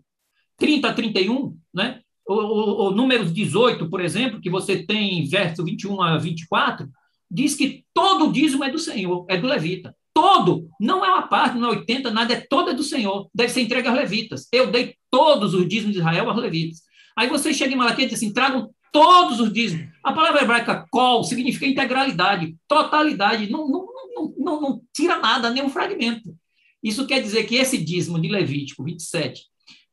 30 0.59 0.88
a 0.88 0.93
31, 0.93 1.57
né? 1.75 2.01
O, 2.27 2.35
o, 2.35 2.88
o 2.88 2.91
número 2.91 3.25
18, 3.25 3.88
por 3.88 4.01
exemplo, 4.01 4.41
que 4.41 4.51
você 4.51 4.85
tem 4.85 5.27
verso 5.27 5.64
21 5.64 6.03
a 6.03 6.19
24, 6.19 6.88
diz 7.31 7.55
que 7.55 7.85
todo 7.95 8.29
o 8.29 8.33
dízimo 8.33 8.64
é 8.64 8.71
do 8.71 8.79
Senhor, 8.79 9.25
é 9.29 9.38
do 9.38 9.47
levita 9.47 9.95
todo, 10.19 10.69
não 10.81 11.05
é 11.05 11.09
uma 11.11 11.29
parte, 11.29 11.57
não 11.57 11.69
é 11.69 11.77
80, 11.77 12.11
nada, 12.11 12.35
é 12.35 12.41
toda 12.41 12.75
do 12.75 12.83
Senhor, 12.83 13.31
deve 13.33 13.53
ser 13.53 13.61
entregue 13.61 13.87
aos 13.87 13.97
levitas. 13.97 14.49
Eu 14.51 14.69
dei 14.69 14.97
todos 15.09 15.55
os 15.55 15.69
dízimos 15.69 15.93
de 15.95 16.01
Israel 16.01 16.29
aos 16.29 16.43
levitas. 16.43 16.81
Aí 17.17 17.29
você 17.29 17.55
chega 17.55 17.73
em 17.73 17.77
Malaquias 17.77 18.09
e 18.09 18.11
diz 18.11 18.19
assim, 18.19 18.33
tragam 18.33 18.69
todos 18.92 19.40
os 19.40 19.53
dízimos. 19.53 19.88
A 20.03 20.12
palavra 20.12 20.42
hebraica 20.42 20.87
kol 20.90 21.24
significa 21.24 21.66
integralidade, 21.66 22.57
totalidade, 22.66 23.51
não, 23.51 23.68
não, 23.68 23.87
não, 24.14 24.35
não, 24.38 24.61
não 24.61 24.83
tira 24.92 25.18
nada, 25.18 25.51
nem 25.51 25.62
um 25.62 25.68
fragmento. 25.68 26.35
Isso 26.83 27.07
quer 27.07 27.20
dizer 27.20 27.44
que 27.44 27.57
esse 27.57 27.77
dízimo 27.77 28.20
de 28.20 28.29
Levítico 28.29 28.85
27, 28.85 29.42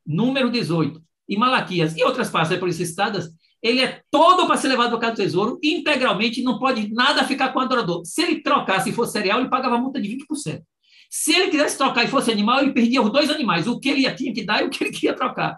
número 0.06 0.50
18, 0.50 1.02
e 1.28 1.38
Malaquias 1.38 1.98
e 1.98 2.04
outras 2.04 2.30
partes 2.30 2.58
por 2.58 2.72
citadas, 2.72 3.30
ele 3.62 3.82
é 3.82 4.02
todo 4.12 4.46
para 4.46 4.58
ser 4.58 4.68
levado 4.68 4.92
para 4.92 5.00
casa 5.00 5.14
do 5.14 5.18
tesouro, 5.18 5.60
integralmente, 5.64 6.44
não 6.44 6.60
pode 6.60 6.94
nada 6.94 7.24
ficar 7.24 7.50
com 7.50 7.60
o 7.60 7.62
adorador. 7.64 8.04
Se 8.06 8.22
ele 8.22 8.42
trocasse 8.42 8.90
e 8.90 8.94
fosse 8.94 9.14
cereal, 9.14 9.40
ele 9.40 9.50
pagava 9.50 9.78
multa 9.78 10.00
de 10.00 10.08
20%. 10.08 10.62
Se 11.10 11.34
ele 11.34 11.50
quisesse 11.50 11.78
trocar 11.78 12.04
e 12.04 12.08
fosse 12.08 12.32
animal, 12.32 12.62
ele 12.62 12.74
perdia 12.74 13.02
os 13.02 13.12
dois 13.12 13.30
animais, 13.30 13.68
o 13.68 13.80
que 13.80 13.90
ele 13.90 14.12
tinha 14.14 14.34
que 14.34 14.44
dar 14.44 14.62
e 14.62 14.66
o 14.66 14.70
que 14.70 14.84
ele 14.84 14.92
queria 14.92 15.16
trocar. 15.16 15.58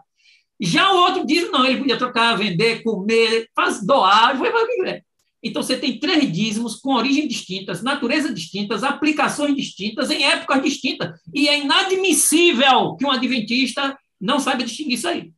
Já 0.60 0.92
o 0.92 0.98
outro 0.98 1.26
diz, 1.26 1.52
não, 1.52 1.66
ele 1.66 1.80
podia 1.80 1.98
trocar, 1.98 2.36
vender, 2.36 2.84
comer, 2.84 3.48
faz, 3.56 3.86
doar, 3.86 4.38
vai 4.38 4.52
fazer 4.52 4.64
o 4.64 4.68
que 4.68 4.76
quiser. 4.76 5.04
Então, 5.44 5.62
você 5.62 5.78
tem 5.78 6.00
três 6.00 6.32
dízimos 6.32 6.76
com 6.78 6.96
origem 6.96 7.28
distintas, 7.28 7.84
natureza 7.84 8.34
distintas, 8.34 8.84
aplicações 8.84 9.56
distintas, 9.56 10.10
em 10.10 10.24
épocas 10.24 10.64
distintas. 10.64 11.20
E 11.34 11.48
é 11.48 11.60
inadmissível 11.60 12.96
que 12.96 13.06
um 13.06 13.12
adventista 13.12 13.98
não 14.20 14.40
saiba 14.40 14.64
distinguir 14.64 14.96
isso 14.96 15.08
aí. 15.08 15.32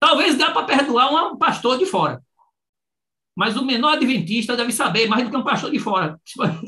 Talvez 0.00 0.36
dá 0.36 0.50
para 0.50 0.64
perdoar 0.64 1.30
um 1.30 1.36
pastor 1.36 1.78
de 1.78 1.84
fora. 1.84 2.22
Mas 3.36 3.56
o 3.56 3.64
menor 3.64 3.94
adventista 3.94 4.56
deve 4.56 4.72
saber 4.72 5.06
mais 5.06 5.24
do 5.24 5.30
que 5.30 5.36
um 5.36 5.44
pastor 5.44 5.70
de 5.70 5.78
fora. 5.78 6.18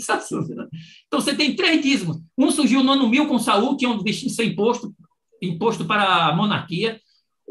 Então 1.07 1.21
você 1.21 1.35
tem 1.35 1.55
três 1.55 1.83
dízimos. 1.83 2.19
Um 2.37 2.51
surgiu 2.51 2.83
no 2.83 2.93
ano 2.93 3.09
mil 3.09 3.27
com 3.27 3.39
Saul, 3.39 3.77
que 3.77 3.85
é 3.85 3.89
um 3.89 4.03
destino 4.03 4.31
ser 4.31 4.45
imposto, 4.45 4.95
imposto 5.43 5.85
para 5.85 6.29
a 6.29 6.35
monarquia. 6.35 7.01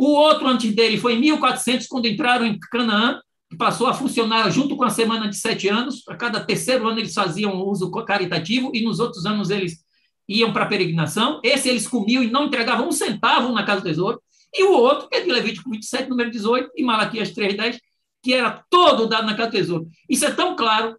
O 0.01 0.13
outro 0.13 0.47
antes 0.47 0.73
dele 0.73 0.97
foi 0.97 1.13
em 1.13 1.19
1400, 1.19 1.85
quando 1.85 2.07
entraram 2.07 2.43
em 2.43 2.57
Canaã, 2.57 3.21
que 3.47 3.55
passou 3.55 3.85
a 3.85 3.93
funcionar 3.93 4.49
junto 4.49 4.75
com 4.75 4.83
a 4.83 4.89
semana 4.89 5.29
de 5.29 5.37
sete 5.37 5.67
anos. 5.67 6.01
A 6.09 6.15
cada 6.15 6.39
terceiro 6.43 6.87
ano 6.87 6.97
eles 6.97 7.13
faziam 7.13 7.61
uso 7.61 7.91
caritativo 7.91 8.71
e 8.73 8.83
nos 8.83 8.99
outros 8.99 9.27
anos 9.27 9.51
eles 9.51 9.85
iam 10.27 10.51
para 10.51 10.63
a 10.63 10.67
peregrinação. 10.67 11.39
Esse 11.43 11.69
eles 11.69 11.87
comiam 11.87 12.23
e 12.23 12.31
não 12.31 12.45
entregavam 12.45 12.87
um 12.87 12.91
centavo 12.91 13.53
na 13.53 13.63
casa 13.63 13.81
do 13.81 13.89
tesouro. 13.89 14.19
E 14.51 14.63
o 14.63 14.71
outro, 14.71 15.07
que 15.07 15.17
é 15.17 15.21
de 15.21 15.31
Levítico 15.31 15.69
27, 15.69 16.09
número 16.09 16.31
18, 16.31 16.71
e 16.75 16.83
Malaquias 16.83 17.31
3,10, 17.31 17.77
que 18.23 18.33
era 18.33 18.65
todo 18.71 19.05
dado 19.05 19.27
naquela 19.27 19.51
tesouro. 19.51 19.87
Isso 20.09 20.25
é 20.25 20.31
tão 20.31 20.55
claro 20.55 20.97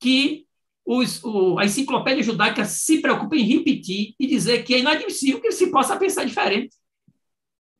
que 0.00 0.44
os, 0.84 1.22
o, 1.22 1.56
a 1.56 1.66
enciclopédia 1.66 2.24
judaica 2.24 2.64
se 2.64 3.00
preocupa 3.00 3.36
em 3.36 3.44
repetir 3.44 4.16
e 4.18 4.26
dizer 4.26 4.64
que 4.64 4.74
é 4.74 4.80
inadmissível 4.80 5.40
que 5.40 5.52
se 5.52 5.70
possa 5.70 5.96
pensar 5.96 6.24
diferente. 6.24 6.74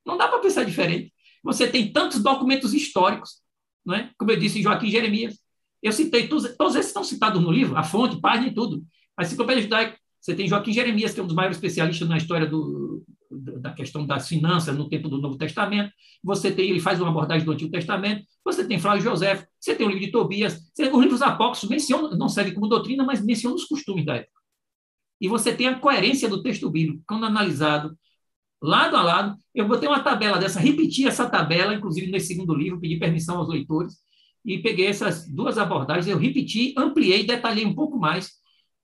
Não 0.04 0.16
dá 0.16 0.28
para 0.28 0.38
pensar 0.38 0.64
diferente. 0.64 1.12
Você 1.42 1.68
tem 1.68 1.92
tantos 1.92 2.22
documentos 2.22 2.72
históricos, 2.72 3.42
não 3.84 3.94
é? 3.94 4.10
como 4.18 4.30
eu 4.30 4.36
disse, 4.36 4.62
Joaquim 4.62 4.90
Jeremias. 4.90 5.38
Eu 5.82 5.92
citei, 5.92 6.26
todos, 6.26 6.56
todos 6.56 6.74
esses 6.74 6.88
estão 6.88 7.04
citados 7.04 7.42
no 7.42 7.52
livro, 7.52 7.76
a 7.76 7.82
fonte, 7.82 8.20
página 8.20 8.48
e 8.48 8.54
tudo. 8.54 8.82
A 9.16 9.22
enciclopédia 9.22 9.62
judaica, 9.62 9.98
você 10.20 10.34
tem 10.34 10.48
Joaquim 10.48 10.72
Jeremias, 10.72 11.12
que 11.12 11.20
é 11.20 11.22
um 11.22 11.26
dos 11.26 11.36
maiores 11.36 11.58
especialistas 11.58 12.08
na 12.08 12.16
história 12.16 12.46
do, 12.46 13.04
da 13.30 13.72
questão 13.72 14.06
das 14.06 14.28
finanças 14.28 14.76
no 14.76 14.88
tempo 14.88 15.08
do 15.08 15.20
Novo 15.20 15.36
Testamento, 15.36 15.92
você 16.22 16.50
tem, 16.50 16.70
ele 16.70 16.80
faz 16.80 17.00
uma 17.00 17.10
abordagem 17.10 17.44
do 17.44 17.52
Antigo 17.52 17.70
Testamento, 17.70 18.24
você 18.44 18.66
tem 18.66 18.78
Flávio 18.78 19.02
José, 19.02 19.46
você 19.60 19.74
tem 19.74 19.86
o 19.86 19.90
livro 19.90 20.04
de 20.04 20.10
Tobias, 20.10 20.70
você, 20.74 20.88
os 20.88 21.02
livros 21.02 21.22
apócrifos 21.22 21.68
mencionam, 21.68 22.10
não 22.16 22.28
servem 22.28 22.54
como 22.54 22.68
doutrina, 22.68 23.04
mas 23.04 23.24
mencionam 23.24 23.56
os 23.56 23.64
costumes 23.64 24.04
da 24.04 24.16
época. 24.16 24.40
E 25.20 25.28
você 25.28 25.54
tem 25.54 25.66
a 25.66 25.78
coerência 25.78 26.28
do 26.28 26.42
texto 26.42 26.70
bíblico, 26.70 27.02
quando 27.06 27.24
analisado 27.26 27.96
lado 28.64 28.96
a 28.96 29.02
lado. 29.02 29.36
Eu 29.54 29.68
botei 29.68 29.88
uma 29.88 30.00
tabela 30.00 30.38
dessa, 30.38 30.58
repeti 30.58 31.06
essa 31.06 31.28
tabela, 31.28 31.74
inclusive 31.74 32.10
nesse 32.10 32.28
segundo 32.28 32.54
livro, 32.54 32.80
pedi 32.80 32.96
permissão 32.96 33.36
aos 33.36 33.48
leitores, 33.48 33.96
e 34.44 34.58
peguei 34.58 34.86
essas 34.86 35.28
duas 35.28 35.58
abordagens, 35.58 36.06
eu 36.06 36.18
repeti, 36.18 36.74
ampliei, 36.76 37.24
detalhei 37.24 37.64
um 37.64 37.74
pouco 37.74 37.98
mais 37.98 38.32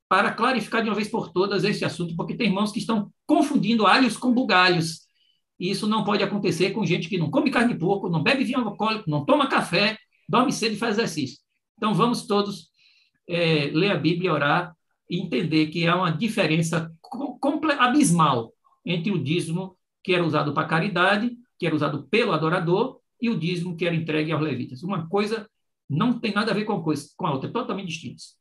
para 0.09 0.33
clarificar 0.33 0.83
de 0.83 0.89
uma 0.89 0.95
vez 0.95 1.09
por 1.09 1.31
todas 1.33 1.65
esse 1.65 1.85
assunto, 1.85 2.17
porque 2.17 2.35
tem 2.35 2.49
irmãos 2.49 2.73
que 2.73 2.79
estão 2.79 3.11
confundindo 3.27 3.87
alhos 3.87 4.17
com 4.17 4.33
bugalhos. 4.33 5.01
E 5.59 5.71
isso 5.71 5.87
não 5.87 6.03
pode 6.03 6.23
acontecer 6.23 6.71
com 6.71 6.85
gente 6.85 7.09
que 7.09 7.19
não 7.19 7.31
come 7.31 7.51
carne 7.51 7.75
de 7.75 7.79
porco, 7.79 8.09
não 8.09 8.23
bebe 8.23 8.45
vinho 8.45 8.61
alcoólico, 8.61 9.09
não 9.09 9.25
toma 9.25 9.49
café, 9.49 9.97
dorme 10.29 10.53
cedo 10.53 10.73
e 10.75 10.79
faz 10.79 10.97
exercício. 10.97 11.39
Então, 11.77 11.95
vamos 11.95 12.27
todos 12.27 12.71
é, 13.29 13.71
ler 13.73 13.93
a 13.93 13.97
Bíblia, 13.97 14.33
orar 14.33 14.75
e 15.09 15.21
entender 15.21 15.67
que 15.67 15.87
há 15.87 15.97
uma 15.97 16.11
diferença 16.11 16.91
abismal 17.79 18.53
entre 18.91 19.11
o 19.11 19.23
dízimo 19.23 19.77
que 20.03 20.15
era 20.15 20.25
usado 20.25 20.55
para 20.55 20.67
caridade, 20.67 21.37
que 21.59 21.67
era 21.67 21.75
usado 21.75 22.09
pelo 22.09 22.33
adorador, 22.33 23.01
e 23.21 23.29
o 23.29 23.39
dízimo 23.39 23.77
que 23.77 23.87
era 23.87 23.95
entregue 23.95 24.33
aos 24.33 24.43
levitas. 24.43 24.83
Uma 24.83 25.09
coisa 25.09 25.49
não 25.89 26.19
tem 26.19 26.33
nada 26.33 26.53
a 26.53 26.55
ver 26.55 26.65
com 26.65 26.73
a, 26.73 26.83
coisa, 26.83 27.09
com 27.17 27.27
a 27.27 27.33
outra, 27.33 27.51
totalmente 27.51 27.89
distintas. 27.89 28.39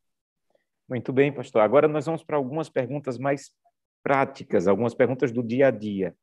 Muito 0.88 1.12
bem, 1.12 1.32
pastor. 1.34 1.62
Agora 1.62 1.88
nós 1.88 2.06
vamos 2.06 2.24
para 2.24 2.38
algumas 2.38 2.70
perguntas 2.70 3.18
mais 3.18 3.52
práticas, 4.02 4.68
algumas 4.68 4.94
perguntas 4.94 5.32
do 5.32 5.44
dia 5.44 5.68
a 5.68 5.72
dia. 5.72 6.16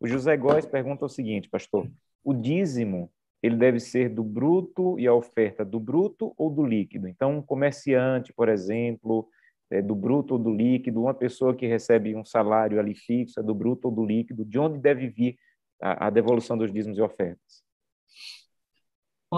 O 0.00 0.06
José 0.06 0.36
Góes 0.36 0.66
pergunta 0.66 1.04
o 1.04 1.08
seguinte, 1.08 1.48
pastor: 1.48 1.90
o 2.24 2.32
dízimo 2.32 3.12
ele 3.42 3.56
deve 3.56 3.78
ser 3.78 4.08
do 4.08 4.24
bruto 4.24 4.98
e 4.98 5.06
a 5.06 5.14
oferta 5.14 5.64
do 5.64 5.78
bruto 5.78 6.34
ou 6.36 6.50
do 6.50 6.64
líquido? 6.64 7.06
Então, 7.06 7.38
um 7.38 7.42
comerciante, 7.42 8.32
por 8.32 8.48
exemplo, 8.48 9.28
é 9.70 9.82
do 9.82 9.94
bruto 9.94 10.34
ou 10.34 10.40
do 10.40 10.52
líquido, 10.52 11.02
uma 11.02 11.14
pessoa 11.14 11.54
que 11.54 11.66
recebe 11.66 12.14
um 12.16 12.24
salário 12.24 12.80
ali 12.80 12.94
fixo, 12.94 13.38
é 13.38 13.42
do 13.42 13.54
bruto 13.54 13.88
ou 13.88 13.94
do 13.94 14.04
líquido, 14.04 14.44
de 14.44 14.58
onde 14.58 14.78
deve 14.78 15.08
vir 15.08 15.36
a, 15.80 16.06
a 16.06 16.10
devolução 16.10 16.56
dos 16.56 16.72
dízimos 16.72 16.98
e 16.98 17.02
ofertas? 17.02 17.62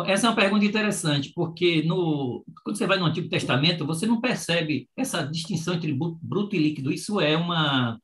Essa 0.06 0.28
é 0.28 0.30
uma 0.30 0.36
pergunta 0.36 0.64
interessante, 0.64 1.32
porque 1.34 1.82
no, 1.82 2.44
quando 2.62 2.76
você 2.76 2.86
vai 2.86 2.96
no 2.96 3.06
Antigo 3.06 3.28
Testamento, 3.28 3.84
você 3.84 4.06
não 4.06 4.20
percebe 4.20 4.88
essa 4.96 5.22
distinção 5.24 5.74
entre 5.74 5.92
bruto 5.92 6.54
e 6.54 6.60
líquido. 6.60 6.92
Isso 6.92 7.20
é 7.20 7.36
uma, 7.36 7.98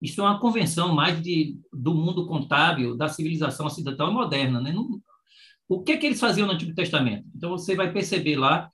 isso 0.00 0.18
é 0.22 0.24
uma 0.24 0.40
convenção 0.40 0.94
mais 0.94 1.20
de, 1.20 1.58
do 1.70 1.94
mundo 1.94 2.26
contábil, 2.26 2.96
da 2.96 3.06
civilização 3.06 3.66
ocidental 3.66 4.10
moderna. 4.10 4.62
Né? 4.62 4.72
Não, 4.72 4.98
o 5.68 5.82
que, 5.82 5.92
é 5.92 5.98
que 5.98 6.06
eles 6.06 6.18
faziam 6.18 6.46
no 6.46 6.54
Antigo 6.54 6.74
Testamento? 6.74 7.28
Então, 7.36 7.50
você 7.50 7.76
vai 7.76 7.92
perceber 7.92 8.36
lá 8.36 8.70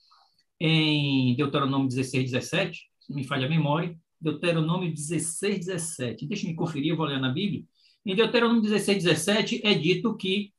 em 0.61 1.35
Deuteronômio 1.37 1.89
16, 1.89 2.31
17, 2.31 2.79
se 3.01 3.11
não 3.11 3.17
me 3.17 3.25
falha 3.25 3.47
a 3.47 3.51
memória, 3.51 3.97
Deuteronômio 4.21 4.93
16, 4.93 5.67
17. 5.67 6.27
Deixa 6.27 6.47
me 6.47 6.55
conferir, 6.55 6.91
eu 6.91 6.97
vou 6.97 7.07
ler 7.07 7.21
na 7.21 7.31
Bíblia. 7.31 7.63
Em 8.05 8.15
Deuteronômio 8.15 8.63
16, 8.63 9.05
17 9.05 9.61
é 9.65 9.75
dito 9.75 10.17
que 10.17 10.53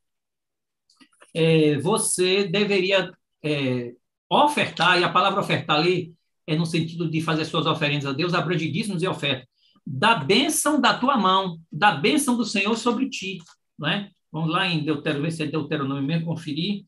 é, 1.34 1.78
você 1.80 2.48
deveria 2.48 3.12
é, 3.44 3.94
ofertar, 4.30 5.00
e 5.00 5.04
a 5.04 5.12
palavra 5.12 5.40
ofertar 5.40 5.78
ali 5.78 6.14
é 6.46 6.56
no 6.56 6.66
sentido 6.66 7.10
de 7.10 7.22
fazer 7.22 7.46
suas 7.46 7.66
oferendas 7.66 8.06
a 8.06 8.14
Deus, 8.14 8.34
abrange 8.34 8.72
dízimos 8.72 9.04
e 9.04 9.08
oferta, 9.08 9.48
da 9.86 10.16
bênção 10.16 10.80
da 10.80 10.98
tua 10.98 11.18
mão, 11.18 11.60
da 11.72 11.92
bênção 11.92 12.36
do 12.38 12.46
Senhor 12.46 12.76
sobre 12.76 13.10
ti. 13.10 13.40
Né? 13.78 14.12
Vamos 14.32 14.50
lá 14.52 14.68
em 14.68 14.84
Deuteronômio, 14.84 15.32
se 15.32 15.44
é 15.44 15.48
Deuteronômio 15.48 16.04
mesmo, 16.04 16.26
conferir. 16.26 16.86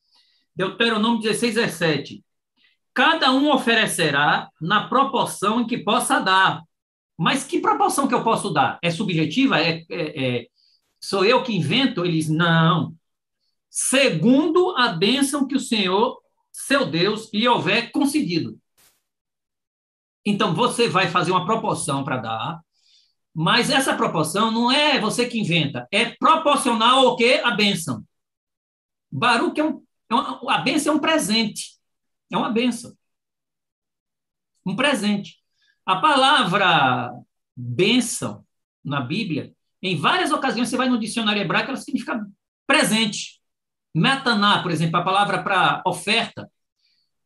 Deuteronômio 0.56 1.22
16, 1.22 1.56
17. 1.56 2.24
Cada 2.94 3.32
um 3.32 3.52
oferecerá 3.52 4.50
na 4.62 4.88
proporção 4.88 5.62
em 5.62 5.68
que 5.68 5.78
possa 5.78 6.20
dar. 6.20 6.64
Mas 7.18 7.44
que 7.44 7.60
proporção 7.60 8.08
que 8.08 8.14
eu 8.14 8.24
posso 8.24 8.50
dar? 8.50 8.80
É 8.82 8.90
subjetiva? 8.90 9.60
É, 9.60 9.86
é, 9.90 10.26
é 10.26 10.48
sou 11.02 11.26
eu 11.26 11.44
que 11.44 11.56
invento? 11.56 12.06
Eles, 12.06 12.30
não 12.30 12.94
segundo 13.70 14.76
a 14.76 14.90
bênção 14.90 15.48
que 15.48 15.56
o 15.56 15.60
Senhor, 15.60 16.20
seu 16.52 16.90
Deus, 16.90 17.30
lhe 17.34 17.48
houver 17.48 17.92
concedido. 17.92 18.60
Então, 20.26 20.54
você 20.54 20.90
vai 20.90 21.08
fazer 21.08 21.32
uma 21.32 21.46
proporção 21.46 22.04
para 22.04 22.18
dar, 22.18 22.60
mas 23.34 23.70
essa 23.70 23.96
proporção 23.96 24.52
não 24.52 24.72
é 24.72 25.00
você 25.00 25.28
que 25.28 25.40
inventa, 25.40 25.88
é 25.92 26.10
proporcional 26.16 27.08
ao 27.08 27.16
que? 27.16 27.36
A 27.36 27.52
bênção. 27.52 28.04
Baruch 29.12 29.60
é, 29.60 29.64
um, 29.64 29.82
é 30.12 30.54
a 30.54 30.58
bênção 30.58 30.94
é 30.94 30.96
um 30.98 31.00
presente. 31.00 31.79
É 32.32 32.38
uma 32.38 32.50
bênção. 32.50 32.96
Um 34.66 34.76
presente. 34.76 35.38
A 35.86 35.96
palavra 35.96 37.12
bênção 37.56 38.46
na 38.84 39.02
Bíblia, 39.02 39.54
em 39.82 39.96
várias 39.96 40.32
ocasiões 40.32 40.70
você 40.70 40.78
vai 40.78 40.90
no 40.90 41.00
dicionário 41.00 41.42
hebraico, 41.42 41.70
ela 41.70 41.78
significa 41.78 42.26
presente. 42.68 43.42
Mataná, 43.94 44.62
por 44.62 44.72
exemplo, 44.72 45.00
a 45.00 45.04
palavra 45.04 45.42
para 45.42 45.82
oferta. 45.86 46.50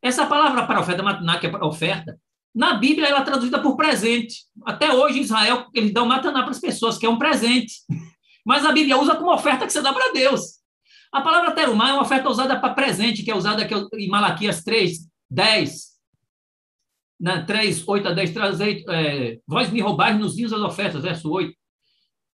Essa 0.00 0.26
palavra 0.26 0.66
para 0.66 0.80
oferta, 0.80 1.02
mataná, 1.02 1.38
que 1.38 1.46
é 1.46 1.56
oferta, 1.64 2.18
na 2.54 2.74
Bíblia 2.74 3.08
ela 3.08 3.20
é 3.20 3.24
traduzida 3.24 3.60
por 3.60 3.76
presente. 3.76 4.44
Até 4.64 4.92
hoje, 4.92 5.18
em 5.18 5.22
Israel, 5.22 5.66
eles 5.74 5.92
dão 5.92 6.06
mataná 6.06 6.42
para 6.42 6.52
as 6.52 6.60
pessoas, 6.60 6.96
que 6.96 7.04
é 7.04 7.08
um 7.08 7.18
presente. 7.18 7.82
Mas 8.46 8.64
a 8.64 8.72
Bíblia 8.72 8.96
usa 8.96 9.16
como 9.16 9.32
oferta 9.32 9.66
que 9.66 9.72
você 9.72 9.82
dá 9.82 9.92
para 9.92 10.12
Deus. 10.12 10.60
A 11.14 11.20
palavra 11.20 11.52
terumá 11.52 11.90
é 11.90 11.92
uma 11.92 12.02
oferta 12.02 12.28
usada 12.28 12.58
para 12.58 12.74
presente, 12.74 13.22
que 13.22 13.30
é 13.30 13.36
usada 13.36 13.64
em 13.94 14.08
Malaquias 14.08 14.64
3, 14.64 15.08
10. 15.30 15.94
Na 17.20 17.44
3, 17.44 17.86
8 17.86 18.08
a 18.08 18.12
10, 18.12 18.32
trazei, 18.32 18.84
é, 18.88 19.38
vós 19.46 19.70
me 19.70 19.80
roubais 19.80 20.18
nos 20.18 20.34
dias 20.34 20.50
das 20.50 20.60
ofertas, 20.60 21.02
verso 21.02 21.30
8. 21.30 21.56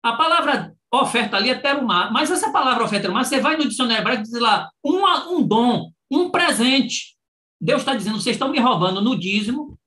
A 0.02 0.14
palavra 0.14 0.74
oferta 0.94 1.36
ali 1.36 1.50
é 1.50 1.56
terumá. 1.56 2.10
Mas 2.10 2.32
essa 2.32 2.54
palavra 2.54 2.86
oferta 2.86 3.02
terumá, 3.02 3.22
você 3.22 3.42
vai 3.42 3.58
no 3.58 3.68
dicionário 3.68 4.02
hebraico 4.02 4.22
e 4.22 4.32
diz 4.32 4.40
lá, 4.40 4.70
um, 4.82 5.06
um 5.36 5.46
dom, 5.46 5.92
um 6.10 6.30
presente. 6.30 7.18
Deus 7.60 7.82
está 7.82 7.94
dizendo, 7.94 8.22
vocês 8.22 8.38
estão 8.38 8.48
me 8.48 8.62
roubando 8.62 9.02
no 9.02 9.20
dízimo 9.20 9.78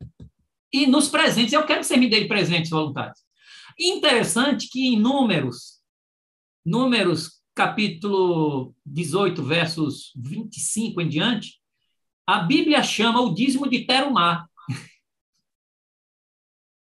e 0.70 0.86
nos 0.86 1.08
presentes. 1.08 1.54
Eu 1.54 1.64
quero 1.64 1.80
que 1.80 1.86
você 1.86 1.96
me 1.96 2.10
dê 2.10 2.26
presentes 2.26 2.68
voluntários. 2.68 3.20
Interessante 3.80 4.68
que 4.68 4.86
em 4.86 5.00
Números, 5.00 5.80
Números 6.62 7.41
capítulo 7.54 8.74
18, 8.86 9.42
versos 9.42 10.12
25 10.16 11.00
em 11.00 11.08
diante, 11.08 11.60
a 12.26 12.38
Bíblia 12.38 12.82
chama 12.82 13.20
o 13.20 13.34
dízimo 13.34 13.68
de 13.68 13.86
terumá. 13.86 14.46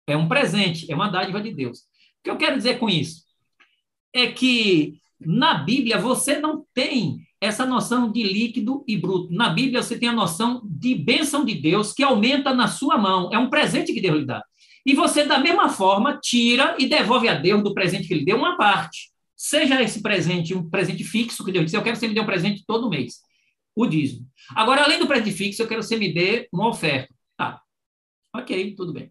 É 0.07 0.18
um 0.18 0.28
presente, 0.28 0.91
é 0.91 0.95
uma 0.95 1.07
dádiva 1.07 1.41
de 1.41 1.53
Deus. 1.53 1.80
O 1.80 2.24
que 2.24 2.30
eu 2.30 2.38
quero 2.38 2.57
dizer 2.57 2.80
com 2.80 2.89
isso? 2.89 3.24
É 4.14 4.32
que 4.32 4.99
na 5.20 5.53
Bíblia 5.53 5.99
você 5.99 6.39
não 6.39 6.66
tem 6.74 7.20
essa 7.41 7.66
noção 7.66 8.12
de 8.12 8.24
líquido 8.24 8.84
e 8.88 8.97
bruto. 8.97 9.32
Na 9.32 9.49
Bíblia 9.49 9.82
você 9.82 9.97
tem 9.97 10.10
a 10.10 10.14
noção 10.14 10.62
de 10.66 10.95
bênção 10.95 11.45
de 11.45 11.55
Deus 11.55 11.93
que 11.93 12.03
aumenta 12.03 12.53
na 12.53 12.68
sua 12.68 12.97
mão. 12.97 13.30
É 13.32 13.38
um 13.38 13.49
presente 13.49 13.93
que 13.93 14.01
Deus 14.01 14.20
lhe 14.20 14.26
dá. 14.26 14.43
E 14.86 14.93
você, 14.93 15.24
da 15.24 15.38
mesma 15.38 15.70
forma, 15.70 16.20
tira 16.22 16.76
e 16.80 16.88
devolve 16.88 17.30
a 17.30 17.36
Deus 17.36 17.64
do 17.64 17.74
presente 17.74 18.07
que 18.07 18.14
ele 18.14 18.26
deu 18.26 18.38
uma 18.38 18.57
parte. 18.57 19.09
Seja 19.42 19.82
esse 19.82 20.02
presente 20.02 20.54
um 20.54 20.70
presente 20.70 21.02
fixo, 21.02 21.46
que 21.46 21.52
Deus 21.54 21.64
disse, 21.64 21.78
eu 21.78 21.82
quero 21.82 21.96
que 21.96 22.02
você 22.02 22.10
me 22.10 22.14
dê 22.14 22.20
um 22.20 22.26
presente 22.26 22.66
todo 22.68 22.90
mês. 22.90 23.22
O 23.74 23.86
dízimo. 23.86 24.28
Agora, 24.54 24.84
além 24.84 25.00
do 25.00 25.08
presente 25.08 25.32
fixo, 25.32 25.62
eu 25.62 25.68
quero 25.68 25.80
que 25.80 25.88
você 25.88 25.96
me 25.96 26.14
dê 26.14 26.50
uma 26.52 26.68
oferta. 26.68 27.08
Tá. 27.38 27.62
Ok, 28.36 28.76
tudo 28.76 28.92
bem. 28.92 29.10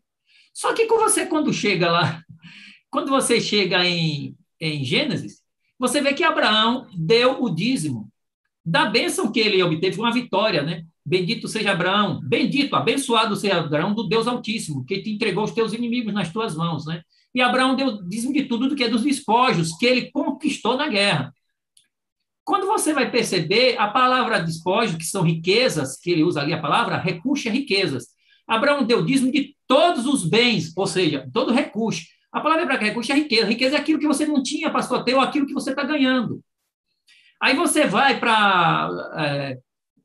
Só 0.53 0.75
que 0.75 0.85
com 0.85 0.99
você, 0.99 1.25
quando 1.25 1.51
chega 1.51 1.91
lá 1.91 2.23
quando 2.91 3.09
você 3.09 3.41
chega 3.41 3.83
em, 3.87 4.37
em 4.61 4.85
Gênesis, 4.85 5.41
você 5.79 6.03
vê 6.03 6.13
que 6.13 6.23
Abraão 6.23 6.87
deu 6.95 7.43
o 7.43 7.49
dízimo 7.49 8.13
da 8.63 8.85
bênção 8.85 9.33
que 9.33 9.41
ele 9.41 9.63
obteve, 9.63 9.99
uma 9.99 10.13
vitória, 10.13 10.63
né? 10.63 10.85
Bendito 11.07 11.49
seja 11.49 11.73
Abraão, 11.73 12.21
bendito, 12.23 12.77
abençoado 12.77 13.35
seja 13.35 13.61
Abraão 13.61 13.95
do 13.95 14.07
Deus 14.07 14.27
Altíssimo, 14.27 14.85
que 14.85 15.01
te 15.01 15.11
entregou 15.11 15.45
os 15.45 15.53
teus 15.53 15.73
inimigos 15.73 16.13
nas 16.13 16.31
tuas 16.31 16.55
mãos, 16.55 16.85
né? 16.85 17.03
E 17.35 17.41
Abraão 17.41 17.77
deu 17.77 18.03
dízimo 18.09 18.33
de 18.33 18.45
tudo 18.45 18.69
do 18.69 18.77
que 18.77 18.85
é 18.85 18.89
dos 18.89 19.03
despojos 19.03 19.77
que 19.77 19.87
ele 19.87 20.11
conquistou 20.11 20.77
na 20.77 20.89
guerra. 20.89 21.33
Quando 22.45 22.67
você 22.67 22.95
vai 22.95 23.11
perceber 23.11 23.77
a 23.79 23.89
palavra 23.89 24.41
despojo, 24.41 24.97
que 24.97 25.05
são 25.05 25.23
riquezas, 25.23 25.99
que 25.99 26.11
ele 26.11 26.25
usa 26.25 26.41
ali 26.41 26.53
a 26.53 26.61
palavra, 26.61 26.97
recurso 26.97 27.47
é 27.47 27.51
riquezas. 27.51 28.07
Abraão 28.47 28.83
deu 28.83 29.05
dízimo 29.05 29.31
de 29.31 29.55
todos 29.67 30.07
os 30.07 30.27
bens, 30.27 30.73
ou 30.75 30.87
seja, 30.87 31.29
todo 31.33 31.53
recurso. 31.53 32.07
A 32.33 32.41
palavra 32.41 32.63
hebraica 32.63 32.87
recurso 32.87 33.13
é 33.13 33.15
riqueza. 33.15 33.47
Riqueza 33.47 33.77
é 33.77 33.79
aquilo 33.79 33.99
que 33.99 34.07
você 34.07 34.27
não 34.27 34.43
tinha, 34.43 34.71
pastor, 34.71 35.05
ter 35.05 35.15
ou 35.15 35.21
aquilo 35.21 35.47
que 35.47 35.53
você 35.53 35.71
está 35.71 35.83
ganhando. 35.83 36.43
Aí 37.41 37.55
você 37.55 37.87
vai 37.87 38.19
para 38.19 38.91
é, 39.17 39.59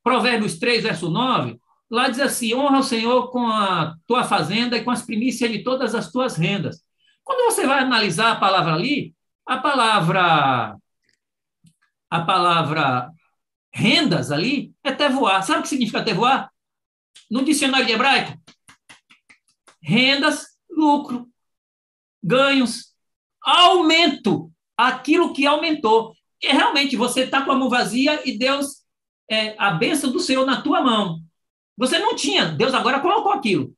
Provérbios 0.03 0.59
3, 0.59 0.83
verso 0.83 1.09
9, 1.09 1.57
lá 1.89 2.09
diz 2.09 2.19
assim: 2.19 2.53
honra 2.53 2.79
o 2.79 2.83
Senhor 2.83 3.31
com 3.31 3.47
a 3.47 3.95
tua 4.05 4.23
fazenda 4.23 4.77
e 4.77 4.83
com 4.83 4.91
as 4.91 5.01
primícias 5.01 5.49
de 5.49 5.63
todas 5.63 5.95
as 5.95 6.11
tuas 6.11 6.35
rendas. 6.35 6.82
Quando 7.23 7.51
você 7.51 7.65
vai 7.65 7.79
analisar 7.79 8.31
a 8.31 8.39
palavra 8.39 8.73
ali, 8.73 9.15
a 9.45 9.57
palavra 9.57 10.77
a 12.09 12.21
palavra 12.21 13.11
rendas 13.73 14.31
ali 14.31 14.73
é 14.83 14.91
tevoar. 14.91 15.43
Sabe 15.43 15.59
o 15.59 15.61
que 15.63 15.69
significa 15.69 16.03
tevoar? 16.03 16.51
No 17.29 17.43
dicionário 17.43 17.87
de 17.87 17.93
hebraico, 17.93 18.37
rendas, 19.81 20.57
lucro 20.69 21.33
ganhos, 22.23 22.93
aumento, 23.41 24.49
aquilo 24.77 25.33
que 25.33 25.45
aumentou. 25.45 26.15
E 26.41 26.47
realmente 26.47 26.95
você 26.95 27.21
está 27.21 27.43
com 27.43 27.51
a 27.51 27.55
mão 27.55 27.69
vazia 27.69 28.21
e 28.27 28.37
Deus 28.37 28.83
é 29.29 29.55
a 29.57 29.71
bênção 29.71 30.11
do 30.11 30.19
Senhor 30.19 30.45
na 30.45 30.61
tua 30.61 30.81
mão. 30.81 31.19
Você 31.77 31.99
não 31.99 32.15
tinha, 32.15 32.45
Deus 32.45 32.73
agora 32.73 33.01
colocou 33.01 33.33
aquilo. 33.33 33.75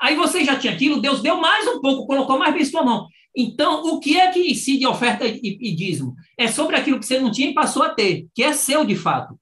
Aí 0.00 0.16
você 0.16 0.44
já 0.44 0.58
tinha 0.58 0.72
aquilo, 0.72 1.00
Deus 1.00 1.22
deu 1.22 1.36
mais 1.36 1.66
um 1.66 1.80
pouco, 1.80 2.06
colocou 2.06 2.38
mais 2.38 2.52
bem 2.52 2.62
em 2.62 2.66
sua 2.66 2.82
mão. 2.82 3.06
Então, 3.34 3.84
o 3.86 3.98
que 3.98 4.18
é 4.18 4.30
que 4.30 4.50
incide 4.50 4.86
oferta 4.86 5.26
e, 5.26 5.40
e 5.42 5.74
dízimo? 5.74 6.14
É 6.38 6.48
sobre 6.48 6.76
aquilo 6.76 6.98
que 6.98 7.06
você 7.06 7.18
não 7.18 7.30
tinha 7.30 7.50
e 7.50 7.54
passou 7.54 7.82
a 7.82 7.88
ter, 7.88 8.26
que 8.34 8.42
é 8.42 8.52
seu 8.52 8.84
de 8.84 8.94
fato. 8.94 9.38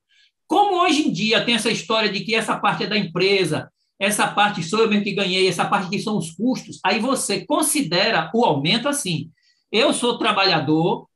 Como 0.47 0.83
hoje 0.83 1.09
em 1.09 1.13
dia 1.13 1.45
tem 1.45 1.55
essa 1.55 1.71
história 1.71 2.11
de 2.11 2.21
que 2.21 2.35
essa 2.35 2.57
parte 2.57 2.85
é 2.85 2.87
da 2.87 2.99
empresa, 2.99 3.71
essa 3.99 4.27
parte 4.27 4.63
sou 4.63 4.81
eu 4.81 4.89
mesmo 4.89 5.05
que 5.05 5.13
ganhei, 5.13 5.47
essa 5.47 5.65
parte 5.65 5.91
que 5.91 5.99
são 5.99 6.17
os 6.17 6.31
custos, 6.31 6.81
aí 6.85 6.99
você 6.99 7.45
considera 7.45 8.31
o 8.35 8.45
aumento 8.45 8.89
assim. 8.89 9.31
Eu 9.71 9.93
sou 9.93 10.19
trabalhador, 10.19 11.07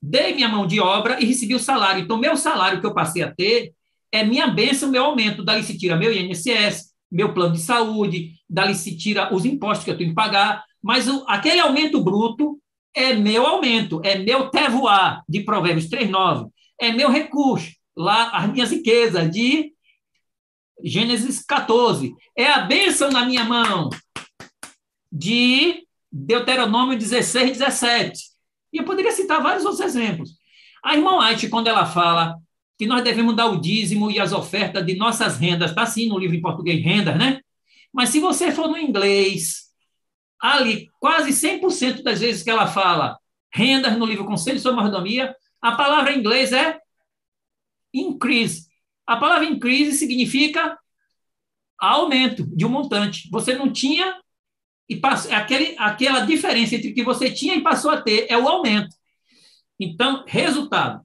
dei 0.00 0.34
minha 0.34 0.48
mão 0.48 0.66
de 0.66 0.80
obra 0.80 1.20
e 1.20 1.26
recebi 1.26 1.54
o 1.54 1.60
salário. 1.60 2.02
Então, 2.02 2.16
meu 2.16 2.36
salário 2.36 2.80
que 2.80 2.86
eu 2.86 2.94
passei 2.94 3.22
a 3.22 3.32
ter 3.32 3.72
é 4.10 4.24
minha 4.24 4.48
bênção, 4.48 4.90
meu 4.90 5.04
aumento. 5.04 5.44
Dali 5.44 5.62
se 5.62 5.78
tira 5.78 5.96
meu 5.96 6.12
INSS, 6.12 6.91
meu 7.12 7.34
plano 7.34 7.54
de 7.54 7.60
saúde, 7.60 8.32
dali 8.48 8.74
se 8.74 8.96
tira 8.96 9.32
os 9.34 9.44
impostos 9.44 9.84
que 9.84 9.90
eu 9.90 9.98
tenho 9.98 10.10
que 10.10 10.16
pagar, 10.16 10.64
mas 10.82 11.06
o, 11.06 11.24
aquele 11.28 11.60
aumento 11.60 12.02
bruto 12.02 12.58
é 12.94 13.14
meu 13.14 13.46
aumento, 13.46 14.00
é 14.02 14.18
meu 14.18 14.48
tevoar, 14.48 15.22
de 15.28 15.40
Provérbios 15.40 15.88
3,9, 15.88 16.50
é 16.80 16.90
meu 16.90 17.10
recurso, 17.10 17.70
lá 17.94 18.30
as 18.30 18.50
minhas 18.50 18.70
riquezas, 18.70 19.30
de 19.30 19.72
Gênesis 20.82 21.44
14, 21.44 22.14
é 22.36 22.46
a 22.46 22.60
bênção 22.60 23.10
na 23.10 23.26
minha 23.26 23.44
mão, 23.44 23.90
de 25.10 25.86
Deuteronômio 26.10 26.98
16, 26.98 27.58
17. 27.58 28.20
E 28.72 28.78
eu 28.78 28.84
poderia 28.84 29.12
citar 29.12 29.42
vários 29.42 29.64
outros 29.64 29.82
exemplos. 29.82 30.30
A 30.82 30.96
irmã 30.96 31.18
White, 31.18 31.48
quando 31.48 31.68
ela 31.68 31.86
fala 31.86 32.36
que 32.82 32.86
nós 32.88 33.04
devemos 33.04 33.36
dar 33.36 33.46
o 33.46 33.60
dízimo 33.60 34.10
e 34.10 34.18
as 34.18 34.32
ofertas 34.32 34.84
de 34.84 34.96
nossas 34.96 35.38
rendas, 35.38 35.70
está 35.70 35.84
assim 35.84 36.08
no 36.08 36.18
livro 36.18 36.34
em 36.34 36.40
português, 36.40 36.82
rendas, 36.82 37.16
né? 37.16 37.40
Mas 37.92 38.08
se 38.08 38.18
você 38.18 38.50
for 38.50 38.66
no 38.66 38.76
inglês, 38.76 39.68
ali, 40.40 40.90
quase 40.98 41.30
100% 41.30 42.02
das 42.02 42.18
vezes 42.18 42.42
que 42.42 42.50
ela 42.50 42.66
fala 42.66 43.20
rendas 43.54 43.96
no 43.96 44.04
livro 44.04 44.24
Conselho 44.24 44.58
sobre 44.58 44.82
Mordomia, 44.82 45.32
a 45.60 45.76
palavra 45.76 46.12
em 46.12 46.18
inglês 46.18 46.52
é 46.52 46.80
increase. 47.94 48.66
A 49.06 49.16
palavra 49.16 49.46
increase 49.46 49.92
significa 49.92 50.76
aumento 51.78 52.44
de 52.44 52.66
um 52.66 52.68
montante. 52.68 53.30
Você 53.30 53.54
não 53.54 53.72
tinha 53.72 54.20
e 54.88 54.96
passou, 54.96 55.32
aquele, 55.32 55.76
aquela 55.78 56.26
diferença 56.26 56.74
entre 56.74 56.90
o 56.90 56.94
que 56.94 57.04
você 57.04 57.30
tinha 57.30 57.54
e 57.54 57.62
passou 57.62 57.92
a 57.92 58.02
ter 58.02 58.26
é 58.28 58.36
o 58.36 58.48
aumento. 58.48 58.96
Então, 59.78 60.24
resultado. 60.26 61.00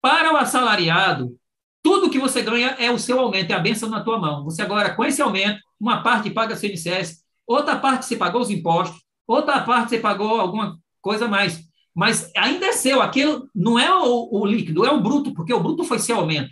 Para 0.00 0.32
o 0.32 0.36
assalariado, 0.36 1.36
tudo 1.82 2.10
que 2.10 2.18
você 2.18 2.42
ganha 2.42 2.76
é 2.78 2.90
o 2.90 2.98
seu 2.98 3.18
aumento, 3.18 3.50
é 3.50 3.54
a 3.54 3.58
benção 3.58 3.88
na 3.88 4.02
tua 4.02 4.18
mão. 4.18 4.44
Você 4.44 4.62
agora, 4.62 4.94
com 4.94 5.04
esse 5.04 5.20
aumento, 5.20 5.60
uma 5.80 6.02
parte 6.02 6.30
paga 6.30 6.56
CNCS, 6.56 7.24
outra 7.46 7.76
parte 7.76 8.06
você 8.06 8.16
pagou 8.16 8.40
os 8.40 8.50
impostos, 8.50 9.00
outra 9.26 9.60
parte 9.62 9.90
você 9.90 9.98
pagou 9.98 10.40
alguma 10.40 10.78
coisa 11.00 11.26
mais. 11.26 11.66
Mas 11.94 12.30
ainda 12.36 12.66
é 12.66 12.72
seu, 12.72 13.02
aquilo 13.02 13.48
não 13.54 13.78
é 13.78 13.92
o, 13.92 14.28
o 14.30 14.46
líquido, 14.46 14.84
é 14.84 14.90
o 14.90 15.00
bruto, 15.00 15.34
porque 15.34 15.52
o 15.52 15.60
bruto 15.60 15.82
foi 15.82 15.98
seu 15.98 16.16
aumento. 16.16 16.50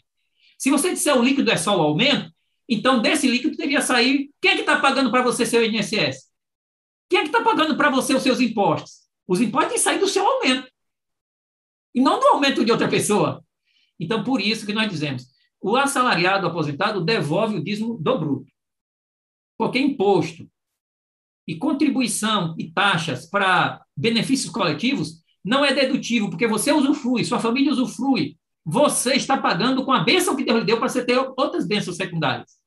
Se 0.58 0.70
você 0.70 0.90
disser 0.92 1.16
o 1.16 1.22
líquido 1.22 1.50
é 1.50 1.56
só 1.56 1.76
o 1.76 1.82
aumento, 1.82 2.30
então 2.68 3.00
desse 3.00 3.28
líquido 3.28 3.56
teria 3.56 3.80
sair. 3.80 4.30
Quem 4.40 4.52
é 4.52 4.54
que 4.54 4.60
está 4.60 4.80
pagando 4.80 5.10
para 5.10 5.22
você 5.22 5.46
seu 5.46 5.64
INSS? 5.64 6.26
Quem 7.08 7.20
é 7.20 7.22
que 7.22 7.28
está 7.28 7.42
pagando 7.42 7.76
para 7.76 7.90
você 7.90 8.14
os 8.14 8.22
seus 8.22 8.40
impostos? 8.40 9.06
Os 9.28 9.40
impostos 9.40 9.74
têm 9.74 9.78
sair 9.78 9.98
do 9.98 10.08
seu 10.08 10.26
aumento. 10.26 10.68
E 11.96 12.00
não 12.00 12.20
do 12.20 12.26
aumento 12.26 12.62
de 12.62 12.70
outra 12.70 12.88
pessoa. 12.88 13.42
Então, 13.98 14.22
por 14.22 14.38
isso 14.38 14.66
que 14.66 14.74
nós 14.74 14.90
dizemos, 14.90 15.26
o 15.60 15.74
assalariado 15.76 16.46
aposentado 16.46 17.02
devolve 17.02 17.56
o 17.56 17.64
dízimo 17.64 17.96
do 17.98 18.18
bruto. 18.18 18.52
Porque 19.56 19.78
imposto 19.78 20.46
e 21.48 21.56
contribuição 21.56 22.54
e 22.58 22.70
taxas 22.70 23.24
para 23.24 23.82
benefícios 23.96 24.52
coletivos 24.52 25.22
não 25.42 25.64
é 25.64 25.72
dedutivo, 25.72 26.28
porque 26.28 26.46
você 26.46 26.70
usufrui, 26.70 27.24
sua 27.24 27.40
família 27.40 27.72
usufrui. 27.72 28.36
Você 28.62 29.14
está 29.14 29.38
pagando 29.38 29.84
com 29.84 29.92
a 29.92 30.00
bênção 30.02 30.36
que 30.36 30.44
Deus 30.44 30.58
lhe 30.58 30.66
deu 30.66 30.78
para 30.78 30.88
você 30.88 31.04
ter 31.04 31.16
outras 31.16 31.66
bênçãos 31.66 31.96
secundárias. 31.96 32.58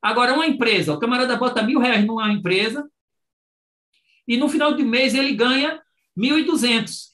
Agora, 0.00 0.32
uma 0.32 0.46
empresa, 0.46 0.94
o 0.94 0.98
camarada 0.98 1.36
bota 1.36 1.62
mil 1.62 1.80
reais 1.80 2.06
numa 2.06 2.32
empresa 2.32 2.88
e 4.26 4.36
no 4.36 4.48
final 4.48 4.72
do 4.74 4.84
mês 4.84 5.14
ele 5.14 5.34
ganha 5.34 5.82
1.200. 6.16 7.13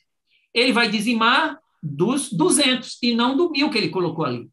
Ele 0.53 0.73
vai 0.73 0.89
dizimar 0.91 1.59
dos 1.83 2.33
200 2.33 2.99
e 3.03 3.15
não 3.15 3.37
do 3.37 3.51
mil 3.51 3.71
que 3.71 3.79
ele 3.79 3.91
colocou 3.91 4.25
ali. 4.25 4.51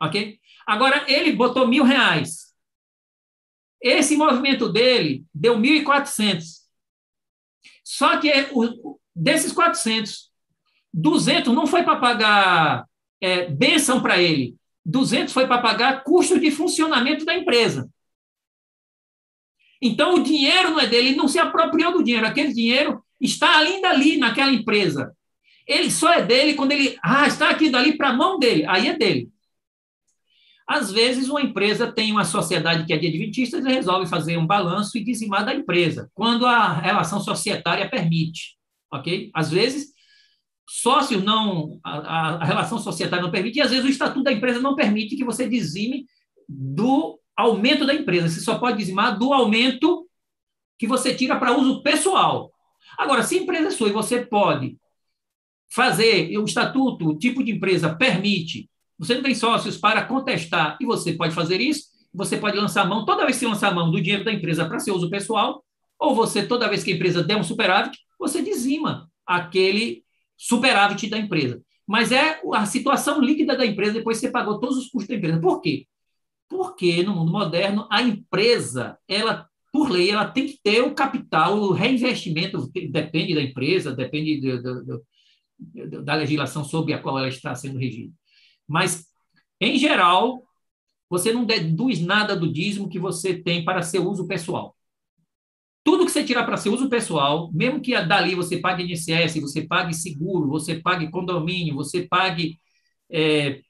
Ok? 0.00 0.38
Agora, 0.66 1.04
ele 1.10 1.32
botou 1.32 1.66
mil 1.66 1.84
reais. 1.84 2.52
Esse 3.80 4.16
movimento 4.16 4.68
dele 4.68 5.24
deu 5.34 5.58
1.400. 5.58 6.62
Só 7.84 8.18
que 8.18 8.30
o, 8.52 8.98
desses 9.14 9.52
400, 9.52 10.30
200 10.94 11.52
não 11.52 11.66
foi 11.66 11.82
para 11.82 11.96
pagar 11.96 12.86
é, 13.20 13.46
benção 13.46 14.00
para 14.00 14.20
ele. 14.20 14.56
200 14.84 15.32
foi 15.32 15.46
para 15.46 15.62
pagar 15.62 16.02
custo 16.04 16.38
de 16.38 16.50
funcionamento 16.50 17.24
da 17.24 17.34
empresa. 17.36 17.88
Então, 19.80 20.14
o 20.14 20.22
dinheiro 20.22 20.70
não 20.70 20.80
é 20.80 20.86
dele, 20.86 21.08
ele 21.08 21.16
não 21.16 21.26
se 21.26 21.38
apropriou 21.38 21.92
do 21.92 22.04
dinheiro. 22.04 22.26
Aquele 22.26 22.52
dinheiro 22.52 23.04
está 23.20 23.58
ainda 23.58 23.90
ali 23.90 24.16
naquela 24.16 24.52
empresa. 24.52 25.16
Ele 25.66 25.90
só 25.90 26.12
é 26.12 26.22
dele 26.22 26.54
quando 26.54 26.72
ele. 26.72 26.98
Ah, 27.02 27.26
está 27.26 27.50
aqui 27.50 27.70
dali 27.70 27.96
para 27.96 28.10
a 28.10 28.12
mão 28.12 28.38
dele. 28.38 28.64
Aí 28.66 28.88
é 28.88 28.96
dele. 28.96 29.30
Às 30.66 30.92
vezes, 30.92 31.28
uma 31.28 31.42
empresa 31.42 31.92
tem 31.92 32.12
uma 32.12 32.24
sociedade 32.24 32.86
que 32.86 32.92
é 32.92 32.96
de 32.96 33.06
adventistas 33.06 33.64
e 33.64 33.68
resolve 33.68 34.08
fazer 34.08 34.36
um 34.36 34.46
balanço 34.46 34.96
e 34.96 35.04
dizimar 35.04 35.44
da 35.44 35.54
empresa, 35.54 36.10
quando 36.14 36.46
a 36.46 36.72
relação 36.72 37.20
societária 37.20 37.90
permite. 37.90 38.56
Ok? 38.90 39.30
Às 39.34 39.50
vezes, 39.50 39.92
sócio 40.68 41.20
não. 41.20 41.78
A, 41.84 42.36
a 42.36 42.44
relação 42.44 42.78
societária 42.78 43.22
não 43.22 43.30
permite, 43.30 43.58
e 43.58 43.62
às 43.62 43.70
vezes 43.70 43.84
o 43.84 43.90
estatuto 43.90 44.22
da 44.22 44.32
empresa 44.32 44.60
não 44.60 44.76
permite 44.76 45.16
que 45.16 45.24
você 45.24 45.48
dizime 45.48 46.06
do 46.48 47.18
aumento 47.36 47.84
da 47.84 47.94
empresa. 47.94 48.28
Você 48.28 48.40
só 48.40 48.58
pode 48.58 48.78
dizimar 48.78 49.18
do 49.18 49.32
aumento 49.32 50.06
que 50.78 50.86
você 50.86 51.14
tira 51.14 51.36
para 51.38 51.56
uso 51.56 51.82
pessoal. 51.82 52.50
Agora, 52.98 53.22
se 53.22 53.38
a 53.38 53.42
empresa 53.42 53.68
é 53.68 53.70
sua 53.70 53.88
e 53.88 53.92
você 53.92 54.24
pode 54.24 54.76
fazer, 55.74 56.36
o 56.36 56.44
estatuto, 56.44 57.08
o 57.08 57.18
tipo 57.18 57.42
de 57.42 57.52
empresa 57.52 57.94
permite, 57.94 58.68
você 58.98 59.14
não 59.14 59.22
tem 59.22 59.34
sócios 59.34 59.78
para 59.78 60.04
contestar, 60.04 60.76
e 60.80 60.84
você 60.84 61.14
pode 61.14 61.34
fazer 61.34 61.60
isso, 61.60 61.84
você 62.12 62.36
pode 62.36 62.56
lançar 62.58 62.86
mão, 62.86 63.06
toda 63.06 63.24
vez 63.24 63.38
que 63.38 63.46
lançar 63.46 63.74
mão 63.74 63.90
do 63.90 64.00
dinheiro 64.00 64.24
da 64.24 64.32
empresa 64.32 64.66
para 64.66 64.78
seu 64.78 64.94
uso 64.94 65.08
pessoal, 65.08 65.64
ou 65.98 66.14
você, 66.14 66.46
toda 66.46 66.68
vez 66.68 66.84
que 66.84 66.92
a 66.92 66.94
empresa 66.94 67.22
der 67.22 67.36
um 67.36 67.42
superávit, 67.42 67.98
você 68.18 68.42
dizima 68.42 69.08
aquele 69.26 70.04
superávit 70.36 71.08
da 71.08 71.16
empresa. 71.16 71.62
Mas 71.86 72.12
é 72.12 72.40
a 72.52 72.66
situação 72.66 73.20
líquida 73.20 73.56
da 73.56 73.64
empresa 73.64 73.94
depois 73.94 74.18
que 74.18 74.26
você 74.26 74.32
pagou 74.32 74.60
todos 74.60 74.76
os 74.76 74.88
custos 74.88 75.08
da 75.08 75.14
empresa. 75.14 75.40
Por 75.40 75.60
quê? 75.60 75.86
Porque 76.48 77.02
no 77.02 77.14
mundo 77.14 77.32
moderno, 77.32 77.86
a 77.90 78.02
empresa, 78.02 78.98
ela 79.08 79.48
por 79.72 79.90
lei, 79.90 80.10
ela 80.10 80.26
tem 80.26 80.46
que 80.46 80.58
ter 80.62 80.82
o 80.82 80.94
capital, 80.94 81.58
o 81.58 81.72
reinvestimento 81.72 82.70
depende 82.90 83.34
da 83.34 83.40
empresa, 83.40 83.90
depende 83.90 84.38
do, 84.38 84.84
do, 84.84 85.02
da 86.02 86.14
legislação 86.14 86.64
sobre 86.64 86.92
a 86.92 86.98
qual 86.98 87.18
ela 87.18 87.28
está 87.28 87.54
sendo 87.54 87.78
regida. 87.78 88.12
Mas, 88.66 89.06
em 89.60 89.78
geral, 89.78 90.42
você 91.08 91.32
não 91.32 91.44
deduz 91.44 92.00
nada 92.00 92.34
do 92.36 92.50
dízimo 92.50 92.88
que 92.88 92.98
você 92.98 93.34
tem 93.34 93.64
para 93.64 93.82
seu 93.82 94.08
uso 94.08 94.26
pessoal. 94.26 94.76
Tudo 95.84 96.06
que 96.06 96.12
você 96.12 96.24
tirar 96.24 96.44
para 96.44 96.56
seu 96.56 96.72
uso 96.72 96.88
pessoal, 96.88 97.50
mesmo 97.52 97.80
que 97.80 98.00
dali 98.04 98.34
você 98.34 98.58
pague 98.58 98.84
INSS, 98.84 99.40
você 99.40 99.66
pague 99.66 99.94
seguro, 99.94 100.48
você 100.48 100.80
pague 100.80 101.10
condomínio, 101.10 101.74
você 101.74 102.06
pague 102.06 102.58
é, 103.10 103.60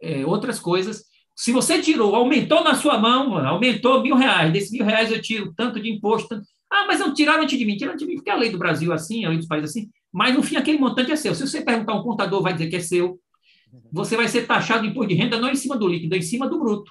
é, 0.00 0.24
outras 0.24 0.58
coisas, 0.60 1.04
se 1.36 1.52
você 1.52 1.82
tirou, 1.82 2.14
aumentou 2.14 2.64
na 2.64 2.74
sua 2.74 2.98
mão, 2.98 3.36
aumentou 3.36 4.02
mil 4.02 4.16
reais, 4.16 4.50
desses 4.50 4.70
mil 4.70 4.84
reais 4.84 5.12
eu 5.12 5.20
tiro 5.20 5.52
tanto 5.54 5.78
de 5.78 5.90
imposto. 5.90 6.40
Ah, 6.70 6.86
mas 6.86 6.98
não 6.98 7.12
tiraram 7.12 7.44
de 7.44 7.62
mim. 7.62 7.76
Tiraram 7.76 7.96
de 7.96 8.06
mim 8.06 8.14
porque 8.14 8.30
a 8.30 8.36
lei 8.36 8.50
do 8.50 8.58
Brasil 8.58 8.90
é 8.90 8.94
assim, 8.94 9.24
a 9.24 9.28
lei 9.28 9.36
dos 9.36 9.46
países 9.46 9.76
é 9.76 9.80
assim. 9.80 9.90
Mas, 10.16 10.34
no 10.34 10.42
fim, 10.42 10.56
aquele 10.56 10.78
montante 10.78 11.12
é 11.12 11.16
seu. 11.16 11.34
Se 11.34 11.46
você 11.46 11.60
perguntar 11.60 11.92
um 11.92 12.02
contador, 12.02 12.40
vai 12.40 12.54
dizer 12.54 12.70
que 12.70 12.76
é 12.76 12.80
seu. 12.80 13.20
Você 13.92 14.16
vai 14.16 14.26
ser 14.26 14.46
taxado 14.46 14.84
de 14.84 14.88
imposto 14.88 15.10
de 15.10 15.14
renda 15.14 15.38
não 15.38 15.50
em 15.50 15.54
cima 15.54 15.76
do 15.76 15.86
líquido, 15.86 16.14
é 16.14 16.18
em 16.18 16.22
cima 16.22 16.48
do 16.48 16.58
bruto. 16.58 16.90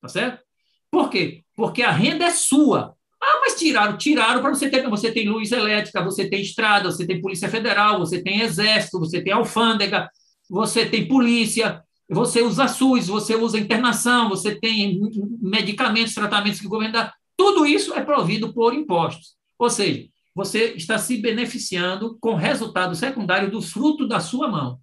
Tá 0.00 0.08
certo? 0.08 0.42
Por 0.90 1.10
quê? 1.10 1.44
Porque 1.54 1.82
a 1.82 1.90
renda 1.90 2.24
é 2.24 2.30
sua. 2.30 2.96
Ah, 3.22 3.40
mas 3.42 3.58
tiraram, 3.58 3.98
tiraram 3.98 4.40
para 4.40 4.54
você 4.54 4.70
ter. 4.70 4.88
Você 4.88 5.12
tem 5.12 5.28
luz 5.28 5.52
elétrica, 5.52 6.02
você 6.02 6.26
tem 6.26 6.40
estrada, 6.40 6.90
você 6.90 7.06
tem 7.06 7.20
Polícia 7.20 7.50
Federal, 7.50 7.98
você 7.98 8.22
tem 8.22 8.40
Exército, 8.40 8.98
você 8.98 9.20
tem 9.20 9.34
alfândega, 9.34 10.08
você 10.48 10.86
tem 10.86 11.06
polícia, 11.06 11.84
você 12.08 12.40
usa 12.40 12.66
SUS, 12.66 13.08
você 13.08 13.36
usa 13.36 13.58
internação, 13.58 14.30
você 14.30 14.54
tem 14.54 14.98
medicamentos, 15.38 16.14
tratamentos 16.14 16.60
que 16.60 16.66
o 16.66 16.70
governo 16.70 16.94
dá. 16.94 17.12
Tudo 17.36 17.66
isso 17.66 17.92
é 17.92 18.00
provido 18.02 18.54
por 18.54 18.72
impostos. 18.72 19.34
Ou 19.58 19.68
seja, 19.68 20.08
você 20.34 20.72
está 20.74 20.98
se 20.98 21.16
beneficiando 21.16 22.18
com 22.20 22.34
resultado 22.34 22.94
secundário 22.94 23.50
do 23.50 23.62
fruto 23.62 24.06
da 24.06 24.18
sua 24.18 24.48
mão. 24.48 24.80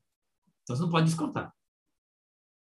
Então, 0.64 0.76
você 0.76 0.82
não 0.82 0.90
pode 0.90 1.08
descontar. 1.08 1.52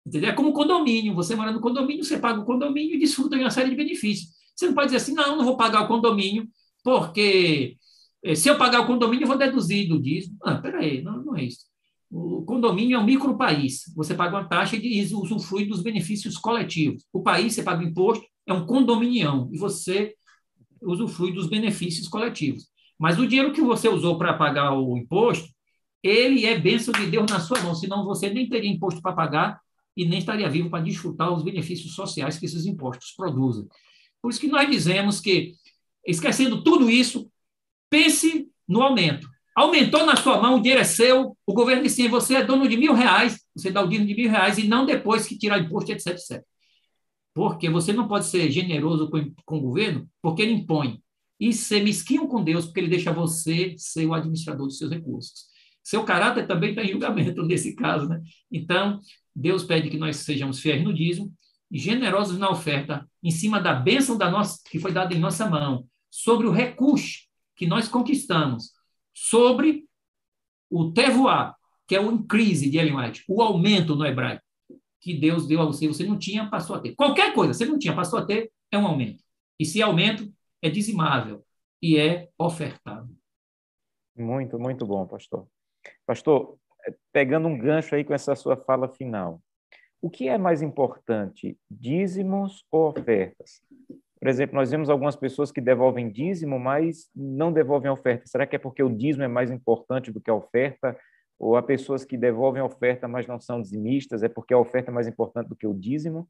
Entendeu? 0.07 0.30
É 0.30 0.32
como 0.32 0.53
condomínio. 0.53 1.14
Você 1.14 1.34
mora 1.36 1.53
no 1.53 1.61
condomínio, 1.61 2.03
você 2.03 2.18
paga 2.18 2.41
o 2.41 2.45
condomínio 2.45 2.97
e 2.97 2.99
desfruta 2.99 3.36
de 3.36 3.43
uma 3.43 3.51
série 3.51 3.70
de 3.70 3.76
benefícios. 3.76 4.30
Você 4.57 4.66
não 4.66 4.74
pode 4.74 4.86
dizer 4.86 4.97
assim, 4.97 5.12
não, 5.12 5.36
não 5.36 5.45
vou 5.45 5.57
pagar 5.57 5.82
o 5.82 5.86
condomínio, 5.89 6.49
porque 6.82 7.76
eh, 8.24 8.34
se 8.34 8.49
eu 8.49 8.57
pagar 8.57 8.80
o 8.80 8.86
condomínio, 8.86 9.24
eu 9.24 9.28
vou 9.28 9.36
deduzir 9.36 9.86
do 9.86 10.01
dízimo. 10.01 10.36
Ah, 10.43 10.57
peraí, 10.57 11.03
não, 11.03 11.22
não 11.22 11.36
é 11.36 11.45
isso. 11.45 11.66
O 12.11 12.43
condomínio 12.43 12.97
é 12.97 12.99
um 12.99 13.05
micropaís. 13.05 13.82
Você 13.95 14.14
paga 14.14 14.36
uma 14.36 14.49
taxa 14.49 14.76
e 14.76 15.03
usufrui 15.14 15.66
dos 15.66 15.82
benefícios 15.82 16.39
coletivos. 16.39 17.05
O 17.12 17.22
país, 17.22 17.53
você 17.53 17.62
paga 17.62 17.84
imposto, 17.84 18.24
é 18.47 18.53
um 18.53 18.64
condominião, 18.64 19.51
e 19.53 19.59
você 19.59 20.14
usufrui 20.80 21.32
dos 21.32 21.49
benefícios 21.49 22.09
coletivos. 22.09 22.66
Mas 22.99 23.19
o 23.19 23.27
dinheiro 23.27 23.53
que 23.53 23.61
você 23.61 23.89
usou 23.89 24.19
para 24.19 24.35
pagar 24.35 24.73
o 24.73 24.97
imposto, 24.97 25.49
ele 26.03 26.47
é 26.47 26.59
bênção 26.59 26.93
de 26.93 27.07
Deus 27.07 27.31
na 27.31 27.41
sua 27.41 27.61
mão, 27.61 27.75
senão 27.75 28.05
você 28.05 28.31
nem 28.31 28.49
teria 28.49 28.71
imposto 28.71 29.01
para 29.01 29.13
pagar 29.13 29.61
e 29.97 30.05
nem 30.05 30.19
estaria 30.19 30.49
vivo 30.49 30.71
para 30.71 30.83
desfrutar 30.83 31.33
os 31.33 31.43
benefícios 31.43 31.95
sociais 31.95 32.39
que 32.39 32.47
esses 32.47 32.67
impostos 32.67 33.13
produzem. 33.17 33.67
Por 34.23 34.31
isso 34.31 34.41
que 34.41 34.49
nós 34.49 34.69
dizemos 34.69 35.21
que, 35.21 35.55
esquecendo 36.07 36.63
tudo 36.63 36.91
isso, 36.91 37.31
pense 37.91 38.49
no 38.67 38.83
aumento. 38.83 39.29
Aumentou 39.57 40.07
na 40.07 40.15
sua 40.15 40.41
mão, 40.41 40.57
o 40.57 40.61
dinheiro 40.61 40.81
é 40.81 40.85
seu, 40.85 41.37
o 41.45 41.53
governo 41.53 41.83
disse 41.83 42.03
assim, 42.03 42.11
você 42.11 42.37
é 42.37 42.45
dono 42.45 42.69
de 42.69 42.77
mil 42.77 42.95
reais, 42.95 43.45
você 43.55 43.73
dá 43.73 43.83
o 43.83 43.89
dinheiro 43.89 44.07
de 44.07 44.15
mil 44.15 44.31
reais 44.31 44.57
e 44.57 44.69
não 44.69 44.87
depois 44.87 45.27
que 45.27 45.37
tirar 45.37 45.59
imposto, 45.59 45.91
etc, 45.91 46.09
etc. 46.09 46.45
Porque 47.35 47.69
você 47.69 47.93
não 47.93 48.07
pode 48.07 48.27
ser 48.27 48.51
generoso 48.53 49.11
com, 49.11 49.33
com 49.45 49.59
o 49.59 49.61
governo, 49.61 50.09
porque 50.23 50.43
ele 50.43 50.53
impõe. 50.53 51.01
E 51.41 51.53
ser 51.53 51.82
mesquinho 51.84 52.26
com 52.26 52.43
Deus, 52.43 52.66
porque 52.66 52.80
ele 52.80 52.89
deixa 52.89 53.12
você 53.12 53.74
ser 53.78 54.07
o 54.07 54.14
administrador 54.14 54.66
dos 54.66 54.78
seus 54.78 54.91
recursos. 54.91 55.47
Seu 55.82 56.05
caráter 56.05 56.47
também 56.47 56.70
está 56.70 56.82
em 56.82 56.89
julgamento 56.89 57.43
nesse 57.43 57.74
caso. 57.74 58.09
Né? 58.09 58.20
Então, 58.51 59.01
Deus 59.34 59.64
pede 59.64 59.89
que 59.89 59.97
nós 59.97 60.16
sejamos 60.16 60.61
fiéis 60.61 60.82
no 60.82 60.93
dízimo, 60.93 61.32
generosos 61.70 62.39
na 62.39 62.51
oferta, 62.51 63.09
em 63.22 63.30
cima 63.30 63.61
da 63.61 63.74
bênção 63.74 64.16
da 64.16 64.30
nossa, 64.30 64.59
que 64.68 64.78
foi 64.78 64.93
dada 64.93 65.14
em 65.14 65.18
nossa 65.18 65.49
mão, 65.49 65.86
sobre 66.11 66.47
o 66.47 66.51
recurso 66.51 67.26
que 67.57 67.66
nós 67.66 67.89
conquistamos, 67.89 68.72
sobre 69.14 69.84
o 70.70 70.93
tevoar, 70.93 71.57
que 71.86 71.97
é 71.97 72.01
o 72.01 72.12
increase 72.12 72.70
de 72.70 72.78
Ellen 72.78 72.97
White, 72.97 73.24
o 73.28 73.43
aumento 73.43 73.97
no 73.97 74.05
hebraico, 74.05 74.43
que 75.01 75.14
Deus 75.14 75.47
deu 75.47 75.62
a 75.62 75.64
você, 75.64 75.89
você 75.89 76.05
não 76.05 76.18
tinha, 76.18 76.49
passou 76.49 76.76
a 76.76 76.80
ter. 76.80 76.95
Qualquer 76.95 77.32
coisa, 77.32 77.55
você 77.55 77.64
não 77.64 77.78
tinha, 77.78 77.95
passou 77.95 78.18
a 78.18 78.24
ter, 78.24 78.51
é 78.70 78.78
um 78.78 78.86
aumento. 78.86 79.22
E 79.59 79.64
se 79.64 79.80
é 79.80 79.84
aumento, 79.84 80.30
é 80.63 80.71
dizimável 80.71 81.45
e 81.83 81.99
é 81.99 82.29
ofertável. 82.39 83.15
Muito, 84.17 84.59
muito 84.59 84.87
bom, 84.87 85.07
pastor. 85.07 85.47
Pastor, 86.05 86.59
pegando 87.13 87.49
um 87.49 87.59
gancho 87.59 87.95
aí 87.95 88.05
com 88.05 88.15
essa 88.15 88.35
sua 88.35 88.57
fala 88.57 88.89
final, 88.89 89.41
o 90.01 90.11
que 90.11 90.29
é 90.29 90.39
mais 90.39 90.63
importante, 90.63 91.59
dízimos 91.71 92.65
ou 92.71 92.89
ofertas? 92.89 93.61
Por 94.19 94.29
exemplo, 94.29 94.57
nós 94.57 94.71
vemos 94.71 94.91
algumas 94.91 95.15
pessoas 95.15 95.53
que 95.53 95.61
devolvem 95.61 96.11
dízimo, 96.11 96.59
mas 96.59 97.09
não 97.15 97.53
devolvem 97.53 97.91
oferta. 97.91 98.27
Será 98.27 98.47
que 98.47 98.57
é 98.57 98.59
porque 98.59 98.83
o 98.83 98.91
dízimo 98.91 99.23
é 99.23 99.29
mais 99.29 99.51
importante 99.51 100.11
do 100.11 100.21
que 100.21 100.31
a 100.31 100.35
oferta? 100.35 100.99
Ou 101.39 101.57
há 101.57 101.63
pessoas 101.63 102.05
que 102.05 102.17
devolvem 102.17 102.61
oferta, 102.61 103.07
mas 103.07 103.29
não 103.29 103.39
são 103.39 103.63
dizimistas? 103.63 104.25
É 104.25 104.29
porque 104.29 104.53
a 104.53 104.59
oferta 104.59 104.91
é 104.91 104.95
mais 104.95 105.07
importante 105.07 105.49
do 105.49 105.55
que 105.55 105.69
o 105.69 105.75
dízimo? 105.75 106.29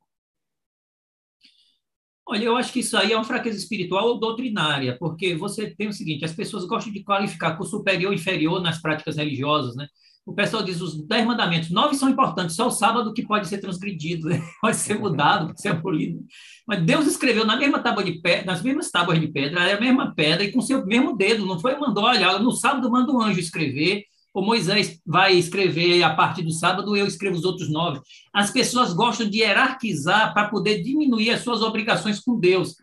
Olha, 2.29 2.45
eu 2.45 2.57
acho 2.57 2.73
que 2.73 2.81
isso 2.81 2.97
aí 2.97 3.13
é 3.13 3.17
uma 3.17 3.25
fraqueza 3.25 3.57
espiritual 3.57 4.07
ou 4.07 4.21
doutrinária, 4.21 4.97
porque 4.99 5.35
você 5.35 5.71
tem 5.71 5.89
o 5.89 5.93
seguinte: 5.93 6.25
as 6.25 6.33
pessoas 6.33 6.65
gostam 6.65 6.93
de 6.93 7.03
qualificar 7.03 7.57
com 7.57 7.65
superior 7.65 8.13
e 8.13 8.17
inferior 8.17 8.61
nas 8.61 8.81
práticas 8.81 9.17
religiosas, 9.17 9.75
né? 9.75 9.87
o 10.29 10.35
pessoal 10.35 10.63
diz 10.63 10.83
os 10.83 10.95
dez 11.07 11.27
mandamentos, 11.27 11.71
nove 11.71 11.95
são 11.95 12.11
importantes, 12.11 12.55
só 12.55 12.67
o 12.67 12.71
sábado 12.71 13.15
que 13.15 13.27
pode 13.27 13.49
ser 13.49 13.59
transgredido, 13.59 14.29
né? 14.29 14.43
pode 14.61 14.77
ser 14.77 14.99
mudado, 14.99 15.47
pode 15.47 15.63
ser 15.63 15.71
abolido. 15.71 16.23
Mas 16.67 16.85
Deus 16.85 17.07
escreveu 17.07 17.47
na 17.47 17.57
mesma 17.57 17.79
tábua 17.79 18.05
de 18.05 18.21
pedra, 18.21 18.45
nas 18.45 18.63
mesmas 18.63 18.91
tábuas 18.91 19.19
de 19.19 19.29
pedra, 19.29 19.67
é 19.67 19.73
a 19.73 19.81
mesma 19.81 20.15
pedra 20.15 20.45
e 20.45 20.53
com 20.53 20.61
seu 20.61 20.85
mesmo 20.85 21.17
dedo, 21.17 21.47
não 21.47 21.59
foi 21.59 21.79
mandou, 21.79 22.05
olha, 22.05 22.39
no 22.39 22.53
sábado 22.53 22.91
manda 22.91 23.11
um 23.11 23.23
anjo 23.23 23.41
escrever, 23.41 24.05
ou 24.33 24.45
Moisés 24.45 25.01
vai 25.05 25.35
escrever 25.35 26.03
a 26.03 26.15
partir 26.15 26.43
do 26.43 26.53
sábado, 26.53 26.97
eu 26.97 27.07
escrevo 27.07 27.37
os 27.37 27.45
outros 27.45 27.71
nove. 27.71 28.01
As 28.33 28.51
pessoas 28.51 28.93
gostam 28.93 29.29
de 29.29 29.39
hierarquizar 29.39 30.33
para 30.33 30.49
poder 30.49 30.83
diminuir 30.83 31.31
as 31.31 31.43
suas 31.43 31.63
obrigações 31.63 32.21
com 32.21 32.39
Deus. 32.39 32.77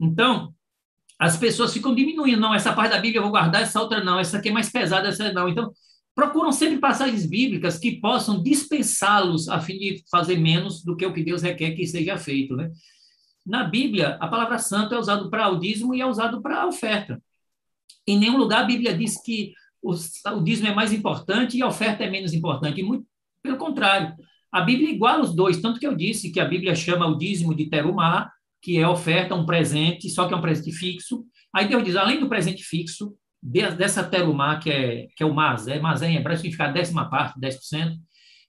Então, 0.00 0.54
as 1.18 1.36
pessoas 1.36 1.72
ficam 1.72 1.94
diminuindo, 1.94 2.40
não, 2.40 2.54
essa 2.54 2.72
parte 2.72 2.92
da 2.92 2.98
Bíblia 2.98 3.18
eu 3.18 3.22
vou 3.22 3.30
guardar, 3.30 3.62
essa 3.62 3.80
outra 3.80 4.02
não, 4.02 4.18
essa 4.18 4.38
aqui 4.38 4.48
é 4.48 4.52
mais 4.52 4.70
pesada, 4.70 5.08
essa 5.08 5.32
não. 5.32 5.48
Então, 5.48 5.70
procuram 6.14 6.50
sempre 6.50 6.78
passagens 6.78 7.26
bíblicas 7.26 7.78
que 7.78 8.00
possam 8.00 8.42
dispensá-los 8.42 9.48
a 9.48 9.60
fim 9.60 9.78
de 9.78 10.02
fazer 10.10 10.38
menos 10.38 10.82
do 10.82 10.96
que 10.96 11.04
o 11.04 11.12
que 11.12 11.22
Deus 11.22 11.42
requer 11.42 11.72
que 11.72 11.86
seja 11.86 12.16
feito, 12.16 12.56
né? 12.56 12.70
Na 13.46 13.64
Bíblia, 13.64 14.16
a 14.20 14.28
palavra 14.28 14.58
santo 14.58 14.94
é 14.94 14.98
usado 14.98 15.30
para 15.30 15.48
o 15.48 15.58
dízimo 15.58 15.94
e 15.94 16.00
é 16.00 16.06
usado 16.06 16.42
para 16.42 16.62
a 16.62 16.66
oferta. 16.66 17.22
Em 18.06 18.18
nenhum 18.18 18.36
lugar 18.36 18.62
a 18.62 18.66
Bíblia 18.66 18.96
diz 18.96 19.20
que 19.22 19.52
o, 19.82 19.92
o 19.92 20.42
dízimo 20.42 20.68
é 20.68 20.74
mais 20.74 20.92
importante 20.92 21.56
e 21.56 21.62
a 21.62 21.68
oferta 21.68 22.04
é 22.04 22.10
menos 22.10 22.32
importante. 22.32 22.82
Muito 22.82 23.06
pelo 23.42 23.56
contrário, 23.56 24.14
a 24.52 24.60
Bíblia 24.60 24.90
iguala 24.90 25.22
os 25.22 25.34
dois, 25.34 25.60
tanto 25.60 25.80
que 25.80 25.86
eu 25.86 25.96
disse 25.96 26.30
que 26.30 26.40
a 26.40 26.44
Bíblia 26.44 26.74
chama 26.74 27.06
o 27.06 27.16
dízimo 27.16 27.54
de 27.54 27.70
terumá, 27.70 28.30
que 28.60 28.78
é 28.78 28.86
oferta, 28.86 29.34
um 29.34 29.46
presente, 29.46 30.10
só 30.10 30.26
que 30.28 30.34
é 30.34 30.36
um 30.36 30.40
presente 30.40 30.72
fixo. 30.72 31.24
Aí 31.54 31.66
Deus 31.66 31.82
diz, 31.82 31.96
além 31.96 32.20
do 32.20 32.28
presente 32.28 32.62
fixo, 32.62 33.14
dessa 33.42 34.04
terumá, 34.04 34.58
que 34.58 34.70
é, 34.70 35.06
que 35.16 35.22
é 35.22 35.26
o 35.26 35.34
mazé, 35.34 35.78
mazé 35.80 36.10
em 36.10 36.16
hebraico 36.16 36.42
significa 36.42 36.68
décima 36.68 37.08
parte, 37.08 37.40
10%, 37.40 37.96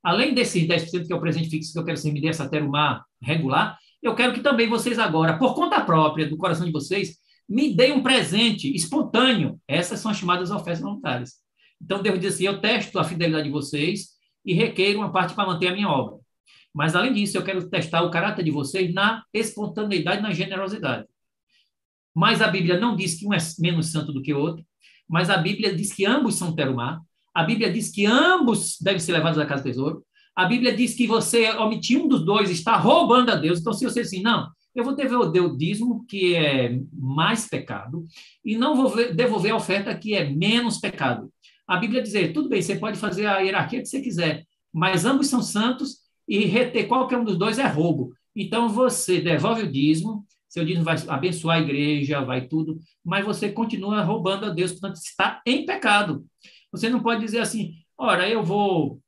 além 0.04 0.34
desses 0.34 0.68
10% 0.68 1.08
que 1.08 1.14
é 1.14 1.16
o 1.16 1.22
presente 1.22 1.50
fixo 1.50 1.72
que 1.72 1.80
eu 1.80 1.86
quero 1.86 2.02
que 2.02 2.12
me 2.12 2.20
dê 2.20 2.28
essa 2.28 2.50
terumá 2.50 3.06
regular, 3.22 3.78
eu 4.02 4.16
quero 4.16 4.34
que 4.34 4.42
também 4.42 4.68
vocês 4.68 5.00
agora, 5.00 5.38
por 5.38 5.54
conta 5.54 5.80
própria 5.80 6.28
do 6.28 6.36
coração 6.36 6.66
de 6.66 6.72
vocês, 6.72 7.18
me 7.52 7.74
deem 7.74 7.92
um 7.92 8.02
presente 8.02 8.74
espontâneo. 8.74 9.60
Essas 9.68 10.00
são 10.00 10.10
as 10.10 10.18
chamadas 10.18 10.52
ofertas 10.52 10.82
voluntárias. 10.82 11.34
Então, 11.82 12.02
Deus 12.02 12.18
diz 12.18 12.36
assim, 12.36 12.46
eu 12.46 12.62
testo 12.62 12.98
a 12.98 13.04
fidelidade 13.04 13.44
de 13.44 13.52
vocês 13.52 14.12
e 14.46 14.54
requeiro 14.54 15.00
uma 15.00 15.12
parte 15.12 15.34
para 15.34 15.46
manter 15.46 15.68
a 15.68 15.74
minha 15.74 15.90
obra. 15.90 16.18
Mas, 16.74 16.96
além 16.96 17.12
disso, 17.12 17.38
eu 17.38 17.44
quero 17.44 17.70
testar 17.70 18.04
o 18.04 18.10
caráter 18.10 18.46
de 18.46 18.52
vocês 18.52 18.94
na 18.94 19.24
espontaneidade, 19.34 20.22
na 20.22 20.32
generosidade. 20.32 21.06
Mas 22.16 22.42
a 22.42 22.48
Bíblia 22.48 22.80
não 22.80 22.96
diz 22.96 23.20
que 23.20 23.28
um 23.28 23.34
é 23.34 23.38
menos 23.60 23.92
santo 23.92 24.14
do 24.14 24.22
que 24.22 24.34
o 24.34 24.40
outro, 24.40 24.66
mas 25.08 25.30
a 25.30 25.36
Bíblia 25.36 25.76
diz 25.76 25.92
que 25.92 26.06
ambos 26.06 26.36
são 26.36 26.56
terumá. 26.56 27.02
A 27.34 27.44
Bíblia 27.44 27.70
diz 27.70 27.92
que 27.92 28.06
ambos 28.06 28.78
devem 28.80 29.00
ser 29.00 29.12
levados 29.12 29.38
à 29.38 29.46
casa 29.46 29.62
do 29.62 29.66
tesouro. 29.66 30.06
A 30.34 30.46
Bíblia 30.46 30.74
diz 30.74 30.94
que 30.94 31.06
você 31.06 31.52
omitir 31.52 32.00
um 32.00 32.08
dos 32.08 32.24
dois 32.24 32.50
está 32.50 32.78
roubando 32.78 33.30
a 33.30 33.36
Deus. 33.36 33.60
Então, 33.60 33.74
se 33.74 33.84
você 33.84 34.02
assim, 34.02 34.22
não, 34.22 34.50
eu 34.74 34.84
vou 34.84 34.96
devolver 34.96 35.44
o 35.44 35.58
dízimo, 35.58 36.06
que 36.08 36.36
é 36.36 36.80
mais 36.94 37.48
pecado, 37.48 38.06
e 38.44 38.56
não 38.56 38.76
vou 38.76 39.14
devolver 39.14 39.52
a 39.52 39.56
oferta, 39.56 39.98
que 39.98 40.14
é 40.14 40.30
menos 40.30 40.80
pecado. 40.80 41.32
A 41.68 41.78
Bíblia 41.78 42.02
diz, 42.02 42.14
tudo 42.34 42.50
bem, 42.50 42.62
você 42.62 42.76
pode 42.76 42.98
fazer 42.98 43.26
a 43.26 43.40
hierarquia 43.40 43.80
que 43.80 43.88
você 43.88 44.02
quiser, 44.02 44.46
mas 44.74 45.06
ambos 45.06 45.28
são 45.28 45.42
santos 45.42 45.98
e 46.28 46.46
reter 46.46 46.88
qualquer 46.88 47.18
um 47.18 47.24
dos 47.24 47.38
dois 47.38 47.60
é 47.60 47.68
roubo. 47.68 48.14
Então, 48.36 48.70
você 48.70 49.20
devolve 49.20 49.64
o 49.64 49.72
dízimo, 49.72 50.26
seu 50.48 50.66
dízimo 50.66 50.86
vai 50.86 50.96
abençoar 51.08 51.58
a 51.58 51.62
igreja, 51.62 52.22
vai 52.22 52.48
tudo, 52.48 52.80
mas 53.04 53.26
você 53.26 53.52
continua 53.52 54.02
roubando 54.04 54.46
a 54.46 54.50
Deus, 54.50 54.72
portanto, 54.72 54.98
está 54.98 55.42
em 55.46 55.66
pecado. 55.66 56.26
Você 56.72 56.90
não 56.90 57.02
pode 57.02 57.22
dizer 57.22 57.40
assim, 57.40 57.74
ora, 57.98 58.30
eu 58.30 58.44
vou 58.44 59.02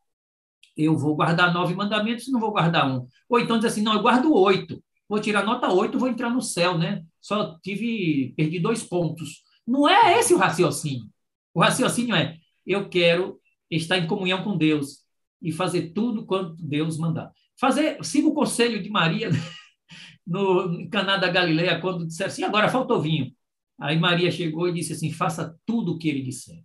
eu 0.76 0.98
vou 0.98 1.16
guardar 1.16 1.54
nove 1.54 1.76
mandamentos, 1.76 2.32
não 2.32 2.40
vou 2.40 2.52
guardar 2.52 2.90
um. 2.90 3.08
Ou 3.30 3.40
então 3.40 3.58
dizer 3.58 3.68
assim, 3.68 3.84
não, 3.84 3.94
eu 3.94 4.02
guardo 4.02 4.34
oito. 4.34 4.84
Vou 5.08 5.20
tirar 5.20 5.46
nota 5.46 5.72
oito, 5.72 6.00
vou 6.00 6.08
entrar 6.08 6.30
no 6.30 6.42
céu, 6.42 6.78
né? 6.78 7.04
Só 7.22 7.58
tive, 7.60 8.34
perdi 8.36 8.60
dois 8.60 8.84
pontos. 8.84 9.44
Não 9.68 9.88
é 9.88 10.20
esse 10.20 10.34
o 10.34 10.38
raciocínio. 10.38 11.06
O 11.54 11.62
raciocínio 11.62 12.16
é, 12.16 12.38
eu 12.66 12.90
quero 12.90 13.40
estar 13.70 13.98
em 13.98 14.08
comunhão 14.08 14.44
com 14.44 14.58
Deus 14.58 15.04
e 15.42 15.52
fazer 15.52 15.92
tudo 15.94 16.26
quanto 16.26 16.56
Deus 16.64 16.98
mandar. 16.98 17.32
Fazer, 17.60 18.04
siga 18.04 18.28
o 18.28 18.34
conselho 18.34 18.82
de 18.82 18.90
Maria, 18.90 19.30
no 20.26 20.90
Caná 20.90 21.18
da 21.18 21.30
Galileia, 21.30 21.80
quando 21.80 22.08
disseram 22.08 22.32
assim, 22.32 22.44
agora 22.44 22.70
faltou 22.70 23.02
vinho. 23.02 23.32
Aí 23.80 24.00
Maria 24.00 24.32
chegou 24.32 24.68
e 24.68 24.74
disse 24.74 24.94
assim, 24.94 25.12
faça 25.12 25.56
tudo 25.66 25.94
o 25.94 25.98
que 25.98 26.08
ele 26.08 26.22
disser. 26.22 26.64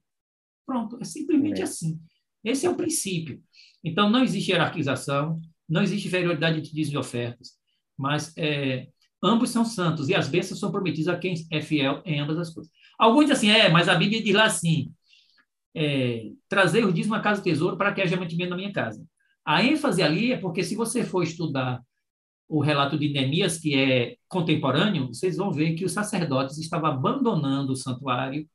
Pronto, 0.65 0.99
é 1.01 1.05
simplesmente 1.05 1.61
é. 1.61 1.65
assim. 1.65 1.99
Esse 2.45 2.67
é 2.67 2.71
o 2.71 2.77
princípio. 2.77 3.43
Então, 3.83 4.09
não 4.11 4.23
existe 4.23 4.51
hierarquização, 4.51 5.41
não 5.69 5.83
existe 5.83 6.09
inferioridade 6.09 6.61
de 6.61 6.73
dízimos 6.73 6.95
e 6.95 6.99
ofertas, 6.99 7.53
mas 7.99 8.33
é, 8.37 8.89
ambos 9.23 9.51
são 9.51 9.65
santos 9.65 10.09
e 10.09 10.15
as 10.15 10.29
bênçãos 10.29 10.61
são 10.61 10.71
prometidas 10.71 11.09
a 11.09 11.19
quem 11.19 11.35
é 11.51 11.61
fiel 11.61 12.03
em 12.05 12.21
ambas 12.21 12.39
as 12.39 12.51
coisas. 12.51 12.73
Alguns 12.99 13.27
dizem 13.27 13.51
assim, 13.51 13.61
é, 13.61 13.69
mas 13.69 13.89
a 13.89 13.95
Bíblia 13.95 14.23
diz 14.23 14.35
lá 14.35 14.45
assim, 14.45 14.93
é, 15.75 16.31
trazer 16.49 16.85
o 16.85 16.93
dízimo 16.93 17.15
à 17.15 17.21
casa 17.21 17.41
do 17.41 17.45
tesouro 17.45 17.77
para 17.77 17.93
que 17.93 18.01
haja 18.01 18.17
mantimento 18.17 18.51
na 18.51 18.57
minha 18.57 18.73
casa. 18.73 19.05
A 19.45 19.63
ênfase 19.63 20.03
ali 20.03 20.33
é 20.33 20.37
porque 20.37 20.63
se 20.63 20.77
você 20.77 21.05
for 21.05 21.23
estudar 21.23 21.83
o 22.49 22.61
relato 22.61 22.99
de 22.99 23.11
Neemias, 23.11 23.59
que 23.59 23.75
é 23.75 24.17
contemporâneo, 24.27 25.09
vocês 25.09 25.37
vão 25.37 25.53
ver 25.53 25.75
que 25.75 25.85
os 25.85 25.93
sacerdotes 25.93 26.59
estavam 26.59 26.91
abandonando 26.91 27.73
o 27.73 27.77
santuário 27.77 28.49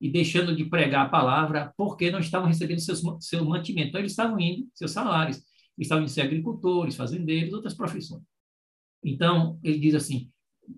e 0.00 0.08
deixando 0.10 0.54
de 0.56 0.64
pregar 0.64 1.06
a 1.06 1.08
palavra 1.08 1.72
porque 1.76 2.10
não 2.10 2.20
estavam 2.20 2.48
recebendo 2.48 2.80
seus, 2.80 3.02
seu 3.20 3.44
mantimento. 3.44 3.88
Então, 3.88 4.00
eles 4.00 4.12
estavam 4.12 4.38
indo, 4.40 4.66
seus 4.74 4.92
salários. 4.92 5.42
estavam 5.78 6.04
indo 6.04 6.10
ser 6.10 6.22
agricultores, 6.22 6.96
fazendeiros, 6.96 7.52
outras 7.52 7.74
profissões. 7.74 8.22
Então, 9.02 9.58
ele 9.62 9.78
diz 9.78 9.94
assim: 9.94 10.30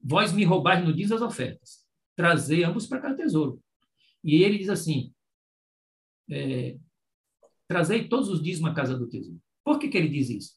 Vós 0.02 0.32
me 0.32 0.44
roubais 0.44 0.84
no 0.84 0.92
dia 0.92 1.08
das 1.08 1.22
ofertas, 1.22 1.84
trazei 2.16 2.64
ambos 2.64 2.86
para 2.86 3.00
cá 3.00 3.14
tesouro. 3.14 3.62
E 4.22 4.42
ele 4.42 4.58
diz 4.58 4.68
assim: 4.68 5.12
é, 6.30 6.76
Trazei 7.72 8.06
todos 8.06 8.28
os 8.28 8.42
dias 8.42 8.60
uma 8.60 8.74
casa 8.74 8.98
do 8.98 9.08
tesouro. 9.08 9.40
Por 9.64 9.78
que, 9.78 9.88
que 9.88 9.96
ele 9.96 10.08
diz 10.08 10.28
isso? 10.28 10.52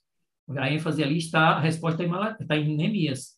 A 0.49 0.69
ênfase 0.69 1.03
ali 1.03 1.17
está, 1.17 1.51
a 1.51 1.59
resposta 1.59 2.03
está 2.39 2.57
em 2.57 2.75
Neemias. 2.75 3.37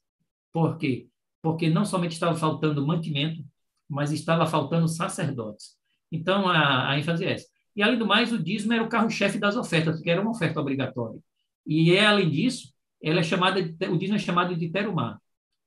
Por 0.52 0.78
quê? 0.78 1.08
Porque 1.42 1.70
não 1.70 1.86
somente 1.86 2.14
estava 2.14 2.36
faltando 2.36 2.86
mantimento, 2.86 3.46
mas 3.88 4.12
estava 4.12 4.48
faltando 4.48 4.88
sacerdotes. 4.88 5.78
Então, 6.12 6.48
a, 6.48 6.90
a 6.90 6.98
ênfase 6.98 7.24
é 7.24 7.34
essa. 7.34 7.48
E, 7.76 7.84
além 7.84 8.00
do 8.00 8.08
mais, 8.08 8.34
o 8.34 8.42
dízimo 8.42 8.74
era 8.74 8.84
o 8.84 8.90
carro-chefe 8.90 9.38
das 9.38 9.56
ofertas, 9.56 10.02
que 10.02 10.10
era 10.10 10.22
uma 10.22 10.32
oferta 10.32 10.60
obrigatória. 10.60 11.20
E, 11.66 11.94
é, 11.94 12.06
além 12.06 12.30
disso, 12.32 12.74
ela 13.02 13.20
é 13.20 13.24
chamada 13.24 13.60
o 13.60 13.98
dízimo 13.98 14.16
é 14.16 14.20
chamado 14.20 14.56
de 14.56 14.70
terumá. 14.70 15.20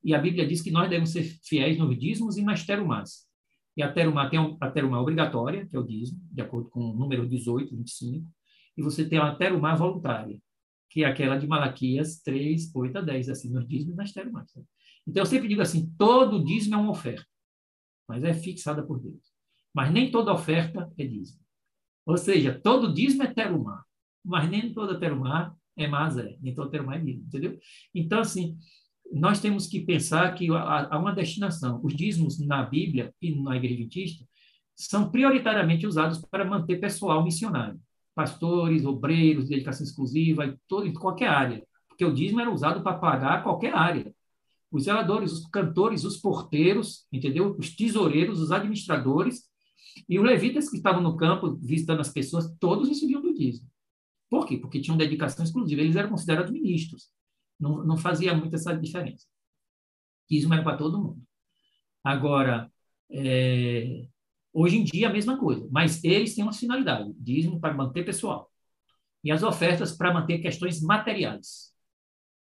E 0.03 0.15
a 0.15 0.19
Bíblia 0.19 0.47
diz 0.47 0.61
que 0.61 0.71
nós 0.71 0.89
devemos 0.89 1.11
ser 1.11 1.23
fiéis 1.43 1.77
nos 1.77 1.97
dízimos 1.97 2.37
e 2.37 2.43
nas 2.43 2.65
terumás. 2.65 3.27
E 3.77 3.83
a 3.83 3.91
terumá 3.91 4.29
tem 4.29 4.57
a 4.59 4.69
terumá 4.69 4.99
obrigatória, 4.99 5.65
que 5.65 5.75
é 5.75 5.79
o 5.79 5.83
dízimo, 5.83 6.19
de 6.31 6.41
acordo 6.41 6.69
com 6.69 6.79
o 6.79 6.93
número 6.93 7.27
18, 7.27 7.75
25, 7.75 8.27
e 8.77 8.81
você 8.81 9.07
tem 9.07 9.19
a 9.19 9.35
terumá 9.35 9.75
voluntária, 9.75 10.37
que 10.89 11.03
é 11.03 11.07
aquela 11.07 11.37
de 11.37 11.47
Malaquias 11.47 12.21
3, 12.21 12.75
8 12.75 12.97
a 12.97 13.01
10, 13.01 13.29
assim, 13.29 13.49
nos 13.49 13.67
dízimos 13.67 13.93
e 13.93 13.97
nas 13.97 14.11
terumás. 14.11 14.51
Então, 15.07 15.21
eu 15.21 15.25
sempre 15.25 15.47
digo 15.47 15.61
assim, 15.61 15.93
todo 15.97 16.43
dízimo 16.43 16.75
é 16.75 16.77
uma 16.77 16.91
oferta, 16.91 17.25
mas 18.07 18.23
é 18.23 18.33
fixada 18.33 18.83
por 18.83 18.99
Deus. 18.99 19.31
Mas 19.73 19.91
nem 19.91 20.11
toda 20.11 20.33
oferta 20.33 20.91
é 20.97 21.05
dízimo. 21.05 21.39
Ou 22.05 22.17
seja, 22.17 22.59
todo 22.61 22.93
dízimo 22.93 23.23
é 23.23 23.33
terumá, 23.33 23.85
mas 24.23 24.49
nem 24.49 24.73
toda 24.73 24.99
terumá 24.99 25.55
é 25.77 25.87
mazé, 25.87 26.37
nem 26.41 26.53
toda 26.53 26.71
terumá 26.71 26.95
é 26.95 26.99
dízimo, 26.99 27.25
entendeu? 27.25 27.57
Então, 27.93 28.19
assim, 28.19 28.57
nós 29.11 29.39
temos 29.39 29.67
que 29.67 29.81
pensar 29.81 30.33
que 30.33 30.47
há 30.49 30.97
uma 30.97 31.13
destinação. 31.13 31.81
Os 31.83 31.95
dízimos 31.95 32.39
na 32.39 32.63
Bíblia 32.63 33.13
e 33.21 33.35
na 33.41 33.57
Igreja 33.57 33.75
Adventista 33.75 34.25
são 34.75 35.11
prioritariamente 35.11 35.85
usados 35.85 36.19
para 36.19 36.45
manter 36.45 36.79
pessoal 36.79 37.23
missionário, 37.23 37.79
pastores, 38.15 38.85
obreiros, 38.85 39.49
dedicação 39.49 39.85
exclusiva, 39.85 40.45
em, 40.45 40.57
todo, 40.67 40.87
em 40.87 40.93
qualquer 40.93 41.27
área, 41.27 41.63
porque 41.87 42.05
o 42.05 42.13
dízimo 42.13 42.39
era 42.39 42.51
usado 42.51 42.81
para 42.81 42.97
pagar 42.97 43.43
qualquer 43.43 43.73
área. 43.73 44.13
Os 44.71 44.83
zeladores, 44.83 45.33
os 45.33 45.45
cantores, 45.47 46.05
os 46.05 46.17
porteiros, 46.17 47.05
entendeu? 47.11 47.55
Os 47.59 47.75
tesoureiros, 47.75 48.39
os 48.39 48.51
administradores 48.51 49.43
e 50.07 50.17
os 50.17 50.25
levitas 50.25 50.69
que 50.69 50.77
estavam 50.77 51.01
no 51.01 51.17
campo 51.17 51.57
visitando 51.61 51.99
as 51.99 52.09
pessoas, 52.09 52.49
todos 52.59 52.87
recebiam 52.87 53.21
do 53.21 53.33
dízimo. 53.33 53.67
Por 54.31 54.47
quê? 54.47 54.57
Porque 54.57 54.79
tinham 54.79 54.97
dedicação 54.97 55.43
exclusiva, 55.43 55.81
eles 55.81 55.97
eram 55.97 56.09
considerados 56.09 56.53
ministros. 56.53 57.09
Não, 57.59 57.83
não 57.83 57.97
fazia 57.97 58.33
muito 58.33 58.55
essa 58.55 58.73
diferença. 58.73 59.27
Dízimo 60.29 60.53
era 60.53 60.63
para 60.63 60.77
todo 60.77 60.97
mundo. 61.03 61.21
Agora, 62.01 62.71
é, 63.11 64.07
hoje 64.53 64.77
em 64.77 64.85
dia 64.85 65.09
a 65.09 65.13
mesma 65.13 65.37
coisa, 65.37 65.67
mas 65.69 66.01
eles 66.01 66.33
têm 66.33 66.45
uma 66.45 66.53
finalidade: 66.53 67.13
dízimo 67.19 67.59
para 67.59 67.73
manter 67.73 68.05
pessoal 68.05 68.49
e 69.21 69.31
as 69.31 69.43
ofertas 69.43 69.91
para 69.91 70.13
manter 70.13 70.39
questões 70.39 70.81
materiais. 70.81 71.73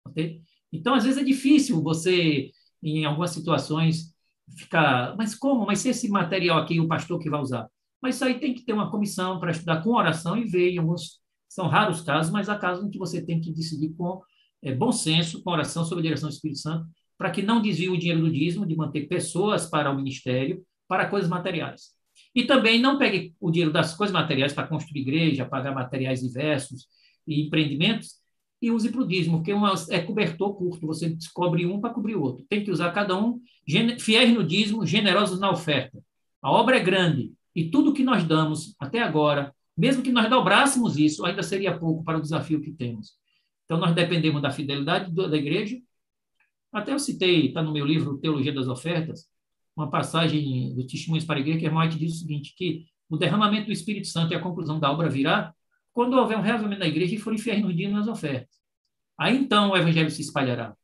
Okay? 0.08 0.42
Então, 0.72 0.94
às 0.96 1.04
vezes 1.04 1.22
é 1.22 1.26
difícil 1.26 1.84
você, 1.84 2.50
em 2.82 3.04
algumas 3.06 3.32
situações, 3.32 4.16
ficar, 4.58 5.16
mas 5.18 5.36
como? 5.36 5.66
Mas 5.66 5.80
se 5.80 5.90
esse 5.90 6.10
material 6.10 6.60
aqui 6.60 6.80
o 6.80 6.88
pastor 6.88 7.20
que 7.20 7.30
vai 7.30 7.42
usar? 7.42 7.70
Mas 8.02 8.16
isso 8.16 8.24
aí 8.26 8.40
tem 8.40 8.54
que 8.54 8.64
ter 8.64 8.74
uma 8.74 8.90
comissão 8.90 9.38
para 9.40 9.52
estudar 9.52 9.84
com 9.84 9.92
oração 9.92 10.38
e 10.38 10.46
ver, 10.46 10.72
em 10.72 10.78
alguns, 10.78 11.22
são 11.54 11.68
raros 11.68 12.02
casos, 12.02 12.32
mas 12.32 12.50
há 12.50 12.58
casos 12.58 12.84
em 12.84 12.90
que 12.90 12.98
você 12.98 13.22
tem 13.22 13.40
que 13.40 13.52
decidir 13.52 13.94
com 13.94 14.22
é, 14.64 14.74
bom 14.74 14.92
senso, 14.92 15.44
com 15.44 15.52
oração 15.52 15.86
sob 15.86 16.00
a 16.00 16.04
direção 16.04 16.28
do 16.28 16.34
Espírito 16.34 16.60
Santo, 16.60 16.88
para 17.16 17.30
que 17.30 17.44
não 17.44 17.62
desvie 17.62 17.90
o 17.90 17.98
dinheiro 17.98 18.22
do 18.22 18.32
dízimo, 18.32 18.66
de 18.66 18.76
manter 18.76 19.08
pessoas 19.08 19.68
para 19.68 19.92
o 19.92 19.96
ministério, 19.96 20.66
para 20.88 21.08
coisas 21.08 21.30
materiais. 21.30 21.92
E 22.34 22.44
também 22.44 22.80
não 22.80 22.98
pegue 22.98 23.36
o 23.40 23.52
dinheiro 23.52 23.72
das 23.72 23.96
coisas 23.96 24.12
materiais 24.12 24.52
para 24.52 24.68
construir 24.68 25.02
igreja, 25.02 25.46
pagar 25.46 25.76
materiais 25.76 26.22
diversos 26.22 26.88
e 27.28 27.46
empreendimentos, 27.46 28.16
e 28.60 28.72
use 28.72 28.90
para 28.90 29.02
o 29.02 29.08
dízimo, 29.08 29.38
porque 29.38 29.54
uma, 29.54 29.74
é 29.90 30.00
cobertor 30.00 30.56
curto, 30.56 30.88
você 30.88 31.10
descobre 31.10 31.68
um 31.68 31.80
para 31.80 31.94
cobrir 31.94 32.16
o 32.16 32.22
outro. 32.22 32.46
Tem 32.50 32.64
que 32.64 32.72
usar 32.72 32.92
cada 32.92 33.16
um, 33.16 33.40
fiéis 34.00 34.34
no 34.34 34.44
dízimo, 34.44 34.86
generosos 34.86 35.40
na 35.40 35.52
oferta. 35.52 36.02
A 36.42 36.50
obra 36.50 36.78
é 36.78 36.80
grande, 36.80 37.32
e 37.56 37.70
tudo 37.70 37.94
que 37.94 38.04
nós 38.04 38.24
damos 38.24 38.74
até 38.80 39.04
agora, 39.04 39.54
mesmo 39.76 40.04
que 40.04 40.12
nós 40.12 40.30
dobrássemos 40.30 40.98
isso, 40.98 41.26
ainda 41.26 41.44
seria 41.44 41.78
pouco 41.78 42.04
para 42.04 42.18
o 42.18 42.22
desafio 42.22 42.62
que 42.62 42.72
temos. 42.72 43.14
Então, 43.66 43.78
nós 43.78 43.96
dependemos 43.96 44.42
da 44.42 44.52
fidelidade 44.52 45.12
da 45.12 45.38
igreja. 45.38 45.80
Até 46.72 46.94
eu 46.94 47.00
citei, 47.00 47.48
está 47.48 47.62
no 47.62 47.72
meu 47.72 47.86
livro 47.86 48.18
Teologia 48.18 48.54
das 48.54 48.68
Ofertas, 48.68 49.28
uma 49.76 49.90
passagem 49.90 50.76
do 50.76 50.86
Testemunhos 50.86 51.26
para 51.26 51.38
a 51.38 51.40
Igreja, 51.40 51.60
que 51.60 51.70
White 51.70 51.98
diz 51.98 52.16
o 52.16 52.20
seguinte, 52.20 52.54
que 52.56 52.86
o 53.10 53.18
derramamento 53.18 53.68
do 53.68 53.72
Espírito 53.72 54.08
Santo 54.08 54.34
e 54.34 54.36
a 54.36 54.40
conclusão 54.40 54.80
da 54.80 54.92
obra 54.92 55.10
virá 55.10 55.54
quando 55.92 56.18
houver 56.18 56.38
um 56.38 56.42
reavivamento 56.42 56.80
na 56.80 56.88
igreja 56.88 57.16
e 57.16 57.20
forem 57.20 57.38
fiéis 57.38 57.62
nos 57.62 57.76
dias 57.76 57.92
nas 57.92 58.08
ofertas. 58.08 58.56
Aí, 59.18 59.38
então, 59.38 59.72
o 59.72 59.78
evangelho 59.78 60.10
se 60.10 60.22
espalhará. 60.22 60.76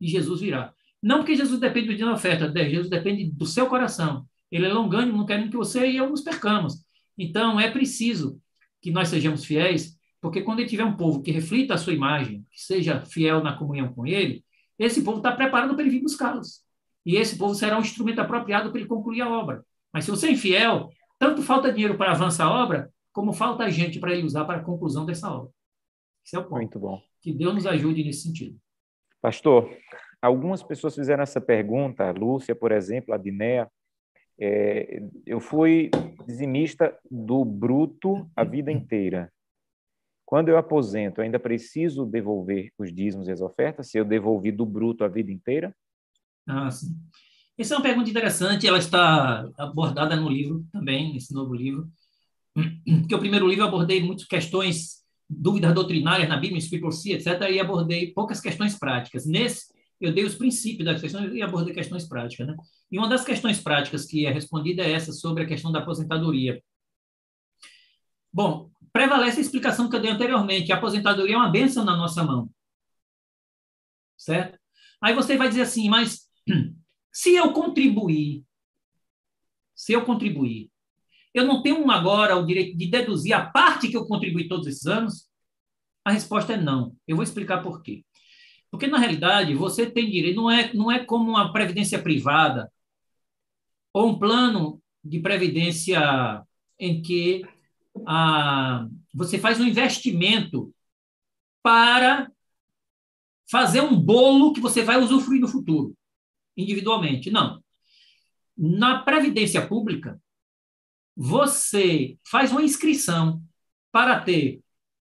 E 0.00 0.08
Jesus 0.08 0.40
virá. 0.40 0.74
Não 1.00 1.18
porque 1.18 1.36
Jesus 1.36 1.60
depende 1.60 1.88
do 1.88 1.94
dia 1.94 2.06
da 2.06 2.12
oferta, 2.12 2.52
Jesus 2.52 2.90
depende 2.90 3.30
do 3.30 3.46
seu 3.46 3.68
coração. 3.68 4.26
Ele 4.50 4.66
é 4.66 4.72
longânimo, 4.72 5.18
não 5.18 5.26
quer 5.26 5.48
que 5.48 5.56
você 5.56 5.88
e 5.88 5.96
eu 5.96 6.10
nos 6.10 6.22
percamos. 6.22 6.84
Então, 7.16 7.58
é 7.58 7.70
preciso 7.70 8.40
que 8.80 8.90
nós 8.90 9.08
sejamos 9.08 9.44
fiéis 9.44 9.96
porque 10.20 10.42
quando 10.42 10.60
ele 10.60 10.68
tiver 10.68 10.84
um 10.84 10.96
povo 10.96 11.22
que 11.22 11.30
reflita 11.30 11.74
a 11.74 11.78
sua 11.78 11.92
imagem, 11.92 12.44
que 12.50 12.60
seja 12.60 13.04
fiel 13.04 13.42
na 13.42 13.56
comunhão 13.56 13.92
com 13.92 14.06
ele, 14.06 14.44
esse 14.78 15.04
povo 15.04 15.18
está 15.18 15.30
preparado 15.30 15.74
para 15.74 15.82
ele 15.82 15.90
vir 15.90 16.02
buscá-los. 16.02 16.64
E 17.04 17.16
esse 17.16 17.38
povo 17.38 17.54
será 17.54 17.78
um 17.78 17.82
instrumento 17.82 18.20
apropriado 18.20 18.70
para 18.70 18.80
ele 18.80 18.88
concluir 18.88 19.20
a 19.20 19.30
obra. 19.30 19.64
Mas 19.92 20.04
se 20.04 20.10
você 20.10 20.26
é 20.26 20.32
infiel, 20.32 20.90
tanto 21.18 21.42
falta 21.42 21.72
dinheiro 21.72 21.96
para 21.96 22.10
avançar 22.10 22.46
a 22.46 22.50
obra, 22.64 22.90
como 23.12 23.32
falta 23.32 23.70
gente 23.70 24.00
para 24.00 24.12
ele 24.12 24.26
usar 24.26 24.44
para 24.44 24.58
a 24.58 24.64
conclusão 24.64 25.06
dessa 25.06 25.30
obra. 25.30 25.50
Esse 26.24 26.34
é 26.34 26.40
o 26.40 26.42
ponto. 26.42 26.56
Muito 26.56 26.78
bom. 26.78 27.00
Que 27.22 27.32
Deus 27.32 27.54
nos 27.54 27.66
ajude 27.66 28.02
nesse 28.02 28.22
sentido. 28.22 28.58
Pastor, 29.22 29.70
algumas 30.20 30.62
pessoas 30.62 30.94
fizeram 30.94 31.22
essa 31.22 31.40
pergunta, 31.40 32.08
a 32.08 32.10
Lúcia, 32.10 32.54
por 32.54 32.72
exemplo, 32.72 33.14
a 33.14 33.16
Dinéa. 33.16 33.70
É, 34.38 35.02
eu 35.24 35.40
fui 35.40 35.90
dizimista 36.26 36.96
do 37.10 37.44
bruto 37.44 38.28
a 38.36 38.44
vida 38.44 38.70
inteira. 38.70 39.32
Quando 40.24 40.48
eu 40.48 40.58
aposento, 40.58 41.20
eu 41.20 41.24
ainda 41.24 41.38
preciso 41.38 42.04
devolver 42.04 42.72
os 42.76 42.92
dízimos 42.92 43.28
e 43.28 43.32
as 43.32 43.40
ofertas, 43.40 43.88
se 43.88 43.98
eu 43.98 44.04
devolvi 44.04 44.50
do 44.50 44.66
bruto 44.66 45.04
a 45.04 45.08
vida 45.08 45.30
inteira? 45.30 45.74
Ah, 46.46 46.70
sim. 46.70 46.98
Essa 47.56 47.74
é 47.74 47.76
uma 47.78 47.82
pergunta 47.82 48.10
interessante, 48.10 48.66
ela 48.66 48.78
está 48.78 49.48
abordada 49.56 50.14
no 50.16 50.28
livro 50.28 50.66
também, 50.70 51.14
nesse 51.14 51.32
novo 51.32 51.54
livro, 51.54 51.88
porque 53.00 53.14
o 53.14 53.18
primeiro 53.18 53.48
livro 53.48 53.64
eu 53.64 53.68
abordei 53.68 54.02
muitas 54.02 54.26
questões, 54.26 55.02
dúvidas 55.28 55.72
doutrinárias 55.72 56.28
na 56.28 56.36
Bíblia, 56.36 56.58
Espírito 56.58 56.88
etc., 56.88 57.50
e 57.50 57.60
abordei 57.60 58.12
poucas 58.12 58.40
questões 58.40 58.78
práticas. 58.78 59.24
Nesse, 59.24 59.72
eu 60.00 60.12
dei 60.12 60.24
os 60.24 60.34
princípios 60.34 60.84
das 60.84 61.00
questões 61.00 61.32
e 61.32 61.42
abordei 61.42 61.74
questões 61.74 62.06
práticas. 62.06 62.46
Né? 62.46 62.56
E 62.90 62.98
uma 62.98 63.08
das 63.08 63.24
questões 63.24 63.60
práticas 63.60 64.04
que 64.06 64.26
é 64.26 64.30
respondida 64.30 64.82
é 64.82 64.92
essa, 64.92 65.12
sobre 65.12 65.42
a 65.42 65.46
questão 65.46 65.72
da 65.72 65.78
aposentadoria. 65.78 66.62
Bom, 68.32 68.70
prevalece 68.92 69.38
a 69.38 69.42
explicação 69.42 69.88
que 69.88 69.96
eu 69.96 70.00
dei 70.00 70.10
anteriormente. 70.10 70.72
A 70.72 70.76
aposentadoria 70.76 71.34
é 71.34 71.38
uma 71.38 71.50
bênção 71.50 71.84
na 71.84 71.96
nossa 71.96 72.22
mão. 72.22 72.50
Certo? 74.16 74.58
Aí 75.00 75.14
você 75.14 75.36
vai 75.36 75.48
dizer 75.48 75.62
assim, 75.62 75.88
mas 75.88 76.28
se 77.12 77.34
eu 77.34 77.52
contribuir, 77.52 78.44
se 79.74 79.92
eu 79.92 80.04
contribuir, 80.04 80.70
eu 81.34 81.46
não 81.46 81.62
tenho 81.62 81.90
agora 81.90 82.36
o 82.36 82.46
direito 82.46 82.78
de 82.78 82.86
deduzir 82.86 83.34
a 83.34 83.44
parte 83.44 83.88
que 83.88 83.96
eu 83.96 84.06
contribuí 84.06 84.48
todos 84.48 84.66
esses 84.66 84.86
anos? 84.86 85.28
A 86.02 86.10
resposta 86.10 86.54
é 86.54 86.56
não. 86.56 86.96
Eu 87.06 87.16
vou 87.16 87.22
explicar 87.22 87.62
por 87.62 87.82
quê. 87.82 88.05
Porque, 88.76 88.88
na 88.88 88.98
realidade, 88.98 89.54
você 89.54 89.90
tem 89.90 90.10
direito, 90.10 90.36
não 90.36 90.50
é, 90.50 90.70
não 90.74 90.92
é 90.92 91.02
como 91.02 91.30
uma 91.30 91.50
previdência 91.50 91.98
privada 91.98 92.70
ou 93.90 94.10
um 94.10 94.18
plano 94.18 94.82
de 95.02 95.18
previdência 95.18 96.44
em 96.78 97.00
que 97.00 97.42
a, 98.06 98.86
você 99.14 99.38
faz 99.38 99.58
um 99.58 99.64
investimento 99.64 100.74
para 101.62 102.30
fazer 103.50 103.80
um 103.80 103.98
bolo 103.98 104.52
que 104.52 104.60
você 104.60 104.82
vai 104.82 104.98
usufruir 104.98 105.40
no 105.40 105.48
futuro, 105.48 105.96
individualmente. 106.54 107.30
Não. 107.30 107.64
Na 108.54 108.98
Previdência 108.98 109.66
Pública, 109.66 110.20
você 111.16 112.18
faz 112.28 112.52
uma 112.52 112.62
inscrição 112.62 113.42
para 113.90 114.20
ter 114.20 114.60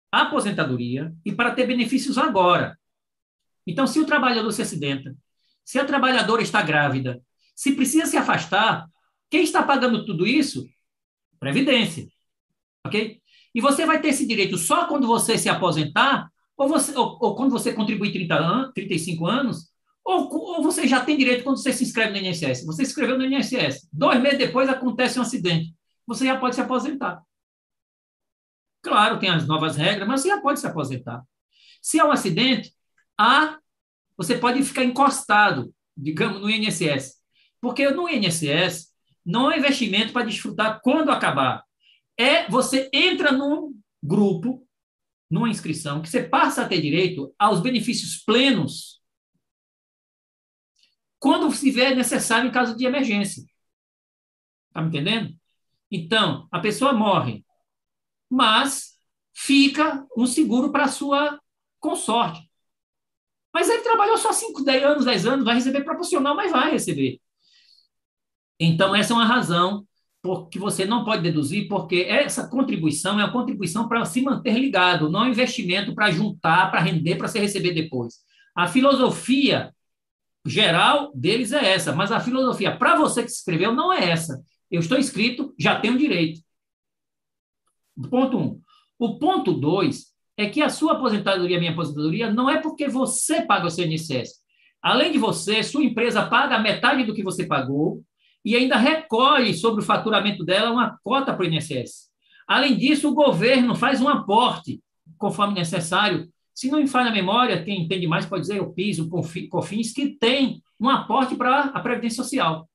aposentadoria 0.10 1.14
e 1.26 1.34
para 1.34 1.54
ter 1.54 1.68
benefícios 1.68 2.18
agora. 2.18 2.80
Então, 3.66 3.88
se 3.88 4.00
o 4.00 4.06
trabalhador 4.06 4.52
se 4.52 4.62
acidenta, 4.62 5.16
se 5.64 5.80
a 5.80 5.86
trabalhadora 5.86 6.42
está 6.42 6.62
grávida, 6.62 7.22
se 7.56 7.74
precisa 7.74 8.06
se 8.06 8.18
afastar, 8.18 8.88
quem 9.30 9.44
está 9.44 9.64
pagando 9.64 10.06
tudo 10.06 10.28
isso? 10.28 10.66
Previdência. 11.40 12.08
Ok? 12.86 13.22
E 13.54 13.62
você 13.62 13.86
vai 13.86 14.02
ter 14.02 14.10
esse 14.10 14.28
direito 14.28 14.58
só 14.58 14.86
quando 14.88 15.08
você 15.08 15.38
se 15.38 15.50
aposentar, 15.50 16.30
ou, 16.58 16.68
você, 16.68 16.96
ou, 16.96 17.18
ou 17.20 17.36
quando 17.36 17.52
você 17.52 17.74
contribuir 17.74 18.12
30 18.12 18.36
anos, 18.36 18.74
35 18.74 19.26
anos, 19.26 19.72
ou, 20.04 20.32
ou, 20.32 20.62
você 20.62 20.88
já 20.88 21.04
tem 21.04 21.18
direito 21.18 21.44
quando 21.44 21.58
você 21.58 21.74
se 21.74 21.84
inscreve 21.84 22.20
no 22.20 22.28
INSS. 22.28 22.64
Você 22.66 22.86
se 22.86 22.92
inscreveu 22.92 23.18
no 23.18 23.26
INSS. 23.26 23.90
Dois 23.92 24.22
meses 24.22 24.38
depois 24.38 24.70
acontece 24.70 25.18
um 25.18 25.24
acidente. 25.24 25.74
Você 26.06 26.26
já 26.26 26.38
pode 26.38 26.54
se 26.54 26.62
aposentar. 26.62 27.24
Claro, 28.84 29.20
tem 29.20 29.30
as 29.30 29.48
novas 29.48 29.76
regras, 29.76 30.08
mas 30.08 30.22
você 30.22 30.28
já 30.28 30.40
pode 30.40 30.60
se 30.60 30.68
aposentar. 30.68 31.24
Se 31.82 32.00
é 32.00 32.06
um 32.06 32.12
acidente, 32.12 32.72
há, 33.18 33.60
você 34.18 34.38
pode 34.38 34.64
ficar 34.64 34.84
encostado, 34.84 35.74
digamos, 35.96 36.42
no 36.42 36.50
INSS. 36.50 37.16
Porque 37.60 37.90
no 37.90 38.10
INSS 38.10 38.94
não 39.26 39.52
é 39.52 39.58
investimento 39.58 40.14
para 40.14 40.26
desfrutar 40.26 40.80
quando 40.82 41.12
acabar. 41.12 41.64
É 42.18 42.50
você 42.50 42.90
entra 42.94 43.32
num 43.32 43.78
grupo, 44.02 44.66
numa 45.30 45.50
inscrição, 45.50 46.02
que 46.02 46.10
você 46.10 46.24
passa 46.24 46.62
a 46.62 46.68
ter 46.68 46.82
direito 46.82 47.34
aos 47.38 47.60
benefícios 47.60 48.24
plenos 48.24 49.02
quando 51.20 51.52
se 51.52 51.66
tiver 51.66 51.96
necessário 51.96 52.48
em 52.48 52.52
caso 52.52 52.78
de 52.78 52.86
emergência. 52.86 53.44
Está 54.68 54.82
me 54.82 54.90
entendendo? 54.90 55.36
Então, 55.90 56.48
a 56.52 56.60
pessoa 56.60 56.94
morre, 56.94 57.44
mas 58.30 59.00
fica 59.34 60.06
um 60.16 60.28
seguro 60.28 60.72
para 60.72 60.86
a 60.86 60.90
sua 60.90 61.40
consorte. 61.80 62.48
Mas 63.56 63.70
ele 63.70 63.84
trabalhou 63.84 64.18
só 64.18 64.34
5, 64.34 64.66
10 64.66 64.84
anos, 64.84 65.06
10 65.06 65.26
anos, 65.28 65.46
vai 65.46 65.56
receber 65.56 65.86
proporcional, 65.86 66.36
mas 66.36 66.52
vai 66.52 66.72
receber. 66.72 67.22
Então, 68.60 68.94
essa 68.94 69.14
é 69.14 69.16
uma 69.16 69.26
razão 69.26 69.88
que 70.52 70.60
você 70.60 70.84
não 70.84 71.06
pode 71.06 71.22
deduzir, 71.22 71.70
porque 71.70 72.06
essa 72.10 72.50
contribuição 72.50 73.18
é 73.18 73.24
uma 73.24 73.32
contribuição 73.32 73.88
para 73.88 74.04
se 74.04 74.22
manter 74.22 74.60
ligado, 74.60 75.10
não 75.10 75.22
é 75.22 75.28
um 75.28 75.30
investimento 75.30 75.96
para 75.96 76.12
juntar, 76.12 76.70
para 76.70 76.82
render, 76.82 77.16
para 77.16 77.30
se 77.30 77.40
receber 77.40 77.74
depois. 77.74 78.16
A 78.54 78.68
filosofia 78.68 79.74
geral 80.46 81.14
deles 81.16 81.54
é 81.54 81.76
essa, 81.76 81.96
mas 81.96 82.12
a 82.12 82.20
filosofia 82.20 82.76
para 82.76 82.98
você 82.98 83.24
que 83.24 83.30
se 83.30 83.38
inscreveu 83.38 83.74
não 83.74 83.94
é 83.94 84.10
essa. 84.10 84.44
Eu 84.70 84.82
estou 84.82 84.98
inscrito, 84.98 85.56
já 85.58 85.80
tenho 85.80 85.98
direito. 85.98 86.42
Ponto 88.10 88.38
um. 88.38 88.62
O 89.00 89.18
ponto 89.18 89.54
dois 89.54 90.14
é 90.38 90.50
que 90.50 90.62
a 90.62 90.70
sua 90.70 90.94
aposentadoria, 90.94 91.58
a 91.58 91.60
minha 91.60 91.72
aposentadoria, 91.72 92.32
não 92.32 92.50
é 92.50 92.60
porque 92.60 92.88
você 92.88 93.42
paga 93.42 93.68
o 93.68 93.70
seu 93.70 93.86
INSS. 93.86 94.44
Além 94.82 95.12
de 95.12 95.18
você, 95.18 95.64
sua 95.64 95.84
empresa 95.84 96.26
paga 96.26 96.60
metade 96.60 97.04
do 97.04 97.14
que 97.14 97.24
você 97.24 97.46
pagou 97.46 98.04
e 98.44 98.56
ainda 98.56 98.78
recolhe 98.78 99.54
sobre 99.54 99.82
o 99.82 99.86
faturamento 99.86 100.44
dela 100.44 100.72
uma 100.72 101.00
cota 101.04 101.34
para 101.34 101.44
o 101.44 101.48
INSS. 101.48 102.10
Além 102.48 102.78
disso, 102.78 103.10
o 103.10 103.16
governo 103.16 103.76
faz 103.76 104.02
um 104.02 104.08
aporte, 104.08 104.80
conforme 105.18 105.56
necessário. 105.56 106.30
Se 106.54 106.70
não 106.70 106.80
me 106.80 106.88
falha 106.88 107.10
a 107.10 107.14
memória, 107.14 107.64
quem 107.64 107.82
entende 107.82 108.06
mais 108.06 108.26
pode 108.26 108.42
dizer 108.42 108.62
o 108.62 108.72
PIS, 108.72 109.00
o 109.00 109.10
COFINS, 109.50 109.94
que 109.94 110.10
tem 110.10 110.62
um 110.80 110.90
aporte 110.90 111.36
para 111.36 111.62
a 111.62 111.80
Previdência 111.80 112.24
Social. 112.24 112.70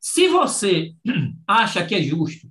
Se 0.00 0.28
você 0.28 0.94
acha 1.46 1.84
que 1.84 1.94
é 1.94 2.02
justo 2.02 2.48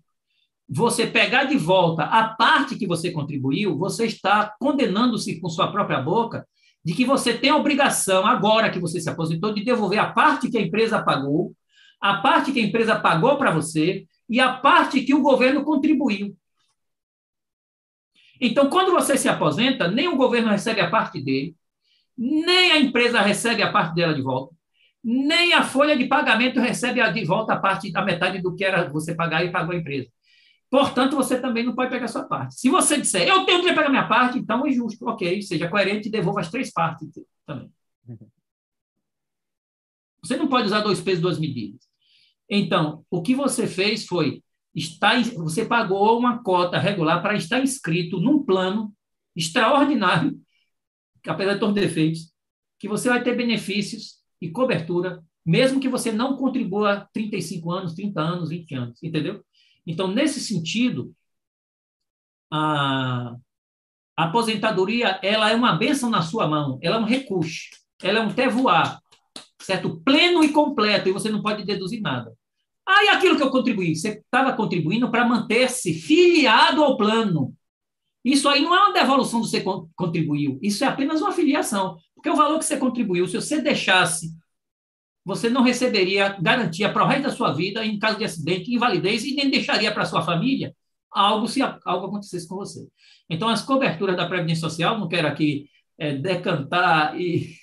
você 0.75 1.05
pegar 1.05 1.43
de 1.43 1.57
volta 1.57 2.03
a 2.03 2.29
parte 2.29 2.75
que 2.75 2.87
você 2.87 3.11
contribuiu, 3.11 3.77
você 3.77 4.05
está 4.05 4.55
condenando-se 4.59 5.39
com 5.39 5.47
sua 5.47 5.71
própria 5.71 6.01
boca 6.01 6.47
de 6.83 6.93
que 6.93 7.05
você 7.05 7.33
tem 7.37 7.51
a 7.51 7.55
obrigação, 7.55 8.25
agora 8.25 8.71
que 8.71 8.79
você 8.79 8.99
se 8.99 9.09
aposentou, 9.09 9.53
de 9.53 9.63
devolver 9.63 9.99
a 9.99 10.11
parte 10.11 10.49
que 10.49 10.57
a 10.57 10.61
empresa 10.61 11.01
pagou, 11.01 11.53
a 12.01 12.15
parte 12.15 12.51
que 12.51 12.59
a 12.59 12.63
empresa 12.63 12.99
pagou 12.99 13.37
para 13.37 13.51
você 13.51 14.05
e 14.27 14.39
a 14.39 14.51
parte 14.51 15.01
que 15.01 15.13
o 15.13 15.21
governo 15.21 15.63
contribuiu. 15.63 16.35
Então, 18.41 18.69
quando 18.69 18.91
você 18.91 19.15
se 19.15 19.29
aposenta, 19.29 19.87
nem 19.87 20.07
o 20.07 20.17
governo 20.17 20.49
recebe 20.49 20.81
a 20.81 20.89
parte 20.89 21.21
dele, 21.21 21.55
nem 22.17 22.71
a 22.71 22.79
empresa 22.79 23.21
recebe 23.21 23.61
a 23.61 23.71
parte 23.71 23.95
dela 23.95 24.13
de 24.13 24.21
volta, 24.21 24.53
nem 25.03 25.53
a 25.53 25.63
folha 25.63 25.95
de 25.95 26.05
pagamento 26.05 26.59
recebe 26.59 26.99
de 27.11 27.23
volta 27.25 27.53
a 27.53 27.59
parte, 27.59 27.91
a 27.95 28.01
metade 28.01 28.41
do 28.41 28.55
que 28.55 28.65
era 28.65 28.89
você 28.89 29.13
pagar 29.13 29.45
e 29.45 29.51
pagou 29.51 29.73
a 29.73 29.77
empresa. 29.77 30.09
Portanto, 30.73 31.15
você 31.15 31.39
também 31.39 31.63
não 31.63 31.75
pode 31.75 31.91
pegar 31.91 32.05
a 32.05 32.07
sua 32.07 32.23
parte. 32.23 32.55
Se 32.55 32.67
você 32.67 32.99
disser, 32.99 33.27
eu 33.27 33.45
tenho 33.45 33.61
que 33.61 33.67
pegar 33.67 33.85
a 33.85 33.91
minha 33.91 34.07
parte, 34.07 34.39
então 34.39 34.65
é 34.65 34.71
justo, 34.71 35.07
ok, 35.07 35.39
seja 35.43 35.69
coerente 35.69 36.07
e 36.07 36.11
devolva 36.11 36.39
as 36.39 36.49
três 36.49 36.73
partes 36.73 37.07
também. 37.45 37.71
Você 40.23 40.35
não 40.35 40.47
pode 40.47 40.65
usar 40.65 40.79
dois 40.79 40.99
pesos, 40.99 41.21
duas 41.21 41.37
medidas. 41.37 41.81
Então, 42.49 43.05
o 43.11 43.21
que 43.21 43.35
você 43.35 43.67
fez 43.67 44.05
foi, 44.05 44.41
está, 44.73 45.19
você 45.35 45.65
pagou 45.65 46.17
uma 46.17 46.41
cota 46.41 46.79
regular 46.79 47.21
para 47.21 47.35
estar 47.35 47.61
inscrito 47.61 48.21
num 48.21 48.41
plano 48.41 48.91
extraordinário, 49.35 50.39
que 51.21 51.29
apesar 51.29 51.55
de 51.55 51.59
todos 51.59 51.75
os 51.75 51.81
defeitos, 51.81 52.33
que 52.79 52.87
você 52.87 53.09
vai 53.09 53.21
ter 53.21 53.35
benefícios 53.35 54.21
e 54.41 54.49
cobertura, 54.49 55.21
mesmo 55.45 55.79
que 55.79 55.89
você 55.89 56.09
não 56.09 56.37
contribua 56.37 57.07
35 57.13 57.69
anos, 57.69 57.93
30 57.93 58.21
anos, 58.21 58.49
20 58.49 58.75
anos, 58.75 59.03
entendeu? 59.03 59.43
Então, 59.85 60.07
nesse 60.07 60.39
sentido, 60.39 61.13
a, 62.51 63.35
aposentadoria 64.15 65.19
ela 65.21 65.51
é 65.51 65.55
uma 65.55 65.73
bênção 65.73 66.09
na 66.09 66.21
sua 66.21 66.47
mão, 66.47 66.79
ela 66.81 66.97
é 66.97 66.99
um 66.99 67.05
recurso, 67.05 67.69
ela 68.01 68.19
é 68.19 68.21
um 68.21 68.33
tevoar, 68.33 69.01
certo? 69.61 70.01
Pleno 70.01 70.43
e 70.43 70.49
completo, 70.49 71.09
e 71.09 71.11
você 71.11 71.29
não 71.29 71.41
pode 71.41 71.65
deduzir 71.65 72.01
nada. 72.01 72.33
Ah, 72.87 73.03
e 73.05 73.09
aquilo 73.09 73.37
que 73.37 73.43
eu 73.43 73.49
contribuí? 73.49 73.95
Você 73.95 74.19
estava 74.19 74.53
contribuindo 74.53 75.09
para 75.09 75.25
manter-se 75.25 75.93
filiado 75.93 76.83
ao 76.83 76.97
plano. 76.97 77.55
Isso 78.23 78.47
aí 78.47 78.61
não 78.61 78.75
é 78.75 78.79
uma 78.79 78.93
devolução 78.93 79.41
do 79.41 79.45
que 79.45 79.51
você 79.51 79.63
contribuiu, 79.95 80.57
isso 80.61 80.83
é 80.83 80.87
apenas 80.87 81.21
uma 81.21 81.31
filiação. 81.31 81.97
Porque 82.13 82.29
o 82.29 82.35
valor 82.35 82.59
que 82.59 82.65
você 82.65 82.77
contribuiu, 82.77 83.27
se 83.27 83.35
você 83.35 83.61
deixasse 83.61 84.31
você 85.25 85.49
não 85.49 85.63
receberia 85.63 86.37
garantia 86.41 86.91
para 86.91 87.03
o 87.03 87.07
resto 87.07 87.23
da 87.23 87.31
sua 87.31 87.53
vida 87.53 87.85
em 87.85 87.97
caso 87.97 88.17
de 88.17 88.25
acidente, 88.25 88.73
invalidez, 88.73 89.23
e 89.23 89.35
nem 89.35 89.49
deixaria 89.49 89.91
para 89.91 90.05
sua 90.05 90.21
família 90.21 90.75
algo 91.11 91.47
se 91.47 91.61
algo 91.61 92.07
acontecesse 92.07 92.47
com 92.47 92.55
você. 92.55 92.87
Então, 93.29 93.47
as 93.47 93.61
coberturas 93.61 94.17
da 94.17 94.27
Previdência 94.27 94.61
Social, 94.61 94.99
não 94.99 95.07
quero 95.07 95.27
aqui 95.27 95.69
é, 95.97 96.15
decantar 96.15 97.15
e, 97.19 97.55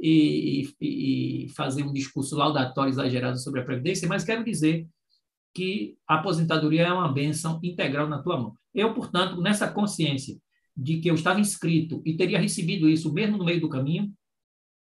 e, 0.00 0.68
e, 0.80 1.48
fazer 1.50 1.82
um 1.82 1.92
discurso 1.92 2.36
laudatório 2.36 2.90
exagerado 2.90 3.38
sobre 3.38 3.60
a 3.60 3.64
Previdência, 3.64 4.08
mas 4.08 4.24
quero 4.24 4.44
dizer 4.44 4.86
que 5.52 5.96
a 6.06 6.14
aposentadoria 6.14 6.82
é 6.82 6.92
uma 6.92 7.12
benção 7.12 7.58
integral 7.62 8.08
na 8.08 8.22
tua 8.22 8.38
mão. 8.38 8.54
Eu, 8.72 8.94
portanto, 8.94 9.40
nessa 9.40 9.68
consciência 9.68 10.38
de 10.76 11.00
que 11.00 11.10
eu 11.10 11.14
estava 11.14 11.40
inscrito 11.40 12.00
e 12.06 12.16
teria 12.16 12.38
recebido 12.38 12.88
isso 12.88 13.12
mesmo 13.12 13.36
no 13.36 13.44
meio 13.44 13.60
do 13.60 13.68
caminho, 13.68 14.12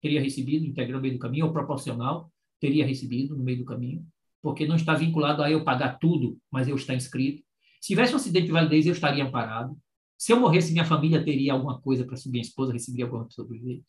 teria 0.01 0.21
recebido, 0.21 0.65
integral 0.65 0.97
no 0.97 1.01
meio 1.01 1.13
do 1.13 1.19
caminho, 1.19 1.45
ou 1.45 1.53
proporcional, 1.53 2.31
teria 2.59 2.85
recebido 2.85 3.35
no 3.35 3.43
meio 3.43 3.59
do 3.59 3.65
caminho, 3.65 4.05
porque 4.41 4.65
não 4.65 4.75
está 4.75 4.93
vinculado 4.93 5.43
a 5.43 5.51
eu 5.51 5.63
pagar 5.63 5.99
tudo, 5.99 6.37
mas 6.51 6.67
eu 6.67 6.75
estar 6.75 6.95
inscrito. 6.95 7.43
Se 7.79 7.89
tivesse 7.89 8.13
um 8.13 8.17
acidente 8.17 8.47
de 8.47 8.51
validez, 8.51 8.85
eu 8.85 8.93
estaria 8.93 9.23
amparado. 9.23 9.77
Se 10.17 10.31
eu 10.31 10.39
morresse, 10.39 10.71
minha 10.71 10.85
família 10.85 11.23
teria 11.23 11.53
alguma 11.53 11.79
coisa 11.79 12.05
para 12.05 12.15
subir, 12.15 12.33
minha 12.33 12.41
esposa 12.41 12.73
receberia 12.73 13.05
alguma 13.05 13.23
coisa 13.23 13.35
para 13.35 13.43
sobreviver. 13.43 13.83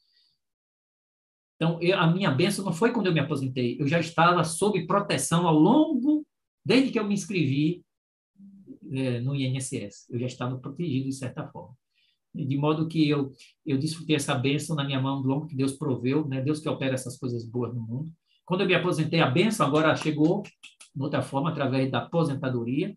Então, 1.57 1.81
eu, 1.81 1.99
a 1.99 2.07
minha 2.11 2.31
bênção 2.31 2.65
não 2.65 2.73
foi 2.73 2.93
quando 2.93 3.07
eu 3.07 3.13
me 3.13 3.21
aposentei, 3.21 3.77
eu 3.79 3.87
já 3.87 4.01
estava 4.01 4.43
sob 4.43 4.87
proteção 4.87 5.47
ao 5.47 5.55
longo, 5.55 6.27
desde 6.65 6.91
que 6.91 6.99
eu 6.99 7.07
me 7.07 7.15
inscrevi 7.15 7.85
é, 8.91 9.21
no 9.21 9.35
INSS, 9.35 10.11
eu 10.11 10.19
já 10.19 10.27
estava 10.27 10.59
protegido 10.59 11.09
de 11.09 11.15
certa 11.15 11.47
forma 11.47 11.62
de 12.35 12.57
modo 12.57 12.89
que 12.89 13.09
eu 13.09 13.33
eu 13.65 13.79
desfrutei 13.79 14.17
essa 14.17 14.35
bênção 14.35 14.75
na 14.75 14.85
minha 14.85 15.01
mão 15.01 15.21
do 15.23 15.29
longo 15.29 15.47
que 15.47 15.57
Deus 15.57 15.73
proveu, 15.73 16.27
né? 16.27 16.41
Deus 16.41 16.61
que 16.61 16.69
opera 16.69 16.95
essas 16.95 17.19
coisas 17.19 17.45
boas 17.45 17.75
no 17.75 17.81
mundo. 17.81 18.13
Quando 18.45 18.63
eu 18.63 18.67
me 18.67 18.75
aposentei, 18.75 19.21
a 19.21 19.31
bênção 19.31 19.67
agora 19.67 19.95
chegou 19.97 20.43
de 20.95 21.03
outra 21.03 21.23
forma, 21.23 21.51
através 21.51 21.91
da 21.91 21.99
aposentadoria. 21.99 22.97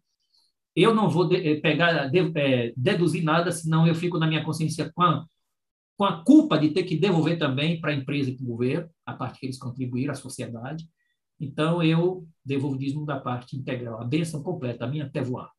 Eu 0.75 0.93
não 0.93 1.09
vou 1.09 1.27
de, 1.27 1.35
eh, 1.37 1.59
pegar, 1.61 2.07
de, 2.07 2.19
é, 2.37 2.73
deduzir 2.75 3.23
nada, 3.23 3.51
senão 3.51 3.87
eu 3.87 3.95
fico 3.95 4.17
na 4.17 4.27
minha 4.27 4.43
consciência 4.43 4.91
com 4.93 5.03
a, 5.03 5.25
com 5.97 6.03
a 6.03 6.23
culpa 6.23 6.57
de 6.57 6.71
ter 6.71 6.83
que 6.83 6.97
devolver 6.97 7.37
também 7.37 7.79
para 7.79 7.91
a 7.91 7.95
empresa 7.95 8.29
e 8.29 8.35
para 8.35 8.43
o 8.43 8.47
governo, 8.47 8.89
a 9.05 9.13
parte 9.13 9.39
que 9.39 9.45
eles 9.45 9.57
contribuíram 9.57 10.11
à 10.11 10.15
sociedade. 10.15 10.85
Então, 11.39 11.81
eu 11.81 12.27
devolvo 12.43 12.75
o 12.75 12.79
dízimo 12.79 13.05
da 13.05 13.19
parte 13.19 13.55
integral, 13.55 14.01
a 14.01 14.05
bênção 14.05 14.43
completa, 14.43 14.85
a 14.85 14.87
minha 14.87 15.09
tevoar, 15.09 15.49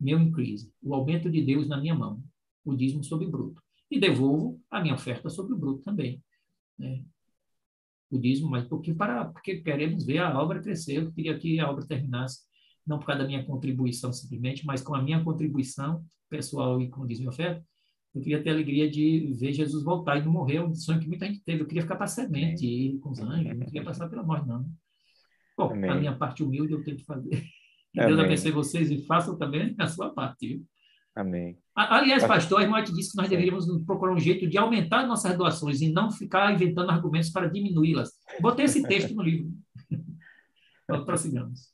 meu 0.00 0.18
increase, 0.18 0.72
o 0.82 0.94
aumento 0.94 1.30
de 1.30 1.42
Deus 1.42 1.68
na 1.68 1.78
minha 1.78 1.94
mão 1.94 2.22
o 2.64 2.74
dízimo 2.74 3.02
sobre 3.04 3.26
o 3.26 3.30
bruto. 3.30 3.62
E 3.90 3.98
devolvo 3.98 4.60
a 4.70 4.80
minha 4.80 4.94
oferta 4.94 5.28
sobre 5.28 5.54
o 5.54 5.58
bruto 5.58 5.82
também. 5.82 6.22
Né? 6.78 7.04
O 8.10 8.18
dízimo, 8.18 8.50
mas 8.50 8.64
porque, 8.64 8.94
para, 8.94 9.26
porque 9.26 9.60
queremos 9.60 10.04
ver 10.04 10.18
a 10.18 10.38
obra 10.38 10.60
crescer. 10.60 10.96
Eu 10.96 11.12
queria 11.12 11.38
que 11.38 11.58
a 11.60 11.70
obra 11.70 11.86
terminasse, 11.86 12.40
não 12.86 12.98
por 12.98 13.06
causa 13.06 13.22
da 13.22 13.28
minha 13.28 13.44
contribuição 13.44 14.12
simplesmente, 14.12 14.66
mas 14.66 14.82
com 14.82 14.94
a 14.94 15.02
minha 15.02 15.22
contribuição 15.22 16.04
pessoal 16.28 16.80
e 16.80 16.88
com 16.88 17.02
o 17.02 17.06
dízimo 17.06 17.28
e 17.28 17.28
oferta, 17.28 17.64
eu 18.14 18.20
queria 18.20 18.42
ter 18.42 18.50
a 18.50 18.52
alegria 18.52 18.90
de 18.90 19.32
ver 19.38 19.52
Jesus 19.52 19.82
voltar 19.82 20.18
e 20.18 20.24
não 20.24 20.32
morrer, 20.32 20.60
um 20.60 20.74
sonho 20.74 21.00
que 21.00 21.08
muita 21.08 21.26
gente 21.26 21.42
teve. 21.42 21.62
Eu 21.62 21.66
queria 21.66 21.82
ficar 21.82 21.96
para 21.96 22.04
a 22.04 22.08
semente 22.08 22.66
e 22.66 22.98
com 22.98 23.10
os 23.10 23.20
anjos, 23.20 23.56
não 23.56 23.66
queria 23.66 23.84
passar 23.84 24.08
pela 24.08 24.22
morte, 24.22 24.46
não. 24.46 24.66
Bom, 25.56 25.72
Amém. 25.72 25.90
a 25.90 25.94
minha 25.94 26.16
parte 26.16 26.42
humilde 26.42 26.72
eu 26.72 26.82
tenho 26.84 26.98
que 26.98 27.04
fazer. 27.04 27.42
Que 27.92 28.00
Deus 28.04 28.18
abençoe 28.18 28.50
vocês 28.50 28.90
e 28.90 29.04
façam 29.06 29.36
também 29.38 29.74
a 29.78 29.86
sua 29.86 30.12
parte, 30.12 30.46
viu? 30.46 30.66
Amém. 31.14 31.58
Aliás, 31.74 32.24
pastor, 32.26 32.60
a 32.60 32.62
irmã 32.62 32.82
te 32.82 32.92
disse 32.92 33.12
que 33.12 33.16
nós 33.16 33.28
deveríamos 33.28 33.66
procurar 33.84 34.12
um 34.12 34.18
jeito 34.18 34.48
de 34.48 34.56
aumentar 34.56 35.06
nossas 35.06 35.36
doações 35.36 35.80
e 35.80 35.92
não 35.92 36.10
ficar 36.10 36.52
inventando 36.52 36.90
argumentos 36.90 37.30
para 37.30 37.48
diminuí-las. 37.48 38.12
Botei 38.40 38.64
esse 38.64 38.82
texto 38.82 39.14
no 39.14 39.22
livro. 39.22 39.50
Prossigamos. 41.04 41.72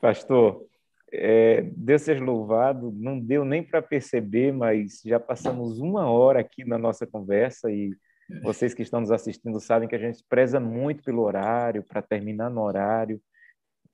Pastor, 0.00 0.66
é, 1.12 1.62
Deus 1.76 2.02
seja 2.02 2.24
louvado, 2.24 2.92
não 2.96 3.20
deu 3.20 3.44
nem 3.44 3.62
para 3.62 3.82
perceber, 3.82 4.52
mas 4.52 5.00
já 5.04 5.20
passamos 5.20 5.78
uma 5.78 6.10
hora 6.10 6.40
aqui 6.40 6.64
na 6.64 6.78
nossa 6.78 7.06
conversa 7.06 7.70
e 7.70 7.94
vocês 8.42 8.72
que 8.72 8.82
estão 8.82 9.00
nos 9.00 9.10
assistindo 9.10 9.60
sabem 9.60 9.88
que 9.88 9.94
a 9.94 9.98
gente 9.98 10.24
preza 10.28 10.58
muito 10.58 11.02
pelo 11.02 11.22
horário, 11.22 11.82
para 11.82 12.00
terminar 12.00 12.50
no 12.50 12.62
horário. 12.62 13.20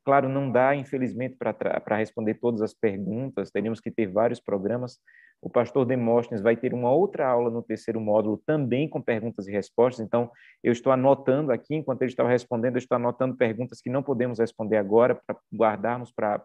Claro, 0.09 0.27
não 0.27 0.51
dá, 0.51 0.75
infelizmente, 0.75 1.37
para 1.37 1.97
responder 1.99 2.33
todas 2.33 2.63
as 2.63 2.73
perguntas, 2.73 3.51
teríamos 3.51 3.79
que 3.79 3.91
ter 3.91 4.07
vários 4.07 4.41
programas. 4.41 4.99
O 5.39 5.51
pastor 5.51 5.85
Demóstenes 5.85 6.43
vai 6.43 6.57
ter 6.57 6.73
uma 6.73 6.91
outra 6.91 7.29
aula 7.29 7.51
no 7.51 7.63
terceiro 7.63 8.01
módulo, 8.01 8.43
também 8.47 8.89
com 8.89 9.03
perguntas 9.03 9.47
e 9.47 9.53
respostas. 9.53 10.03
Então, 10.03 10.31
eu 10.65 10.73
estou 10.73 10.91
anotando 10.95 11.53
aqui, 11.53 11.75
enquanto 11.75 12.01
ele 12.01 12.11
estava 12.11 12.31
respondendo, 12.31 12.77
eu 12.77 12.79
estou 12.79 12.97
anotando 12.97 13.37
perguntas 13.37 13.83
que 13.83 13.91
não 13.91 14.03
podemos 14.03 14.39
responder 14.39 14.79
agora, 14.79 15.15
para 15.15 15.39
guardarmos 15.55 16.11
para 16.11 16.43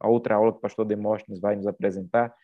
a 0.00 0.08
outra 0.08 0.34
aula 0.34 0.50
que 0.50 0.58
o 0.58 0.62
pastor 0.62 0.84
Demóstenes 0.84 1.40
vai 1.40 1.54
nos 1.54 1.68
apresentar. 1.68 2.34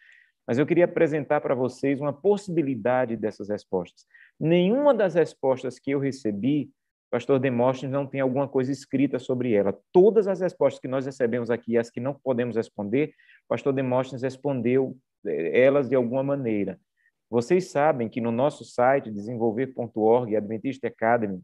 Mas 0.46 0.57
eu 0.57 0.64
queria 0.64 0.84
apresentar 0.84 1.40
para 1.40 1.57
vocês 1.57 2.00
uma 2.00 2.12
possibilidade 2.12 3.16
dessas 3.16 3.48
respostas. 3.48 4.07
Nenhuma 4.38 4.94
das 4.94 5.16
respostas 5.16 5.80
que 5.80 5.90
eu 5.90 5.98
recebi 5.98 6.70
pastor 7.15 7.39
Demóstenes 7.39 7.93
não 7.93 8.09
tem 8.09 8.21
alguma 8.21 8.49
coisa 8.49 8.73
escrita 8.73 9.21
sobre 9.21 9.53
ela. 9.53 9.79
Todas 9.93 10.27
as 10.27 10.41
respostas 10.41 10.81
que 10.81 10.89
nós 10.89 11.07
recebemos 11.07 11.49
aqui, 11.49 11.79
as 11.79 11.89
que 11.89 12.01
não 12.01 12.12
podemos 12.12 12.57
responder, 12.57 13.11
o 13.45 13.49
pastor 13.51 13.73
Demóstenes 13.73 14.25
respondeu 14.25 14.99
eh, 15.25 15.61
elas 15.61 15.89
de 15.89 15.95
alguma 15.95 16.25
maneira. 16.25 16.77
Vocês 17.31 17.71
sabem 17.71 18.09
que 18.09 18.21
no 18.21 18.33
nosso 18.33 18.65
site, 18.65 19.12
desenvolver.org, 19.12 20.35
Adventist 20.35 20.85
Academy, 20.85 21.41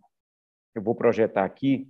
eu 0.74 0.82
vou 0.82 0.92
projetar 0.92 1.44
aqui, 1.44 1.88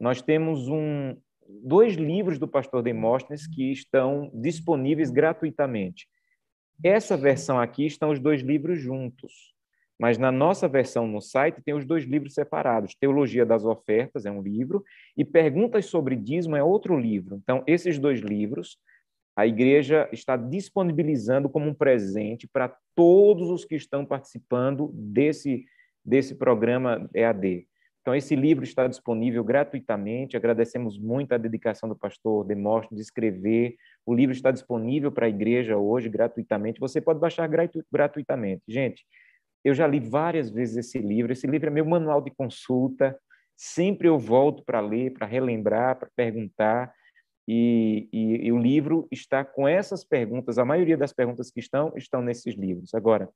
nós 0.00 0.20
temos 0.20 0.66
um, 0.66 1.16
dois 1.46 1.94
livros 1.94 2.36
do 2.36 2.48
pastor 2.48 2.82
Demóstenes 2.82 3.46
que 3.46 3.70
estão 3.70 4.28
disponíveis 4.34 5.08
gratuitamente. 5.08 6.08
Essa 6.82 7.16
versão 7.16 7.60
aqui 7.60 7.86
estão 7.86 8.10
os 8.10 8.18
dois 8.18 8.42
livros 8.42 8.80
juntos. 8.80 9.54
Mas 10.00 10.16
na 10.16 10.32
nossa 10.32 10.66
versão 10.66 11.06
no 11.06 11.20
site 11.20 11.60
tem 11.62 11.74
os 11.74 11.84
dois 11.84 12.04
livros 12.04 12.32
separados. 12.32 12.94
Teologia 12.94 13.44
das 13.44 13.66
Ofertas 13.66 14.24
é 14.24 14.30
um 14.30 14.40
livro 14.40 14.82
e 15.14 15.26
Perguntas 15.26 15.84
sobre 15.84 16.16
Dízimo 16.16 16.56
é 16.56 16.62
outro 16.62 16.98
livro. 16.98 17.36
Então, 17.36 17.62
esses 17.66 17.98
dois 17.98 18.20
livros 18.20 18.78
a 19.36 19.46
igreja 19.46 20.08
está 20.10 20.36
disponibilizando 20.36 21.50
como 21.50 21.68
um 21.68 21.74
presente 21.74 22.48
para 22.48 22.74
todos 22.94 23.50
os 23.50 23.64
que 23.64 23.74
estão 23.74 24.04
participando 24.04 24.90
desse, 24.92 25.66
desse 26.04 26.34
programa 26.34 27.08
EAD. 27.14 27.66
Então, 28.00 28.14
esse 28.14 28.34
livro 28.34 28.64
está 28.64 28.88
disponível 28.88 29.44
gratuitamente. 29.44 30.36
Agradecemos 30.36 30.98
muito 30.98 31.32
a 31.32 31.38
dedicação 31.38 31.88
do 31.88 31.96
pastor 31.96 32.44
Demóstenes 32.46 32.96
de 32.96 33.02
escrever. 33.02 33.76
O 34.06 34.14
livro 34.14 34.34
está 34.34 34.50
disponível 34.50 35.12
para 35.12 35.26
a 35.26 35.28
igreja 35.30 35.76
hoje 35.76 36.08
gratuitamente. 36.08 36.80
Você 36.80 37.02
pode 37.02 37.20
baixar 37.20 37.46
gratu 37.46 37.84
gratuitamente. 37.92 38.62
Gente, 38.66 39.04
eu 39.64 39.74
já 39.74 39.86
li 39.86 40.00
várias 40.00 40.50
vezes 40.50 40.76
esse 40.76 40.98
livro. 40.98 41.32
Esse 41.32 41.46
livro 41.46 41.68
é 41.68 41.70
meu 41.70 41.84
manual 41.84 42.20
de 42.20 42.30
consulta. 42.30 43.18
Sempre 43.56 44.08
eu 44.08 44.18
volto 44.18 44.64
para 44.64 44.80
ler, 44.80 45.12
para 45.12 45.26
relembrar, 45.26 45.98
para 45.98 46.08
perguntar. 46.16 46.92
E, 47.46 48.08
e, 48.12 48.46
e, 48.46 48.52
o 48.52 48.58
livro 48.58 49.08
está 49.10 49.44
com 49.44 49.66
essas 49.66 50.04
perguntas. 50.04 50.58
A 50.58 50.64
maioria 50.64 50.96
das 50.96 51.12
perguntas 51.12 51.50
que 51.50 51.60
estão, 51.60 51.92
estão 51.96 52.22
nesses 52.22 52.54
livros. 52.54 52.94
Agora, 52.94 53.28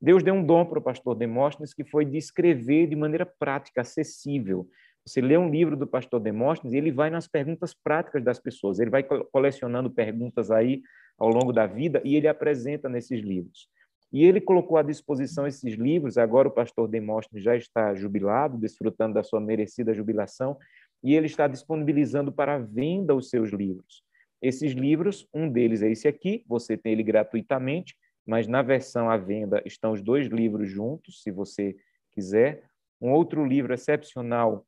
Deus 0.00 0.22
deu 0.22 0.34
um 0.34 0.44
dom 0.44 0.64
para 0.66 0.78
o 0.78 0.82
pastor 0.82 1.14
Demóstenes 1.14 1.72
que 1.72 1.84
foi 1.84 2.04
de 2.04 2.16
escrever 2.16 2.86
de 2.88 2.96
maneira 2.96 3.24
prática, 3.24 3.82
acessível. 3.82 4.68
Você 5.06 5.20
lê 5.20 5.36
um 5.36 5.50
livro 5.50 5.76
do 5.76 5.86
pastor 5.86 6.20
Demóstenes 6.20 6.74
e 6.74 6.78
ele 6.78 6.90
vai 6.90 7.10
nas 7.10 7.26
perguntas 7.26 7.72
práticas 7.72 8.22
das 8.22 8.38
pessoas. 8.38 8.80
Ele 8.80 8.90
vai 8.90 9.02
colecionando 9.02 9.90
perguntas 9.90 10.50
aí 10.50 10.82
ao 11.18 11.28
longo 11.28 11.52
da 11.52 11.66
vida 11.66 12.02
e 12.04 12.16
ele 12.16 12.28
apresenta 12.28 12.88
nesses 12.88 13.20
livros. 13.20 13.68
E 14.12 14.24
ele 14.24 14.40
colocou 14.40 14.76
à 14.76 14.82
disposição 14.82 15.46
esses 15.46 15.74
livros. 15.74 16.18
Agora 16.18 16.48
o 16.48 16.50
pastor 16.50 16.88
Demóstenes 16.88 17.44
já 17.44 17.56
está 17.56 17.94
jubilado, 17.94 18.58
desfrutando 18.58 19.14
da 19.14 19.22
sua 19.22 19.40
merecida 19.40 19.94
jubilação, 19.94 20.56
e 21.02 21.14
ele 21.14 21.26
está 21.26 21.46
disponibilizando 21.46 22.32
para 22.32 22.58
venda 22.58 23.14
os 23.14 23.30
seus 23.30 23.50
livros. 23.50 24.02
Esses 24.42 24.72
livros, 24.72 25.28
um 25.34 25.50
deles 25.50 25.82
é 25.82 25.90
esse 25.90 26.08
aqui, 26.08 26.44
você 26.46 26.76
tem 26.76 26.92
ele 26.92 27.02
gratuitamente, 27.02 27.94
mas 28.26 28.46
na 28.46 28.62
versão 28.62 29.10
à 29.10 29.16
venda 29.16 29.62
estão 29.64 29.92
os 29.92 30.02
dois 30.02 30.26
livros 30.26 30.68
juntos, 30.68 31.22
se 31.22 31.30
você 31.30 31.76
quiser. 32.12 32.64
Um 33.00 33.12
outro 33.12 33.44
livro 33.44 33.72
excepcional 33.72 34.66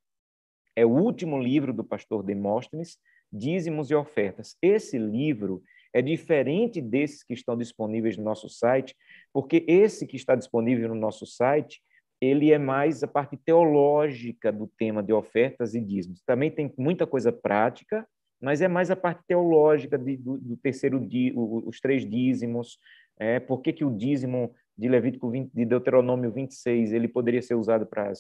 é 0.75 0.87
o 0.87 0.91
último 0.91 1.39
livro 1.39 1.73
do 1.73 1.85
pastor 1.85 2.23
Demóstenes, 2.23 2.99
Dízimos 3.31 3.91
e 3.91 3.95
Ofertas. 3.95 4.57
Esse 4.61 4.99
livro 4.99 5.63
é 5.93 6.01
diferente 6.01 6.81
desses 6.81 7.23
que 7.23 7.35
estão 7.35 7.57
disponíveis 7.57 8.17
no 8.17 8.25
nosso 8.25 8.49
site, 8.49 8.97
porque 9.33 9.65
esse 9.69 10.07
que 10.07 10.17
está 10.17 10.35
disponível 10.35 10.89
no 10.89 10.95
nosso 10.95 11.27
site, 11.27 11.83
ele 12.21 12.53
é 12.53 12.59
mais 12.59 13.03
a 13.03 13.09
parte 13.09 13.37
teológica 13.37 14.53
do 14.53 14.67
tema 14.67 15.03
de 15.03 15.13
ofertas 15.13 15.75
e 15.75 15.81
dízimos. 15.81 16.23
Também 16.25 16.51
tem 16.51 16.73
muita 16.79 17.07
coisa 17.07 17.33
prática, 17.33 18.07
mas 18.41 18.61
é 18.61 18.69
mais 18.69 18.91
a 18.91 18.97
parte 18.97 19.23
teológica 19.27 19.99
de, 19.99 20.17
do, 20.17 20.39
do, 20.39 20.57
terceiro 20.57 21.01
di, 21.01 21.33
os 21.37 21.81
três 21.81 22.09
dízimos, 22.09 22.79
é, 23.19 23.41
por 23.41 23.61
que, 23.61 23.73
que 23.73 23.85
o 23.85 23.91
dízimo 23.91 24.55
de 24.77 24.89
Levítico 24.89 25.31
20, 25.31 25.53
de 25.53 25.65
Deuteronômio 25.65 26.31
26 26.31 26.93
ele 26.93 27.07
poderia 27.07 27.43
ser 27.43 27.55
usado 27.55 27.87
para 27.87 28.11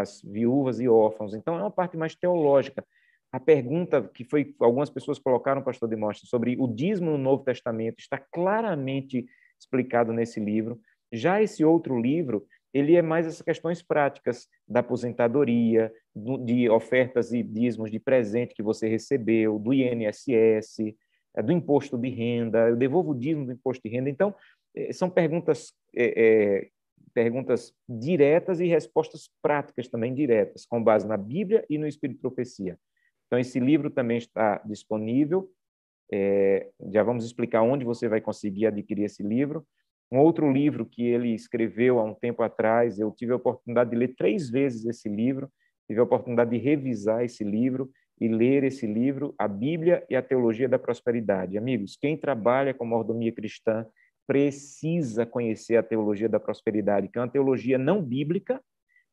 as 0.00 0.22
viúvas 0.22 0.80
e 0.80 0.88
órfãos. 0.88 1.34
Então 1.34 1.54
é 1.56 1.60
uma 1.60 1.70
parte 1.70 1.96
mais 1.96 2.14
teológica. 2.14 2.84
A 3.32 3.38
pergunta 3.38 4.02
que 4.12 4.24
foi 4.24 4.54
algumas 4.58 4.90
pessoas 4.90 5.18
colocaram, 5.18 5.62
pastor 5.62 5.88
Demóstenes, 5.88 6.30
sobre 6.30 6.56
o 6.58 6.66
dízimo 6.66 7.12
no 7.12 7.18
Novo 7.18 7.44
Testamento 7.44 8.00
está 8.00 8.18
claramente 8.18 9.26
explicado 9.58 10.12
nesse 10.12 10.40
livro. 10.40 10.80
Já 11.12 11.40
esse 11.40 11.64
outro 11.64 12.00
livro, 12.00 12.46
ele 12.74 12.96
é 12.96 13.02
mais 13.02 13.26
essas 13.26 13.42
questões 13.42 13.82
práticas 13.82 14.48
da 14.66 14.80
aposentadoria, 14.80 15.92
de 16.44 16.68
ofertas 16.68 17.32
e 17.32 17.42
dízimos 17.42 17.90
de 17.90 18.00
presente 18.00 18.54
que 18.54 18.62
você 18.62 18.88
recebeu, 18.88 19.58
do 19.58 19.72
INSS, 19.72 20.94
é, 21.34 21.42
do 21.42 21.52
imposto 21.52 21.96
de 21.96 22.08
renda, 22.08 22.68
eu 22.68 22.76
devolvo 22.76 23.12
o 23.12 23.18
dízimo 23.18 23.46
do 23.46 23.52
imposto 23.52 23.82
de 23.82 23.94
renda. 23.94 24.10
Então, 24.10 24.34
é, 24.74 24.92
são 24.92 25.08
perguntas, 25.08 25.72
é, 25.94 26.14
é, 26.16 26.68
perguntas 27.14 27.72
diretas 27.88 28.60
e 28.60 28.66
respostas 28.66 29.30
práticas 29.40 29.88
também 29.88 30.14
diretas, 30.14 30.66
com 30.66 30.82
base 30.82 31.06
na 31.06 31.16
Bíblia 31.16 31.64
e 31.70 31.78
no 31.78 31.86
Espírito 31.86 32.16
de 32.16 32.22
Profecia. 32.22 32.76
Então, 33.30 33.38
esse 33.38 33.60
livro 33.60 33.88
também 33.88 34.18
está 34.18 34.58
disponível. 34.64 35.48
É, 36.12 36.68
já 36.90 37.04
vamos 37.04 37.24
explicar 37.24 37.62
onde 37.62 37.84
você 37.84 38.08
vai 38.08 38.20
conseguir 38.20 38.66
adquirir 38.66 39.04
esse 39.04 39.22
livro. 39.22 39.64
Um 40.10 40.18
outro 40.18 40.50
livro 40.50 40.84
que 40.84 41.06
ele 41.06 41.32
escreveu 41.32 42.00
há 42.00 42.04
um 42.04 42.12
tempo 42.12 42.42
atrás, 42.42 42.98
eu 42.98 43.12
tive 43.12 43.32
a 43.32 43.36
oportunidade 43.36 43.90
de 43.90 43.96
ler 43.96 44.16
três 44.16 44.50
vezes 44.50 44.84
esse 44.84 45.08
livro, 45.08 45.48
tive 45.86 46.00
a 46.00 46.02
oportunidade 46.02 46.50
de 46.50 46.56
revisar 46.56 47.22
esse 47.22 47.44
livro 47.44 47.88
e 48.20 48.26
ler 48.26 48.64
esse 48.64 48.84
livro, 48.84 49.32
A 49.38 49.46
Bíblia 49.46 50.04
e 50.10 50.16
a 50.16 50.22
Teologia 50.22 50.68
da 50.68 50.80
Prosperidade. 50.80 51.56
Amigos, 51.56 51.96
quem 51.96 52.16
trabalha 52.16 52.74
com 52.74 52.84
mordomia 52.84 53.30
cristã 53.30 53.86
precisa 54.26 55.24
conhecer 55.24 55.76
a 55.76 55.84
teologia 55.84 56.28
da 56.28 56.40
prosperidade, 56.40 57.06
que 57.06 57.16
é 57.16 57.22
uma 57.22 57.30
teologia 57.30 57.78
não 57.78 58.02
bíblica, 58.02 58.60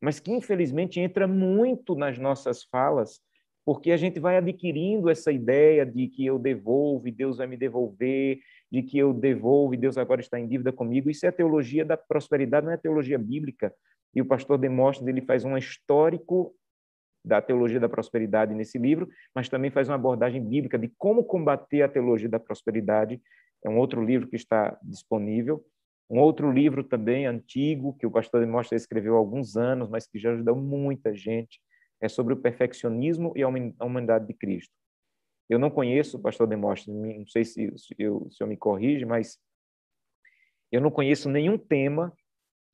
mas 0.00 0.18
que 0.18 0.32
infelizmente 0.32 0.98
entra 0.98 1.28
muito 1.28 1.94
nas 1.94 2.18
nossas 2.18 2.64
falas 2.64 3.20
porque 3.68 3.92
a 3.92 3.98
gente 3.98 4.18
vai 4.18 4.38
adquirindo 4.38 5.10
essa 5.10 5.30
ideia 5.30 5.84
de 5.84 6.08
que 6.08 6.24
eu 6.24 6.38
devolvo 6.38 7.06
e 7.06 7.12
Deus 7.12 7.36
vai 7.36 7.46
me 7.46 7.54
devolver, 7.54 8.40
de 8.72 8.82
que 8.82 8.96
eu 8.96 9.12
devolvo 9.12 9.74
e 9.74 9.76
Deus 9.76 9.98
agora 9.98 10.22
está 10.22 10.40
em 10.40 10.48
dívida 10.48 10.72
comigo. 10.72 11.10
Isso 11.10 11.26
é 11.26 11.28
a 11.28 11.32
teologia 11.32 11.84
da 11.84 11.94
prosperidade, 11.94 12.64
não 12.64 12.72
é 12.72 12.76
a 12.76 12.78
teologia 12.78 13.18
bíblica. 13.18 13.70
E 14.14 14.22
o 14.22 14.24
pastor 14.24 14.56
Demóstenes 14.56 15.14
ele 15.14 15.20
faz 15.20 15.44
um 15.44 15.54
histórico 15.54 16.54
da 17.22 17.42
teologia 17.42 17.78
da 17.78 17.90
prosperidade 17.90 18.54
nesse 18.54 18.78
livro, 18.78 19.06
mas 19.34 19.50
também 19.50 19.70
faz 19.70 19.86
uma 19.86 19.96
abordagem 19.96 20.42
bíblica 20.42 20.78
de 20.78 20.90
como 20.96 21.22
combater 21.22 21.82
a 21.82 21.88
teologia 21.90 22.30
da 22.30 22.40
prosperidade. 22.40 23.20
É 23.62 23.68
um 23.68 23.76
outro 23.76 24.02
livro 24.02 24.28
que 24.28 24.36
está 24.36 24.78
disponível. 24.82 25.62
Um 26.08 26.20
outro 26.20 26.50
livro 26.50 26.82
também 26.82 27.26
antigo, 27.26 27.94
que 27.98 28.06
o 28.06 28.10
pastor 28.10 28.40
Demóstenes 28.40 28.84
escreveu 28.84 29.14
há 29.14 29.18
alguns 29.18 29.58
anos, 29.58 29.90
mas 29.90 30.06
que 30.06 30.18
já 30.18 30.32
ajudou 30.32 30.56
muita 30.56 31.14
gente, 31.14 31.60
é 32.00 32.08
sobre 32.08 32.34
o 32.34 32.36
perfeccionismo 32.36 33.32
e 33.36 33.42
a 33.42 33.48
humanidade 33.84 34.26
de 34.26 34.34
Cristo. 34.34 34.72
Eu 35.48 35.58
não 35.58 35.70
conheço, 35.70 36.18
pastor 36.18 36.46
Demóstenes, 36.46 37.18
não 37.18 37.26
sei 37.26 37.44
se, 37.44 37.72
se, 37.78 37.94
eu, 37.98 38.28
se 38.30 38.42
eu 38.42 38.46
me 38.46 38.56
corrige, 38.56 39.04
mas 39.04 39.38
eu 40.70 40.80
não 40.80 40.90
conheço 40.90 41.30
nenhum 41.30 41.56
tema 41.56 42.12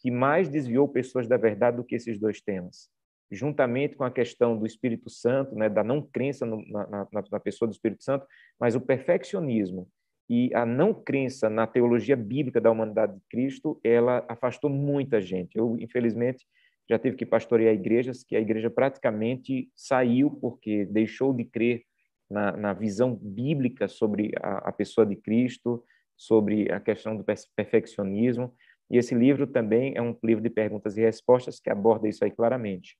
que 0.00 0.10
mais 0.10 0.48
desviou 0.48 0.88
pessoas 0.88 1.28
da 1.28 1.36
verdade 1.36 1.76
do 1.76 1.84
que 1.84 1.94
esses 1.94 2.18
dois 2.18 2.40
temas. 2.40 2.90
Juntamente 3.30 3.96
com 3.96 4.04
a 4.04 4.10
questão 4.10 4.58
do 4.58 4.66
Espírito 4.66 5.08
Santo, 5.08 5.54
né, 5.54 5.68
da 5.68 5.82
não 5.82 6.02
crença 6.02 6.44
no, 6.44 6.66
na, 6.68 6.86
na, 6.86 7.24
na 7.30 7.40
pessoa 7.40 7.68
do 7.68 7.72
Espírito 7.72 8.02
Santo, 8.02 8.26
mas 8.58 8.74
o 8.74 8.80
perfeccionismo 8.80 9.88
e 10.28 10.50
a 10.54 10.64
não 10.64 10.92
crença 10.92 11.48
na 11.48 11.66
teologia 11.66 12.16
bíblica 12.16 12.60
da 12.60 12.70
humanidade 12.70 13.14
de 13.14 13.20
Cristo, 13.30 13.78
ela 13.84 14.24
afastou 14.28 14.70
muita 14.70 15.20
gente. 15.20 15.56
Eu, 15.56 15.76
infelizmente, 15.78 16.46
já 16.88 16.98
tive 16.98 17.16
que 17.16 17.26
pastorear 17.26 17.74
igrejas 17.74 18.22
que 18.22 18.36
a 18.36 18.40
igreja 18.40 18.70
praticamente 18.70 19.70
saiu 19.74 20.30
porque 20.30 20.84
deixou 20.86 21.32
de 21.32 21.44
crer 21.44 21.82
na, 22.30 22.56
na 22.56 22.72
visão 22.72 23.14
bíblica 23.14 23.88
sobre 23.88 24.32
a, 24.42 24.68
a, 24.68 24.72
pessoa 24.72 25.06
de 25.06 25.16
Cristo, 25.16 25.82
sobre 26.16 26.70
a 26.70 26.80
questão 26.80 27.16
do 27.16 27.24
perfeccionismo. 27.56 28.54
E 28.90 28.98
esse 28.98 29.14
livro 29.14 29.46
também 29.46 29.94
é 29.96 30.02
um 30.02 30.16
livro 30.22 30.42
de 30.42 30.50
perguntas 30.50 30.96
e 30.96 31.00
respostas 31.00 31.58
que 31.58 31.70
aborda 31.70 32.08
isso 32.08 32.24
aí 32.24 32.30
claramente. 32.30 32.96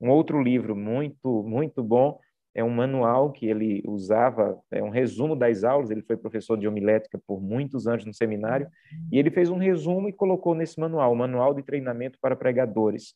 Um 0.00 0.10
outro 0.10 0.42
livro 0.42 0.74
muito, 0.74 1.42
muito 1.44 1.82
bom 1.82 2.18
é 2.54 2.62
um 2.62 2.70
manual 2.70 3.32
que 3.32 3.46
ele 3.46 3.82
usava, 3.86 4.60
é 4.70 4.82
um 4.82 4.90
resumo 4.90 5.34
das 5.34 5.64
aulas. 5.64 5.90
Ele 5.90 6.02
foi 6.02 6.16
professor 6.16 6.58
de 6.58 6.68
homilética 6.68 7.20
por 7.26 7.40
muitos 7.40 7.86
anos 7.86 8.04
no 8.04 8.12
seminário, 8.12 8.68
e 9.10 9.18
ele 9.18 9.30
fez 9.30 9.48
um 9.48 9.56
resumo 9.56 10.08
e 10.08 10.12
colocou 10.12 10.54
nesse 10.54 10.78
manual, 10.78 11.12
o 11.12 11.16
Manual 11.16 11.54
de 11.54 11.62
Treinamento 11.62 12.18
para 12.20 12.36
Pregadores, 12.36 13.14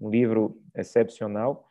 um 0.00 0.08
livro 0.08 0.56
excepcional, 0.74 1.70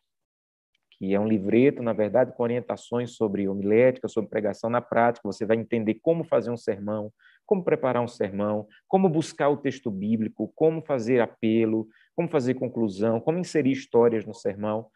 que 0.98 1.14
é 1.14 1.20
um 1.20 1.28
livreto, 1.28 1.84
na 1.84 1.94
verdade, 1.94 2.34
com 2.34 2.44
orientações 2.44 3.16
sobre 3.16 3.48
homilética, 3.48 4.08
sobre 4.08 4.30
pregação 4.30 4.70
na 4.70 4.82
prática. 4.82 5.28
Você 5.28 5.46
vai 5.46 5.58
entender 5.58 5.96
como 5.96 6.24
fazer 6.24 6.50
um 6.50 6.58
sermão, 6.58 7.12
como 7.46 7.64
preparar 7.64 8.02
um 8.02 8.08
sermão, 8.08 8.66
como 8.88 9.10
buscar 9.10 9.50
o 9.50 9.58
texto 9.58 9.92
bíblico, 9.92 10.52
como 10.56 10.82
fazer 10.82 11.20
apelo, 11.20 11.88
como 12.16 12.30
fazer 12.30 12.54
conclusão, 12.56 13.20
como 13.20 13.38
inserir 13.38 13.72
histórias 13.72 14.26
no 14.26 14.34
sermão. 14.34 14.88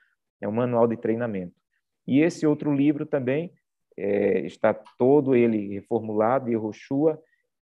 É 0.41 0.47
um 0.47 0.53
manual 0.53 0.87
de 0.87 0.95
treinamento. 0.95 1.53
E 2.09 2.21
esse 2.21 2.47
outro 2.47 2.73
livro 2.73 3.05
também 3.05 3.51
é, 3.95 4.39
está 4.39 4.73
todo 4.73 5.35
ele 5.35 5.67
reformulado, 5.75 6.49
Yehoshua, 6.49 7.21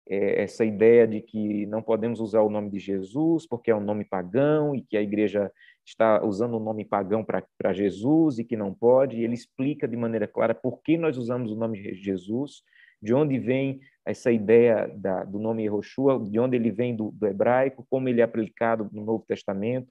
é, 0.07 0.43
essa 0.43 0.67
ideia 0.67 1.09
de 1.09 1.23
que 1.23 1.65
não 1.65 1.81
podemos 1.81 2.21
usar 2.21 2.43
o 2.43 2.51
nome 2.51 2.69
de 2.69 2.79
Jesus 2.79 3.47
porque 3.47 3.71
é 3.71 3.75
um 3.75 3.81
nome 3.81 4.05
pagão 4.05 4.75
e 4.75 4.83
que 4.83 4.99
a 4.99 5.03
igreja 5.03 5.51
está 5.83 6.23
usando 6.23 6.59
o 6.59 6.61
nome 6.61 6.85
pagão 6.85 7.25
para 7.25 7.73
Jesus 7.73 8.39
e 8.39 8.45
que 8.45 8.55
não 8.55 8.75
pode. 8.75 9.23
Ele 9.23 9.33
explica 9.33 9.89
de 9.89 9.97
maneira 9.97 10.29
clara 10.29 10.55
por 10.55 10.83
que 10.83 10.99
nós 10.99 11.17
usamos 11.17 11.51
o 11.51 11.57
nome 11.57 11.81
de 11.81 11.95
Jesus, 11.95 12.63
de 13.01 13.15
onde 13.15 13.39
vem 13.39 13.81
essa 14.05 14.31
ideia 14.31 14.93
da, 14.95 15.25
do 15.25 15.39
nome 15.39 15.63
Yehoshua, 15.63 16.23
de 16.23 16.39
onde 16.39 16.55
ele 16.55 16.71
vem 16.71 16.95
do, 16.95 17.11
do 17.13 17.27
hebraico, 17.27 17.87
como 17.89 18.11
ele 18.11 18.21
é 18.21 18.25
aplicado 18.25 18.91
no 18.93 19.03
Novo 19.07 19.25
Testamento. 19.27 19.91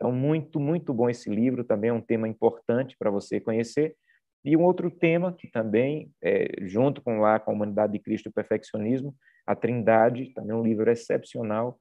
Então, 0.00 0.10
muito, 0.10 0.58
muito 0.58 0.94
bom 0.94 1.10
esse 1.10 1.28
livro, 1.28 1.62
também 1.62 1.90
é 1.90 1.92
um 1.92 2.00
tema 2.00 2.26
importante 2.26 2.96
para 2.98 3.10
você 3.10 3.38
conhecer. 3.38 3.94
E 4.42 4.56
um 4.56 4.64
outro 4.64 4.90
tema 4.90 5.34
que 5.38 5.46
também, 5.46 6.10
é, 6.22 6.48
junto 6.62 7.02
com 7.02 7.20
lá 7.20 7.38
com 7.38 7.50
a 7.50 7.54
Humanidade 7.54 7.92
de 7.92 7.98
Cristo 7.98 8.26
e 8.26 8.30
o 8.30 8.32
Perfeccionismo, 8.32 9.14
a 9.46 9.54
Trindade, 9.54 10.32
também 10.32 10.52
é 10.52 10.54
um 10.54 10.62
livro 10.62 10.90
excepcional. 10.90 11.78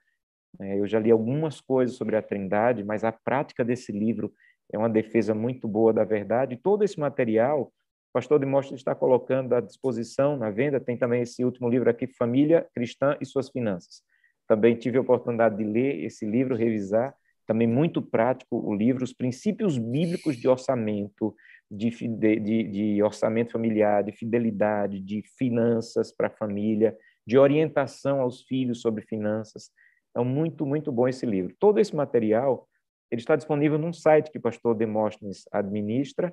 É, 0.59 0.77
eu 0.77 0.85
já 0.85 0.99
li 0.99 1.09
algumas 1.09 1.61
coisas 1.61 1.95
sobre 1.95 2.17
a 2.17 2.21
Trindade, 2.21 2.83
mas 2.83 3.05
a 3.05 3.11
prática 3.13 3.63
desse 3.63 3.93
livro 3.93 4.33
é 4.73 4.77
uma 4.77 4.89
defesa 4.89 5.33
muito 5.33 5.65
boa 5.65 5.93
da 5.93 6.03
verdade. 6.03 6.59
Todo 6.61 6.83
esse 6.83 6.99
material, 6.99 7.61
o 7.61 7.71
pastor 8.11 8.37
Demóstenes 8.37 8.81
está 8.81 8.93
colocando 8.93 9.55
à 9.55 9.61
disposição 9.61 10.35
na 10.35 10.49
venda. 10.49 10.77
Tem 10.77 10.97
também 10.97 11.21
esse 11.21 11.45
último 11.45 11.69
livro 11.69 11.89
aqui, 11.89 12.05
Família 12.05 12.67
Cristã 12.75 13.17
e 13.21 13.25
Suas 13.25 13.49
Finanças. 13.49 14.03
Também 14.45 14.75
tive 14.75 14.97
a 14.97 15.01
oportunidade 15.01 15.55
de 15.55 15.63
ler 15.63 16.03
esse 16.03 16.25
livro, 16.25 16.53
revisar 16.53 17.15
também 17.49 17.67
muito 17.67 17.99
prático 17.99 18.59
o 18.63 18.75
livro, 18.75 19.03
os 19.03 19.11
princípios 19.11 19.75
bíblicos 19.75 20.37
de 20.37 20.47
orçamento, 20.47 21.35
de, 21.69 21.89
de, 21.89 22.63
de 22.63 23.01
orçamento 23.01 23.53
familiar, 23.53 24.03
de 24.03 24.11
fidelidade, 24.11 24.99
de 24.99 25.23
finanças 25.35 26.11
para 26.11 26.27
a 26.27 26.29
família, 26.29 26.95
de 27.25 27.39
orientação 27.39 28.21
aos 28.21 28.43
filhos 28.43 28.81
sobre 28.81 29.03
finanças. 29.03 29.71
É 30.15 30.23
muito, 30.23 30.63
muito 30.63 30.91
bom 30.91 31.07
esse 31.07 31.25
livro. 31.25 31.55
Todo 31.59 31.79
esse 31.79 31.95
material 31.95 32.67
ele 33.09 33.19
está 33.19 33.35
disponível 33.35 33.79
num 33.79 33.93
site 33.93 34.29
que 34.29 34.37
o 34.37 34.41
pastor 34.41 34.75
Demóstenes 34.75 35.45
administra. 35.51 36.31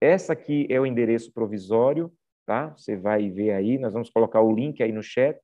Essa 0.00 0.32
aqui 0.32 0.66
é 0.70 0.80
o 0.80 0.86
endereço 0.86 1.30
provisório, 1.30 2.10
tá? 2.46 2.70
Você 2.70 2.96
vai 2.96 3.28
ver 3.28 3.50
aí, 3.50 3.76
nós 3.76 3.92
vamos 3.92 4.08
colocar 4.08 4.40
o 4.40 4.50
link 4.50 4.82
aí 4.82 4.92
no 4.92 5.02
chat. 5.02 5.38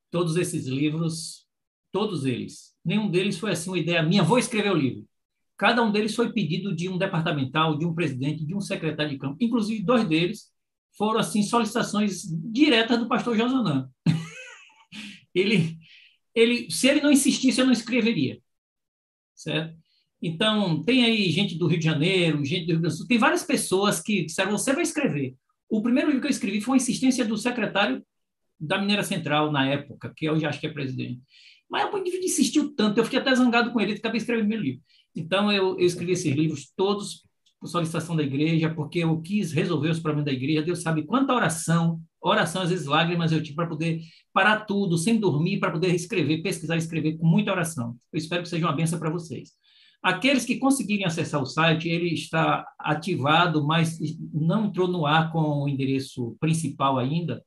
Todos 0.08 0.36
esses 0.36 0.68
livros, 0.68 1.48
todos 1.90 2.24
eles, 2.24 2.76
nenhum 2.84 3.10
deles 3.10 3.36
foi 3.36 3.50
assim 3.50 3.70
uma 3.70 3.78
ideia 3.78 4.00
minha, 4.00 4.22
vou 4.22 4.38
escrever 4.38 4.70
o 4.70 4.76
livro. 4.76 5.04
Cada 5.58 5.82
um 5.82 5.90
deles 5.90 6.14
foi 6.14 6.32
pedido 6.32 6.76
de 6.76 6.88
um 6.88 6.96
departamental, 6.96 7.76
de 7.76 7.84
um 7.84 7.92
presidente, 7.92 8.46
de 8.46 8.54
um 8.54 8.60
secretário 8.60 9.10
de 9.10 9.18
campo. 9.18 9.36
Inclusive, 9.40 9.82
dois 9.82 10.06
deles 10.06 10.48
foram 10.96 11.18
assim 11.18 11.42
solicitações 11.42 12.22
diretas 12.52 13.00
do 13.00 13.08
pastor 13.08 13.36
Josanã. 13.36 13.90
ele 15.34 15.79
ele, 16.34 16.70
se 16.70 16.88
ele 16.88 17.00
não 17.00 17.10
insistisse, 17.12 17.60
eu 17.60 17.66
não 17.66 17.72
escreveria. 17.72 18.40
Certo? 19.34 19.76
Então, 20.22 20.82
tem 20.82 21.04
aí 21.04 21.30
gente 21.30 21.56
do 21.56 21.66
Rio 21.66 21.78
de 21.78 21.84
Janeiro, 21.84 22.44
gente 22.44 22.66
do 22.66 22.72
Rio 22.72 22.80
Grande 22.80 22.94
do 22.94 22.98
Sul, 22.98 23.06
tem 23.06 23.18
várias 23.18 23.42
pessoas 23.42 24.00
que 24.00 24.26
disseram, 24.26 24.50
você 24.50 24.72
vai 24.72 24.82
escrever. 24.82 25.34
O 25.68 25.80
primeiro 25.80 26.08
livro 26.08 26.20
que 26.20 26.26
eu 26.26 26.30
escrevi 26.30 26.60
foi 26.60 26.72
uma 26.72 26.76
insistência 26.76 27.24
do 27.24 27.38
secretário 27.38 28.04
da 28.58 28.78
Mineira 28.78 29.02
Central, 29.02 29.50
na 29.50 29.66
época, 29.66 30.12
que 30.14 30.28
hoje 30.28 30.44
acho 30.44 30.60
que 30.60 30.66
é 30.66 30.72
presidente. 30.72 31.22
Mas 31.70 31.92
o 31.92 31.96
indivíduo 31.96 32.26
insistiu 32.26 32.74
tanto, 32.74 32.98
eu 32.98 33.04
fiquei 33.04 33.18
até 33.18 33.34
zangado 33.34 33.72
com 33.72 33.80
ele, 33.80 33.94
acabei 33.94 34.18
escrevendo 34.18 34.48
meu 34.48 34.60
livro. 34.60 34.82
Então, 35.14 35.50
eu, 35.50 35.78
eu 35.78 35.86
escrevi 35.86 36.12
esses 36.12 36.34
livros 36.34 36.70
todos 36.76 37.24
por 37.58 37.68
solicitação 37.68 38.14
da 38.14 38.22
igreja, 38.22 38.68
porque 38.74 38.98
eu 38.98 39.20
quis 39.20 39.52
resolver 39.52 39.90
os 39.90 40.00
problemas 40.00 40.26
da 40.26 40.32
igreja. 40.32 40.62
Deus 40.62 40.82
sabe 40.82 41.04
quanta 41.04 41.34
oração, 41.34 42.00
oração, 42.22 42.62
às 42.62 42.70
vezes 42.70 42.86
lágrimas 42.86 43.32
eu 43.32 43.42
tive 43.42 43.56
para 43.56 43.66
poder 43.66 44.00
parar 44.32 44.60
tudo, 44.60 44.98
sem 44.98 45.18
dormir, 45.18 45.58
para 45.58 45.70
poder 45.70 45.94
escrever, 45.94 46.42
pesquisar 46.42 46.76
escrever 46.76 47.16
com 47.18 47.26
muita 47.26 47.50
oração. 47.50 47.96
Eu 48.12 48.18
espero 48.18 48.42
que 48.42 48.48
seja 48.48 48.66
uma 48.66 48.76
benção 48.76 48.98
para 48.98 49.10
vocês. 49.10 49.50
Aqueles 50.02 50.46
que 50.46 50.58
conseguirem 50.58 51.04
acessar 51.04 51.42
o 51.42 51.46
site, 51.46 51.88
ele 51.88 52.14
está 52.14 52.66
ativado, 52.78 53.66
mas 53.66 53.98
não 54.32 54.66
entrou 54.66 54.88
no 54.88 55.04
ar 55.04 55.30
com 55.30 55.62
o 55.62 55.68
endereço 55.68 56.36
principal 56.40 56.98
ainda, 56.98 57.44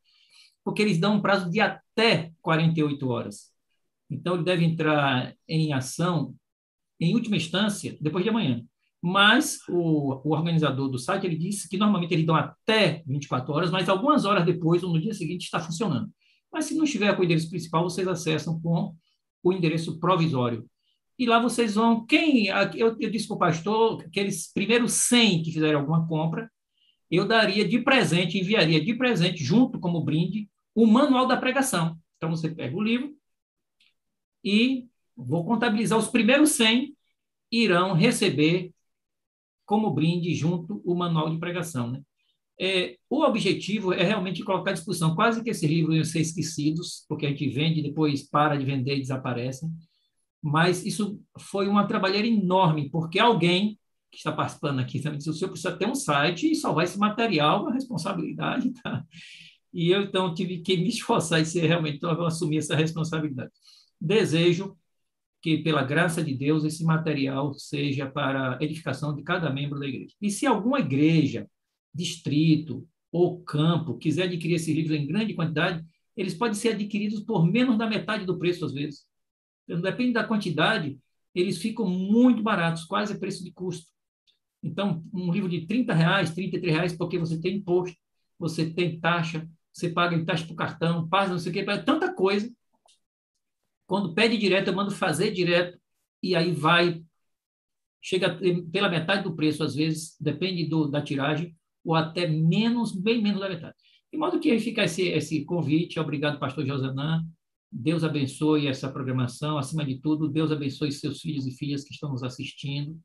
porque 0.63 0.81
eles 0.81 0.99
dão 0.99 1.15
um 1.15 1.21
prazo 1.21 1.49
de 1.49 1.59
até 1.59 2.31
48 2.41 3.09
horas. 3.09 3.51
Então, 4.09 4.35
ele 4.35 4.43
deve 4.43 4.63
entrar 4.63 5.33
em 5.47 5.73
ação, 5.73 6.35
em 6.99 7.15
última 7.15 7.37
instância, 7.37 7.97
depois 7.99 8.23
de 8.23 8.29
amanhã. 8.29 8.63
Mas 9.05 9.59
o, 9.67 10.21
o, 10.23 10.31
organizador 10.31 10.87
do 10.87 10.97
site 10.97 11.25
ele 11.25 11.35
disse 11.35 11.67
que 11.67 11.75
normalmente 11.75 12.13
eles 12.13 12.25
dão 12.25 12.37
até 12.37 13.03
24 13.05 13.51
horas, 13.51 13.69
mas 13.69 13.89
algumas 13.89 14.23
horas 14.23 14.45
depois 14.45 14.81
ou 14.81 14.93
no 14.93 15.01
dia 15.01 15.13
seguinte 15.13 15.43
está 15.43 15.59
funcionando. 15.59 16.09
Mas 16.49 16.65
se 16.65 16.75
não 16.75 16.85
estiver 16.85 17.13
com 17.13 17.21
o 17.21 17.25
endereço 17.25 17.49
principal, 17.49 17.83
vocês 17.83 18.07
acessam 18.07 18.61
com 18.61 18.95
o 19.43 19.51
endereço 19.51 19.99
provisório. 19.99 20.65
E 21.19 21.25
lá 21.25 21.37
vocês 21.37 21.75
vão. 21.75 22.05
Quem. 22.05 22.47
Eu, 22.47 22.95
eu 22.97 23.11
disse 23.11 23.27
para 23.27 23.35
o 23.35 23.39
pastor 23.39 23.97
que 23.97 24.05
aqueles 24.05 24.53
primeiros 24.53 24.93
100 24.93 25.43
que 25.43 25.51
fizeram 25.51 25.81
alguma 25.81 26.07
compra, 26.07 26.49
eu 27.11 27.27
daria 27.27 27.67
de 27.67 27.79
presente, 27.79 28.39
enviaria 28.39 28.81
de 28.81 28.93
presente, 28.93 29.43
junto 29.43 29.81
como 29.81 30.01
brinde, 30.01 30.49
o 30.73 30.87
manual 30.87 31.27
da 31.27 31.35
pregação. 31.35 31.99
Então 32.15 32.29
você 32.29 32.49
pega 32.49 32.73
o 32.73 32.81
livro 32.81 33.13
e 34.41 34.87
vou 35.13 35.45
contabilizar 35.45 35.99
os 35.99 36.07
primeiros 36.07 36.51
100 36.51 36.95
irão 37.51 37.93
receber 37.93 38.72
como 39.65 39.91
brinde 39.91 40.33
junto 40.33 40.81
o 40.85 40.95
manual 40.95 41.29
de 41.29 41.39
pregação. 41.39 41.91
Né? 41.91 42.01
É, 42.59 42.97
o 43.09 43.23
objetivo 43.23 43.93
é 43.93 44.03
realmente 44.03 44.43
colocar 44.43 44.71
à 44.71 44.73
disposição. 44.73 45.15
Quase 45.15 45.43
que 45.43 45.49
esse 45.49 45.67
livro 45.67 45.93
ia 45.93 46.03
ser 46.03 46.21
esquecidos, 46.21 47.05
porque 47.07 47.25
a 47.25 47.29
gente 47.29 47.47
vende, 47.49 47.81
depois 47.81 48.27
para 48.29 48.55
de 48.55 48.65
vender 48.65 48.97
e 48.97 49.01
desaparecem. 49.01 49.69
Mas 50.41 50.85
isso 50.85 51.19
foi 51.39 51.67
uma 51.67 51.87
trabalheira 51.87 52.27
enorme, 52.27 52.89
porque 52.89 53.17
alguém 53.19 53.79
que 54.11 54.17
está 54.17 54.31
participando 54.31 54.79
aqui 54.79 54.99
também 54.99 55.17
disse, 55.17 55.29
o 55.29 55.33
senhor 55.33 55.49
precisa 55.49 55.75
ter 55.75 55.87
um 55.87 55.95
site 55.95 56.51
e 56.51 56.55
salvar 56.55 56.83
esse 56.83 56.99
material, 56.99 57.67
a 57.67 57.73
responsabilidade, 57.73 58.71
tá? 58.83 59.03
E 59.73 59.89
eu, 59.89 60.03
então, 60.03 60.33
tive 60.35 60.59
que 60.59 60.77
me 60.77 60.87
esforçar 60.89 61.41
e 61.41 61.45
ser 61.45 61.65
realmente, 61.65 61.97
então, 61.97 62.11
assumir 62.25 62.57
essa 62.57 62.75
responsabilidade. 62.75 63.51
Desejo 63.99 64.77
que, 65.43 65.57
pela 65.57 65.83
graça 65.83 66.23
de 66.23 66.33
Deus, 66.33 66.63
esse 66.63 66.85
material 66.85 67.53
seja 67.53 68.09
para 68.09 68.57
edificação 68.61 69.13
de 69.13 69.21
cada 69.23 69.51
membro 69.51 69.77
da 69.77 69.85
igreja. 69.85 70.15
E 70.21 70.31
se 70.31 70.47
alguma 70.47 70.79
igreja, 70.79 71.49
distrito 71.93 72.87
ou 73.11 73.43
campo 73.43 73.97
quiser 73.97 74.23
adquirir 74.23 74.55
esses 74.55 74.73
livros 74.73 74.97
em 74.97 75.05
grande 75.05 75.33
quantidade, 75.33 75.85
eles 76.15 76.33
podem 76.33 76.53
ser 76.53 76.69
adquiridos 76.69 77.19
por 77.19 77.45
menos 77.45 77.77
da 77.77 77.85
metade 77.85 78.25
do 78.25 78.39
preço, 78.39 78.63
às 78.63 78.73
vezes. 78.73 79.05
Então, 79.67 79.81
depende 79.81 80.13
da 80.13 80.23
quantidade, 80.23 80.97
eles 81.35 81.57
ficam 81.57 81.89
muito 81.89 82.41
baratos, 82.41 82.85
quase 82.85 83.19
preço 83.19 83.43
de 83.43 83.51
custo. 83.51 83.91
Então, 84.63 85.03
um 85.13 85.29
livro 85.29 85.49
de 85.49 85.65
30 85.67 85.93
reais, 85.93 86.31
33 86.31 86.73
reais, 86.73 86.97
porque 86.97 87.17
você 87.17 87.37
tem 87.37 87.57
imposto, 87.57 87.97
você 88.39 88.69
tem 88.69 88.97
taxa, 88.97 89.45
você 89.73 89.89
paga 89.89 90.15
em 90.15 90.23
taxa 90.23 90.45
para 90.45 90.53
o 90.53 90.55
cartão, 90.55 91.09
passa 91.09 91.31
não 91.31 91.39
sei 91.39 91.51
o 91.51 91.53
quê, 91.53 91.65
tanta 91.83 92.13
coisa. 92.13 92.49
Quando 93.85 94.13
pede 94.13 94.37
direto, 94.37 94.67
eu 94.69 94.75
mando 94.75 94.91
fazer 94.91 95.31
direto, 95.31 95.79
e 96.21 96.35
aí 96.35 96.51
vai, 96.51 97.03
chega 98.01 98.39
pela 98.71 98.89
metade 98.89 99.23
do 99.23 99.35
preço, 99.35 99.63
às 99.63 99.75
vezes, 99.75 100.15
depende 100.19 100.65
do, 100.65 100.87
da 100.87 101.01
tiragem, 101.01 101.55
ou 101.83 101.95
até 101.95 102.27
menos, 102.27 102.91
bem 102.91 103.21
menos 103.21 103.41
da 103.41 103.49
metade. 103.49 103.75
De 104.11 104.17
modo 104.17 104.39
que 104.39 104.51
aí 104.51 104.59
fica 104.59 104.83
esse, 104.83 105.09
esse 105.09 105.43
convite, 105.43 105.99
obrigado, 105.99 106.39
pastor 106.39 106.65
Josanã, 106.65 107.25
Deus 107.71 108.03
abençoe 108.03 108.67
essa 108.67 108.91
programação, 108.91 109.57
acima 109.57 109.83
de 109.83 109.99
tudo, 109.99 110.29
Deus 110.29 110.51
abençoe 110.51 110.91
seus 110.91 111.19
filhos 111.19 111.47
e 111.47 111.51
filhas 111.51 111.83
que 111.83 111.93
estão 111.93 112.11
nos 112.11 112.23
assistindo. 112.23 112.99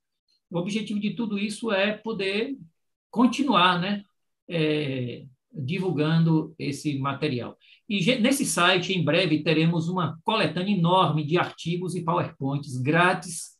O 0.50 0.58
objetivo 0.58 1.00
de 1.00 1.14
tudo 1.14 1.38
isso 1.38 1.72
é 1.72 1.96
poder 1.96 2.56
continuar, 3.10 3.80
né, 3.80 4.04
é, 4.48 5.26
divulgando 5.58 6.54
esse 6.58 6.98
material. 6.98 7.56
E 7.88 8.16
nesse 8.20 8.44
site, 8.44 8.92
em 8.92 9.04
breve, 9.04 9.42
teremos 9.42 9.88
uma 9.88 10.18
coletânea 10.22 10.76
enorme 10.76 11.24
de 11.24 11.38
artigos 11.38 11.94
e 11.94 12.04
PowerPoints 12.04 12.76
grátis 12.76 13.58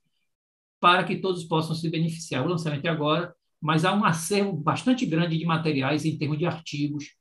para 0.80 1.02
que 1.04 1.16
todos 1.16 1.44
possam 1.44 1.74
se 1.74 1.90
beneficiar. 1.90 2.44
O 2.46 2.48
lançamento 2.48 2.84
é 2.84 2.88
agora, 2.88 3.34
mas 3.60 3.84
há 3.84 3.92
um 3.92 4.04
acervo 4.04 4.52
bastante 4.52 5.04
grande 5.04 5.36
de 5.36 5.44
materiais 5.44 6.04
em 6.04 6.16
termos 6.16 6.38
de 6.38 6.46
artigos, 6.46 7.14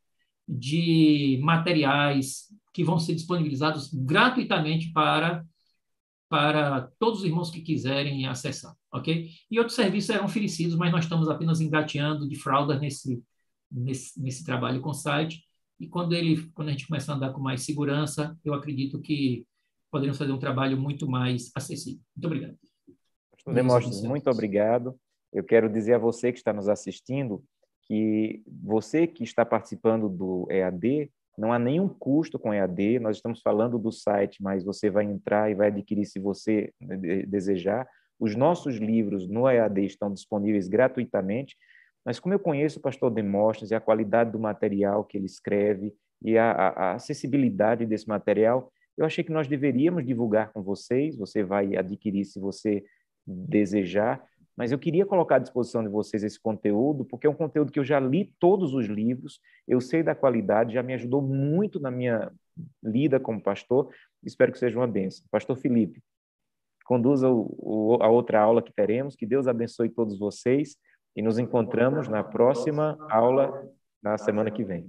de 0.47 1.39
materiais 1.41 2.47
que 2.73 2.83
vão 2.83 2.99
ser 2.99 3.15
disponibilizados 3.15 3.91
gratuitamente 3.93 4.91
para 4.91 5.43
para 6.29 6.91
todos 6.99 7.19
os 7.19 7.25
irmãos 7.25 7.49
que 7.49 7.61
quiserem 7.61 8.27
acessar, 8.27 8.75
ok? 8.91 9.29
E 9.49 9.59
outros 9.59 9.77
serviços 9.77 10.07
serão 10.07 10.25
oferecidos, 10.25 10.75
mas 10.75 10.91
nós 10.91 11.05
estamos 11.05 11.29
apenas 11.29 11.61
engateando 11.61 12.27
de 12.27 12.35
fraldas 12.35 12.81
nesse, 12.81 13.23
nesse, 13.71 14.21
nesse 14.21 14.43
trabalho 14.43 14.81
com 14.81 14.89
o 14.89 14.93
site. 14.93 15.43
E 15.79 15.87
quando 15.87 16.13
ele, 16.13 16.49
quando 16.53 16.69
a 16.69 16.71
gente 16.71 16.87
começar 16.87 17.13
a 17.13 17.15
andar 17.15 17.33
com 17.33 17.39
mais 17.39 17.63
segurança, 17.63 18.37
eu 18.43 18.53
acredito 18.53 18.99
que 18.99 19.45
poderemos 19.91 20.17
fazer 20.17 20.31
um 20.31 20.39
trabalho 20.39 20.77
muito 20.77 21.07
mais 21.07 21.51
acessível. 21.55 22.01
Muito 22.15 22.25
obrigado. 22.25 22.57
Demóstenes, 23.53 24.01
muito 24.01 24.29
obrigado. 24.29 24.95
Eu 25.31 25.43
quero 25.43 25.71
dizer 25.71 25.93
a 25.93 25.99
você 25.99 26.31
que 26.31 26.39
está 26.39 26.51
nos 26.51 26.67
assistindo 26.67 27.43
que 27.83 28.43
você 28.45 29.07
que 29.07 29.23
está 29.23 29.45
participando 29.45 30.09
do 30.09 30.45
EAD, 30.51 31.09
não 31.37 31.53
há 31.53 31.59
nenhum 31.59 31.87
custo 31.87 32.37
com 32.37 32.53
EAD, 32.53 32.99
nós 32.99 33.17
estamos 33.17 33.41
falando 33.41 33.77
do 33.77 33.91
site, 33.91 34.41
mas 34.41 34.63
você 34.63 34.89
vai 34.89 35.05
entrar 35.05 35.49
e 35.49 35.55
vai 35.55 35.67
adquirir 35.67 36.05
se 36.05 36.19
você 36.19 36.73
desejar. 37.27 37.87
Os 38.19 38.35
nossos 38.35 38.77
livros 38.77 39.27
no 39.29 39.47
EAD 39.47 39.85
estão 39.85 40.11
disponíveis 40.11 40.67
gratuitamente, 40.67 41.55
mas 42.07 42.21
como 42.21 42.33
eu 42.33 42.39
conheço 42.39 42.79
o 42.79 42.81
pastor 42.81 43.11
Demóstenes 43.11 43.69
e 43.69 43.75
a 43.75 43.81
qualidade 43.81 44.31
do 44.31 44.39
material 44.39 45.03
que 45.03 45.17
ele 45.17 45.25
escreve 45.25 45.93
e 46.23 46.37
a, 46.37 46.51
a, 46.51 46.93
acessibilidade 46.93 47.85
desse 47.85 48.07
material, 48.07 48.71
eu 48.97 49.05
achei 49.05 49.25
que 49.25 49.31
nós 49.31 49.45
deveríamos 49.45 50.05
divulgar 50.05 50.53
com 50.53 50.63
vocês, 50.63 51.17
você 51.17 51.43
vai 51.43 51.75
adquirir 51.75 52.23
se 52.23 52.39
você 52.39 52.85
desejar, 53.27 54.23
mas 54.55 54.71
eu 54.71 54.79
queria 54.79 55.05
colocar 55.05 55.35
à 55.35 55.39
disposição 55.39 55.83
de 55.83 55.89
vocês 55.89 56.23
esse 56.23 56.39
conteúdo, 56.39 57.03
porque 57.03 57.27
é 57.27 57.29
um 57.29 57.35
conteúdo 57.35 57.73
que 57.73 57.79
eu 57.79 57.83
já 57.83 57.99
li 57.99 58.33
todos 58.39 58.73
os 58.73 58.85
livros, 58.85 59.41
eu 59.67 59.81
sei 59.81 60.01
da 60.01 60.15
qualidade, 60.15 60.75
já 60.75 60.81
me 60.81 60.93
ajudou 60.93 61.21
muito 61.21 61.77
na 61.77 61.91
minha 61.91 62.31
lida 62.81 63.19
como 63.19 63.43
pastor, 63.43 63.93
espero 64.23 64.53
que 64.53 64.59
seja 64.59 64.79
uma 64.79 64.87
benção. 64.87 65.27
Pastor 65.29 65.57
Felipe, 65.57 66.01
conduza 66.85 67.29
o, 67.29 67.53
o, 67.59 67.97
a 68.01 68.07
outra 68.07 68.39
aula 68.39 68.61
que 68.61 68.71
teremos, 68.71 69.13
que 69.13 69.25
Deus 69.25 69.45
abençoe 69.45 69.89
todos 69.89 70.17
vocês 70.17 70.77
e 71.17 71.21
nos 71.23 71.39
encontramos 71.39 72.07
na 72.07 72.23
próxima 72.23 72.95
aula 73.09 73.67
na 74.03 74.19
semana 74.19 74.51
que 74.51 74.63
vem. 74.63 74.87